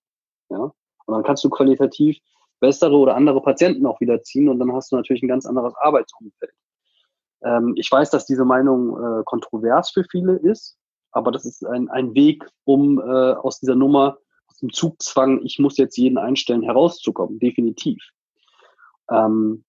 Ja? 0.50 0.72
Und 1.06 1.14
dann 1.14 1.24
kannst 1.24 1.44
du 1.44 1.50
qualitativ 1.50 2.18
bessere 2.60 2.96
oder 2.96 3.16
andere 3.16 3.42
Patienten 3.42 3.86
auch 3.86 4.02
wieder 4.02 4.22
ziehen 4.22 4.50
und 4.50 4.60
dann 4.60 4.74
hast 4.74 4.92
du 4.92 4.96
natürlich 4.96 5.24
ein 5.24 5.30
ganz 5.30 5.46
anderes 5.46 5.74
Arbeitsumfeld. 5.76 6.52
Ähm, 7.44 7.74
ich 7.78 7.90
weiß, 7.90 8.10
dass 8.10 8.26
diese 8.26 8.46
Meinung 8.46 8.98
äh, 8.98 9.24
kontrovers 9.24 9.92
für 9.92 10.04
viele 10.04 10.34
ist, 10.34 10.78
aber 11.12 11.32
das 11.32 11.46
ist 11.46 11.66
ein, 11.66 11.90
ein 11.90 12.14
Weg, 12.16 12.46
um 12.66 13.00
äh, 13.00 13.34
aus 13.34 13.60
dieser 13.60 13.76
Nummer, 13.76 14.18
dem 14.60 14.72
Zugzwang, 14.72 15.42
ich 15.44 15.60
muss 15.60 15.78
jetzt 15.78 15.98
jeden 15.98 16.18
einstellen, 16.18 16.64
herauszukommen, 16.64 17.40
definitiv. 17.40 17.98
Ähm, 19.10 19.64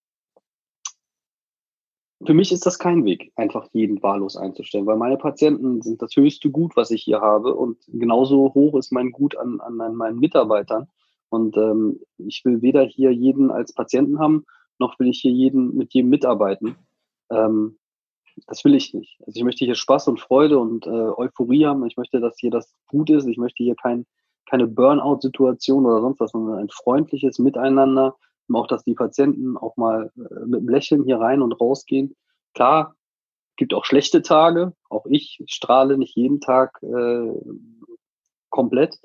für 2.26 2.34
mich 2.34 2.52
ist 2.52 2.66
das 2.66 2.78
kein 2.78 3.04
Weg, 3.04 3.32
einfach 3.36 3.68
jeden 3.72 4.02
wahllos 4.02 4.36
einzustellen, 4.36 4.86
weil 4.86 4.98
meine 4.98 5.16
Patienten 5.16 5.80
sind 5.80 6.02
das 6.02 6.14
höchste 6.16 6.50
Gut, 6.50 6.76
was 6.76 6.90
ich 6.90 7.02
hier 7.02 7.20
habe 7.20 7.54
und 7.54 7.78
genauso 7.88 8.52
hoch 8.52 8.78
ist 8.78 8.92
mein 8.92 9.10
Gut 9.10 9.36
an, 9.36 9.60
an, 9.60 9.80
an 9.80 9.94
meinen 9.94 10.18
Mitarbeitern. 10.18 10.88
Und 11.30 11.56
ähm, 11.56 12.00
ich 12.18 12.44
will 12.44 12.60
weder 12.60 12.84
hier 12.84 13.12
jeden 13.12 13.50
als 13.50 13.72
Patienten 13.72 14.18
haben, 14.18 14.44
noch 14.78 14.98
will 14.98 15.08
ich 15.08 15.20
hier 15.20 15.32
jeden 15.32 15.76
mit 15.76 15.94
jedem 15.94 16.10
mitarbeiten. 16.10 16.76
Ähm, 17.30 17.78
das 18.46 18.64
will 18.64 18.74
ich 18.74 18.92
nicht. 18.92 19.18
Also 19.26 19.38
ich 19.38 19.44
möchte 19.44 19.64
hier 19.64 19.74
Spaß 19.74 20.08
und 20.08 20.20
Freude 20.20 20.58
und 20.58 20.86
äh, 20.86 20.90
Euphorie 20.90 21.66
haben. 21.66 21.86
Ich 21.86 21.96
möchte, 21.96 22.20
dass 22.20 22.38
hier 22.38 22.50
das 22.50 22.74
gut 22.88 23.10
ist. 23.10 23.26
Ich 23.26 23.38
möchte 23.38 23.62
hier 23.62 23.76
kein, 23.76 24.06
keine 24.50 24.66
Burnout-Situation 24.66 25.86
oder 25.86 26.00
sonst 26.00 26.20
was, 26.20 26.32
sondern 26.32 26.58
ein 26.58 26.68
freundliches 26.68 27.38
Miteinander, 27.38 28.16
auch, 28.52 28.66
dass 28.66 28.82
die 28.82 28.94
Patienten 28.94 29.56
auch 29.56 29.76
mal 29.76 30.10
äh, 30.16 30.46
mit 30.46 30.60
einem 30.60 30.68
Lächeln 30.68 31.04
hier 31.04 31.20
rein 31.20 31.40
und 31.40 31.52
rausgehen. 31.52 32.16
Klar, 32.54 32.96
gibt 33.56 33.74
auch 33.74 33.84
schlechte 33.84 34.22
Tage. 34.22 34.72
Auch 34.88 35.06
ich 35.06 35.42
strahle 35.46 35.98
nicht 35.98 36.16
jeden 36.16 36.40
Tag 36.40 36.82
äh, 36.82 37.32
komplett. 38.48 38.98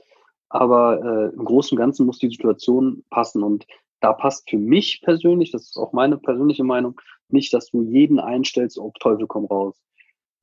Aber 0.50 1.04
äh, 1.04 1.36
im 1.36 1.46
Großen 1.46 1.76
und 1.76 1.80
Ganzen 1.80 2.06
muss 2.06 2.20
die 2.20 2.30
Situation 2.30 3.04
passen. 3.10 3.44
Und 3.44 3.68
da 4.00 4.14
passt 4.14 4.50
für 4.50 4.58
mich 4.58 5.02
persönlich, 5.04 5.52
das 5.52 5.64
ist 5.64 5.78
auch 5.78 5.94
meine 5.94 6.18
persönliche 6.18 6.64
Meinung, 6.64 7.00
nicht, 7.30 7.54
dass 7.54 7.70
du 7.70 7.84
jeden 7.84 8.20
einstellst, 8.20 8.78
ob 8.78 9.00
Teufel 9.00 9.28
komm 9.28 9.46
raus. 9.46 9.76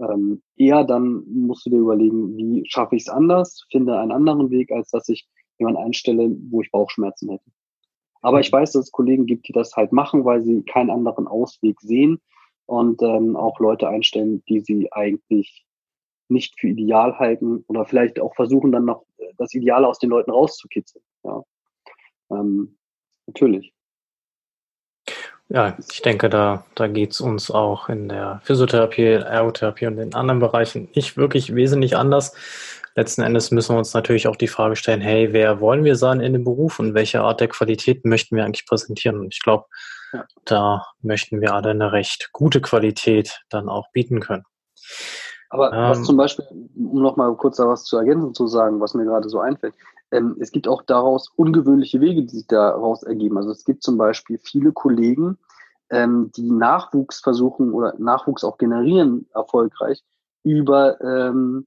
Ähm, 0.02 0.42
eher 0.56 0.84
dann 0.84 1.22
musst 1.26 1.66
du 1.66 1.70
dir 1.70 1.78
überlegen, 1.78 2.36
wie 2.36 2.64
schaffe 2.66 2.96
ich 2.96 3.02
es 3.02 3.08
anders, 3.08 3.64
finde 3.70 3.98
einen 3.98 4.12
anderen 4.12 4.50
Weg, 4.50 4.72
als 4.72 4.90
dass 4.90 5.08
ich 5.08 5.28
jemanden 5.58 5.82
einstelle, 5.82 6.34
wo 6.50 6.60
ich 6.60 6.70
Bauchschmerzen 6.70 7.30
hätte. 7.30 7.50
Aber 8.20 8.40
ich 8.40 8.52
weiß, 8.52 8.72
dass 8.72 8.86
es 8.86 8.92
Kollegen 8.92 9.26
gibt, 9.26 9.48
die 9.48 9.52
das 9.52 9.76
halt 9.76 9.92
machen, 9.92 10.24
weil 10.24 10.42
sie 10.42 10.62
keinen 10.62 10.90
anderen 10.90 11.26
Ausweg 11.26 11.80
sehen 11.80 12.20
und 12.66 13.02
ähm, 13.02 13.36
auch 13.36 13.58
Leute 13.58 13.88
einstellen, 13.88 14.42
die 14.48 14.60
sie 14.60 14.92
eigentlich 14.92 15.64
nicht 16.28 16.58
für 16.58 16.68
ideal 16.68 17.18
halten 17.18 17.64
oder 17.68 17.84
vielleicht 17.84 18.20
auch 18.20 18.34
versuchen 18.34 18.72
dann 18.72 18.84
noch 18.84 19.04
äh, 19.18 19.32
das 19.36 19.54
Ideale 19.54 19.86
aus 19.86 19.98
den 19.98 20.10
Leuten 20.10 20.30
rauszukitzeln. 20.30 21.04
Ja. 21.24 21.42
Ähm, 22.30 22.78
natürlich. 23.26 23.72
Ja, 25.54 25.76
ich 25.90 26.00
denke, 26.00 26.30
da, 26.30 26.64
da 26.74 26.86
geht 26.86 27.12
es 27.12 27.20
uns 27.20 27.50
auch 27.50 27.90
in 27.90 28.08
der 28.08 28.40
Physiotherapie, 28.42 29.04
Ergotherapie 29.04 29.86
und 29.86 29.98
in 29.98 30.14
anderen 30.14 30.40
Bereichen 30.40 30.88
nicht 30.94 31.18
wirklich 31.18 31.54
wesentlich 31.54 31.94
anders. 31.94 32.34
letzten 32.94 33.20
Endes 33.20 33.50
müssen 33.50 33.74
wir 33.74 33.78
uns 33.78 33.92
natürlich 33.92 34.28
auch 34.28 34.36
die 34.36 34.48
Frage 34.48 34.76
stellen, 34.76 35.02
hey, 35.02 35.34
wer 35.34 35.60
wollen 35.60 35.84
wir 35.84 35.96
sein 35.96 36.20
in 36.20 36.32
dem 36.32 36.44
Beruf 36.44 36.78
und 36.78 36.94
welche 36.94 37.20
Art 37.20 37.40
der 37.40 37.48
Qualität 37.48 38.06
möchten 38.06 38.34
wir 38.34 38.46
eigentlich 38.46 38.64
präsentieren? 38.64 39.20
Und 39.20 39.34
ich 39.34 39.42
glaube, 39.42 39.66
ja. 40.14 40.24
da 40.46 40.86
möchten 41.02 41.42
wir 41.42 41.52
alle 41.52 41.68
eine 41.68 41.92
recht 41.92 42.30
gute 42.32 42.62
Qualität 42.62 43.42
dann 43.50 43.68
auch 43.68 43.92
bieten 43.92 44.20
können. 44.20 44.44
Aber 45.50 45.70
ähm, 45.70 45.90
was 45.90 46.02
zum 46.02 46.16
Beispiel, 46.16 46.46
um 46.76 47.02
nochmal 47.02 47.34
kurz 47.36 47.58
da 47.58 47.68
was 47.68 47.84
zu 47.84 47.98
ergänzen 47.98 48.32
zu 48.32 48.46
sagen, 48.46 48.80
was 48.80 48.94
mir 48.94 49.04
gerade 49.04 49.28
so 49.28 49.38
einfällt, 49.38 49.74
ähm, 50.12 50.36
es 50.38 50.52
gibt 50.52 50.68
auch 50.68 50.82
daraus 50.82 51.30
ungewöhnliche 51.36 52.00
Wege, 52.00 52.22
die 52.22 52.36
sich 52.36 52.46
daraus 52.46 53.02
ergeben. 53.02 53.38
Also 53.38 53.50
es 53.50 53.64
gibt 53.64 53.82
zum 53.82 53.96
Beispiel 53.96 54.38
viele 54.38 54.72
Kollegen, 54.72 55.38
ähm, 55.90 56.30
die 56.36 56.50
Nachwuchs 56.50 57.20
versuchen 57.20 57.72
oder 57.72 57.94
Nachwuchs 57.98 58.44
auch 58.44 58.58
generieren 58.58 59.26
erfolgreich 59.34 60.02
über 60.44 61.00
ähm, 61.00 61.66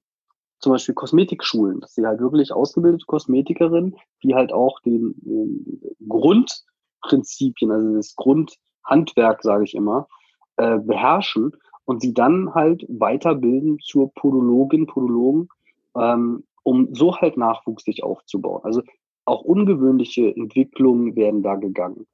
zum 0.58 0.72
Beispiel 0.72 0.94
Kosmetikschulen, 0.94 1.80
dass 1.80 1.94
sie 1.94 2.06
halt 2.06 2.20
wirklich 2.20 2.52
ausgebildete 2.52 3.04
Kosmetikerinnen, 3.06 3.96
die 4.22 4.34
halt 4.34 4.52
auch 4.52 4.80
den, 4.80 5.14
den 5.18 5.80
Grundprinzipien, 6.08 7.70
also 7.70 7.94
das 7.94 8.16
Grundhandwerk, 8.16 9.42
sage 9.42 9.64
ich 9.64 9.74
immer, 9.74 10.08
äh, 10.56 10.78
beherrschen 10.78 11.52
und 11.84 12.00
sie 12.00 12.14
dann 12.14 12.54
halt 12.54 12.86
weiterbilden 12.88 13.78
zur 13.80 14.12
Podologin, 14.14 14.86
Podologen, 14.86 15.48
ähm, 15.94 16.44
um 16.66 16.92
so 16.92 17.16
halt 17.16 17.36
Nachwuchs 17.36 17.84
sich 17.84 18.02
aufzubauen. 18.02 18.60
Also 18.64 18.82
auch 19.24 19.42
ungewöhnliche 19.42 20.34
Entwicklungen 20.34 21.14
werden 21.14 21.42
da 21.44 21.54
gegangen. 21.54 22.06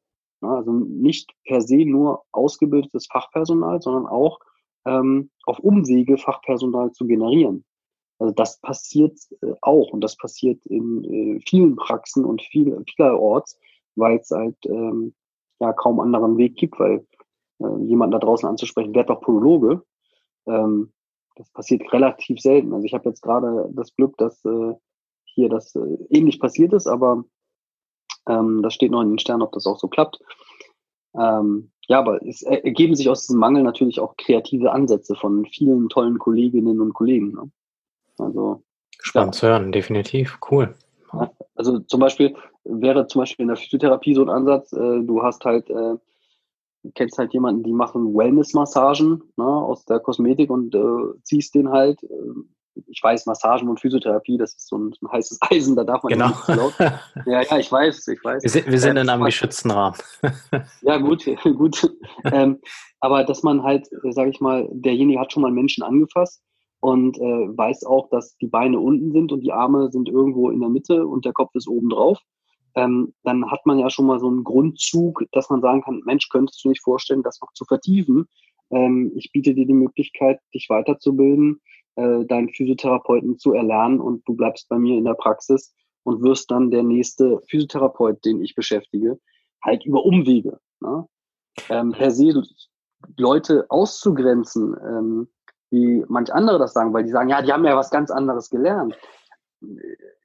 Also 0.42 0.72
nicht 0.72 1.30
per 1.44 1.62
se 1.62 1.86
nur 1.86 2.24
ausgebildetes 2.32 3.07
Fachpersonal, 3.07 3.80
sondern 3.80 4.07
auch 4.07 4.40
ähm, 4.84 5.30
auf 5.46 5.59
Umwege 5.61 6.18
Fachpersonal 6.18 6.92
zu 6.92 7.07
generieren. 7.07 7.64
Also 8.18 8.34
das 8.34 8.61
passiert 8.61 9.18
äh, 9.40 9.55
auch 9.62 9.90
und 9.90 10.03
das 10.03 10.16
passiert 10.16 10.61
in 10.66 11.05
äh, 11.05 11.40
vielen 11.48 11.76
Praxen 11.76 12.24
und 12.24 12.42
viel, 12.42 12.78
vielerorts, 12.94 13.59
weil 13.96 14.18
es 14.18 14.30
halt 14.30 14.57
ähm, 14.66 15.14
ja 15.61 15.72
kaum 15.72 15.98
anderen 15.98 16.36
Weg 16.36 16.57
gibt, 16.57 16.78
weil 16.78 17.07
äh, 17.61 17.84
jemanden 17.84 18.12
da 18.12 18.18
draußen 18.18 18.48
anzusprechen, 18.48 18.94
wer 18.94 19.05
doch 19.05 19.22
Podologe, 19.22 19.82
ähm, 20.46 20.92
das 21.37 21.51
passiert 21.51 21.93
relativ 21.93 22.41
selten. 22.41 22.72
Also 22.72 22.85
ich 22.85 22.95
habe 22.95 23.09
jetzt 23.09 23.22
gerade 23.22 23.68
das 23.72 23.95
Glück, 23.95 24.16
dass 24.18 24.45
äh, 24.45 24.74
hier 25.24 25.49
das 25.49 25.74
äh, 25.74 25.99
ähnlich 26.11 26.41
passiert 26.41 26.72
ist, 26.72 26.87
aber 26.87 27.24
ähm, 28.28 28.62
das 28.62 28.74
steht 28.74 28.91
noch 28.91 29.03
in 29.03 29.11
den 29.11 29.18
Sternen, 29.18 29.43
ob 29.43 29.53
das 29.53 29.66
auch 29.66 29.78
so 29.78 29.89
klappt. 29.89 30.20
Ähm, 31.14 31.70
ja, 31.89 31.99
aber 31.99 32.24
es 32.26 32.43
ergeben 32.43 32.95
sich 32.95 33.09
aus 33.09 33.26
diesem 33.26 33.41
Mangel 33.41 33.62
natürlich 33.62 34.01
auch 34.01 34.16
kreative 34.16 34.72
Ansätze 34.72 35.14
von 35.14 35.45
vielen 35.47 35.89
tollen 35.89 36.18
Kolleginnen 36.18 36.80
und 36.80 36.95
Kollegen. 36.95 37.33
Ne? 37.33 37.51
Also 38.18 38.62
spannend 39.01 39.35
ja. 39.35 39.41
zu 39.41 39.47
hören, 39.49 39.72
definitiv, 39.72 40.39
cool. 40.51 40.74
Also 41.55 41.80
zum 41.80 42.01
Beispiel 42.01 42.35
wäre 42.64 43.07
zum 43.07 43.20
Beispiel 43.20 43.43
in 43.45 43.49
der 43.49 43.57
Physiotherapie 43.57 44.14
so 44.14 44.22
ein 44.22 44.30
Ansatz, 44.30 44.72
äh, 44.72 45.01
du 45.03 45.22
hast 45.22 45.45
halt 45.45 45.68
äh, 45.68 45.97
kennst 46.95 47.18
halt 47.18 47.33
jemanden, 47.33 47.62
die 47.62 47.72
machen 47.72 48.14
Wellness-Massagen 48.14 49.22
ne, 49.37 49.45
aus 49.45 49.85
der 49.85 50.01
Kosmetik 50.01 50.51
und 50.51 50.74
äh, 50.74 51.18
ziehst 51.22 51.55
den 51.55 51.70
halt. 51.70 52.03
Äh, 52.03 52.09
ich 52.87 53.03
weiß, 53.03 53.26
Massagen 53.26 53.68
und 53.68 53.80
Physiotherapie, 53.80 54.39
das 54.39 54.55
ist 54.55 54.68
so 54.68 54.78
ein, 54.78 54.95
ein 55.03 55.12
heißes 55.12 55.39
Eisen, 55.51 55.76
da 55.76 55.85
darf 55.85 56.03
man 56.03 56.12
genau. 56.14 56.28
nicht 56.28 56.49
laut. 56.49 56.74
Ja, 57.26 57.43
ja, 57.43 57.59
ich 57.59 57.70
weiß, 57.70 58.09
ich 58.09 58.24
weiß. 58.24 58.43
Wir 58.43 58.51
sind, 58.51 58.66
wir 58.66 58.78
sind 58.78 58.97
in 58.97 59.09
einem 59.09 59.24
geschützten 59.24 59.70
Rahmen. 59.70 59.97
ja, 60.80 60.97
gut, 60.99 61.26
gut. 61.43 61.95
ähm, 62.24 62.61
aber 63.01 63.24
dass 63.24 63.43
man 63.43 63.62
halt, 63.62 63.89
sage 64.11 64.30
ich 64.30 64.41
mal, 64.41 64.68
derjenige 64.72 65.20
hat 65.20 65.33
schon 65.33 65.43
mal 65.43 65.53
Menschen 65.53 65.83
angefasst 65.83 66.43
und 66.80 67.18
äh, 67.18 67.20
weiß 67.20 67.85
auch, 67.85 68.09
dass 68.09 68.37
die 68.39 68.47
Beine 68.47 68.80
unten 68.80 69.12
sind 69.12 69.33
und 69.33 69.41
die 69.41 69.53
Arme 69.53 69.91
sind 69.91 70.09
irgendwo 70.09 70.51
in 70.51 70.61
der 70.61 70.70
Mitte 70.70 71.07
und 71.07 71.24
der 71.24 71.33
Kopf 71.33 71.55
ist 71.55 71.68
oben 71.68 71.91
drauf 71.91 72.18
ähm, 72.74 73.14
dann 73.22 73.50
hat 73.50 73.66
man 73.66 73.78
ja 73.78 73.90
schon 73.90 74.06
mal 74.06 74.18
so 74.18 74.28
einen 74.28 74.44
Grundzug, 74.44 75.24
dass 75.32 75.50
man 75.50 75.60
sagen 75.60 75.82
kann, 75.82 76.02
Mensch, 76.04 76.28
könntest 76.28 76.64
du 76.64 76.68
nicht 76.68 76.82
vorstellen, 76.82 77.22
das 77.22 77.40
noch 77.40 77.52
zu 77.52 77.64
vertiefen? 77.64 78.28
Ähm, 78.70 79.12
ich 79.14 79.30
biete 79.32 79.54
dir 79.54 79.66
die 79.66 79.74
Möglichkeit, 79.74 80.40
dich 80.54 80.68
weiterzubilden, 80.68 81.60
äh, 81.96 82.24
deinen 82.24 82.48
Physiotherapeuten 82.50 83.38
zu 83.38 83.52
erlernen 83.52 84.00
und 84.00 84.26
du 84.26 84.34
bleibst 84.34 84.68
bei 84.68 84.78
mir 84.78 84.96
in 84.96 85.04
der 85.04 85.14
Praxis 85.14 85.74
und 86.04 86.22
wirst 86.22 86.50
dann 86.50 86.70
der 86.70 86.82
nächste 86.82 87.40
Physiotherapeut, 87.48 88.24
den 88.24 88.42
ich 88.42 88.54
beschäftige, 88.54 89.18
halt 89.62 89.84
über 89.84 90.04
Umwege. 90.04 90.58
Ne? 90.80 91.06
Ähm, 91.68 91.92
per 91.92 92.10
se 92.10 92.42
Leute 93.16 93.66
auszugrenzen, 93.68 94.74
ähm, 94.82 95.28
wie 95.70 96.04
manch 96.08 96.32
andere 96.32 96.58
das 96.58 96.72
sagen, 96.72 96.92
weil 96.92 97.04
die 97.04 97.10
sagen, 97.10 97.28
ja, 97.28 97.42
die 97.42 97.52
haben 97.52 97.64
ja 97.64 97.76
was 97.76 97.90
ganz 97.90 98.10
anderes 98.10 98.48
gelernt 98.50 98.96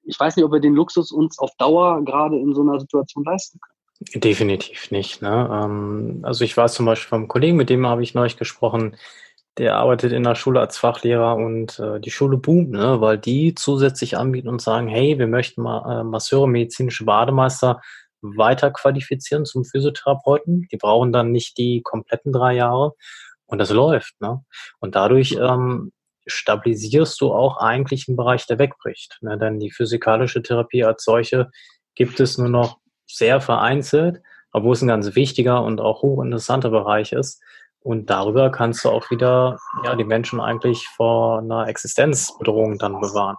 ich 0.03 0.19
weiß 0.19 0.35
nicht, 0.35 0.45
ob 0.45 0.51
wir 0.51 0.59
den 0.59 0.73
Luxus 0.73 1.11
uns 1.11 1.38
auf 1.39 1.51
Dauer 1.57 2.03
gerade 2.03 2.38
in 2.38 2.53
so 2.53 2.61
einer 2.61 2.79
Situation 2.79 3.23
leisten 3.23 3.59
können. 3.59 4.21
Definitiv 4.21 4.91
nicht. 4.91 5.21
Ne? 5.21 5.49
Ähm, 5.51 6.19
also 6.23 6.43
ich 6.43 6.55
weiß 6.55 6.73
zum 6.73 6.85
Beispiel 6.85 7.09
vom 7.09 7.27
Kollegen, 7.27 7.57
mit 7.57 7.69
dem 7.69 7.88
habe 7.88 8.03
ich 8.03 8.13
neulich 8.13 8.38
gesprochen, 8.38 8.95
der 9.57 9.75
arbeitet 9.75 10.11
in 10.11 10.23
der 10.23 10.35
Schule 10.35 10.59
als 10.59 10.77
Fachlehrer 10.77 11.35
und 11.35 11.79
äh, 11.79 11.99
die 11.99 12.11
Schule 12.11 12.38
boomt, 12.38 12.69
ne? 12.69 13.01
weil 13.01 13.17
die 13.17 13.55
zusätzlich 13.55 14.15
anbieten 14.15 14.49
und 14.49 14.61
sagen, 14.61 14.88
hey, 14.88 15.17
wir 15.17 15.27
möchten 15.27 15.63
mal 15.63 16.01
äh, 16.01 16.03
Masseure, 16.03 16.47
medizinische 16.47 17.05
Bademeister 17.05 17.81
weiter 18.21 18.71
qualifizieren 18.71 19.45
zum 19.45 19.65
Physiotherapeuten. 19.65 20.67
Die 20.71 20.77
brauchen 20.77 21.11
dann 21.11 21.31
nicht 21.31 21.57
die 21.57 21.81
kompletten 21.81 22.31
drei 22.31 22.53
Jahre 22.53 22.93
und 23.47 23.57
das 23.57 23.71
läuft. 23.71 24.19
Ne? 24.21 24.43
Und 24.79 24.95
dadurch 24.95 25.38
ähm, 25.39 25.91
stabilisierst 26.28 27.19
du 27.21 27.34
auch 27.34 27.57
eigentlich 27.57 28.07
einen 28.07 28.17
Bereich, 28.17 28.45
der 28.45 28.59
wegbricht. 28.59 29.17
Ne? 29.21 29.38
Denn 29.38 29.59
die 29.59 29.71
physikalische 29.71 30.41
Therapie 30.41 30.84
als 30.84 31.03
solche 31.03 31.49
gibt 31.95 32.19
es 32.19 32.38
nur 32.38 32.49
noch 32.49 32.78
sehr 33.07 33.41
vereinzelt, 33.41 34.21
obwohl 34.51 34.73
es 34.73 34.82
ein 34.82 34.88
ganz 34.88 35.15
wichtiger 35.15 35.63
und 35.63 35.82
auch 35.82 36.01
hochinteressanter 36.01 36.69
Bereich 36.69 37.13
ist. 37.13 37.41
Und 37.80 38.09
darüber 38.09 38.51
kannst 38.51 38.84
du 38.84 38.89
auch 38.89 39.09
wieder 39.11 39.59
ja, 39.84 39.95
die 39.95 40.03
Menschen 40.03 40.41
eigentlich 40.41 40.88
vor 40.88 41.39
einer 41.39 41.67
Existenzbedrohung 41.67 42.78
dann 42.78 42.99
bewahren. 42.99 43.38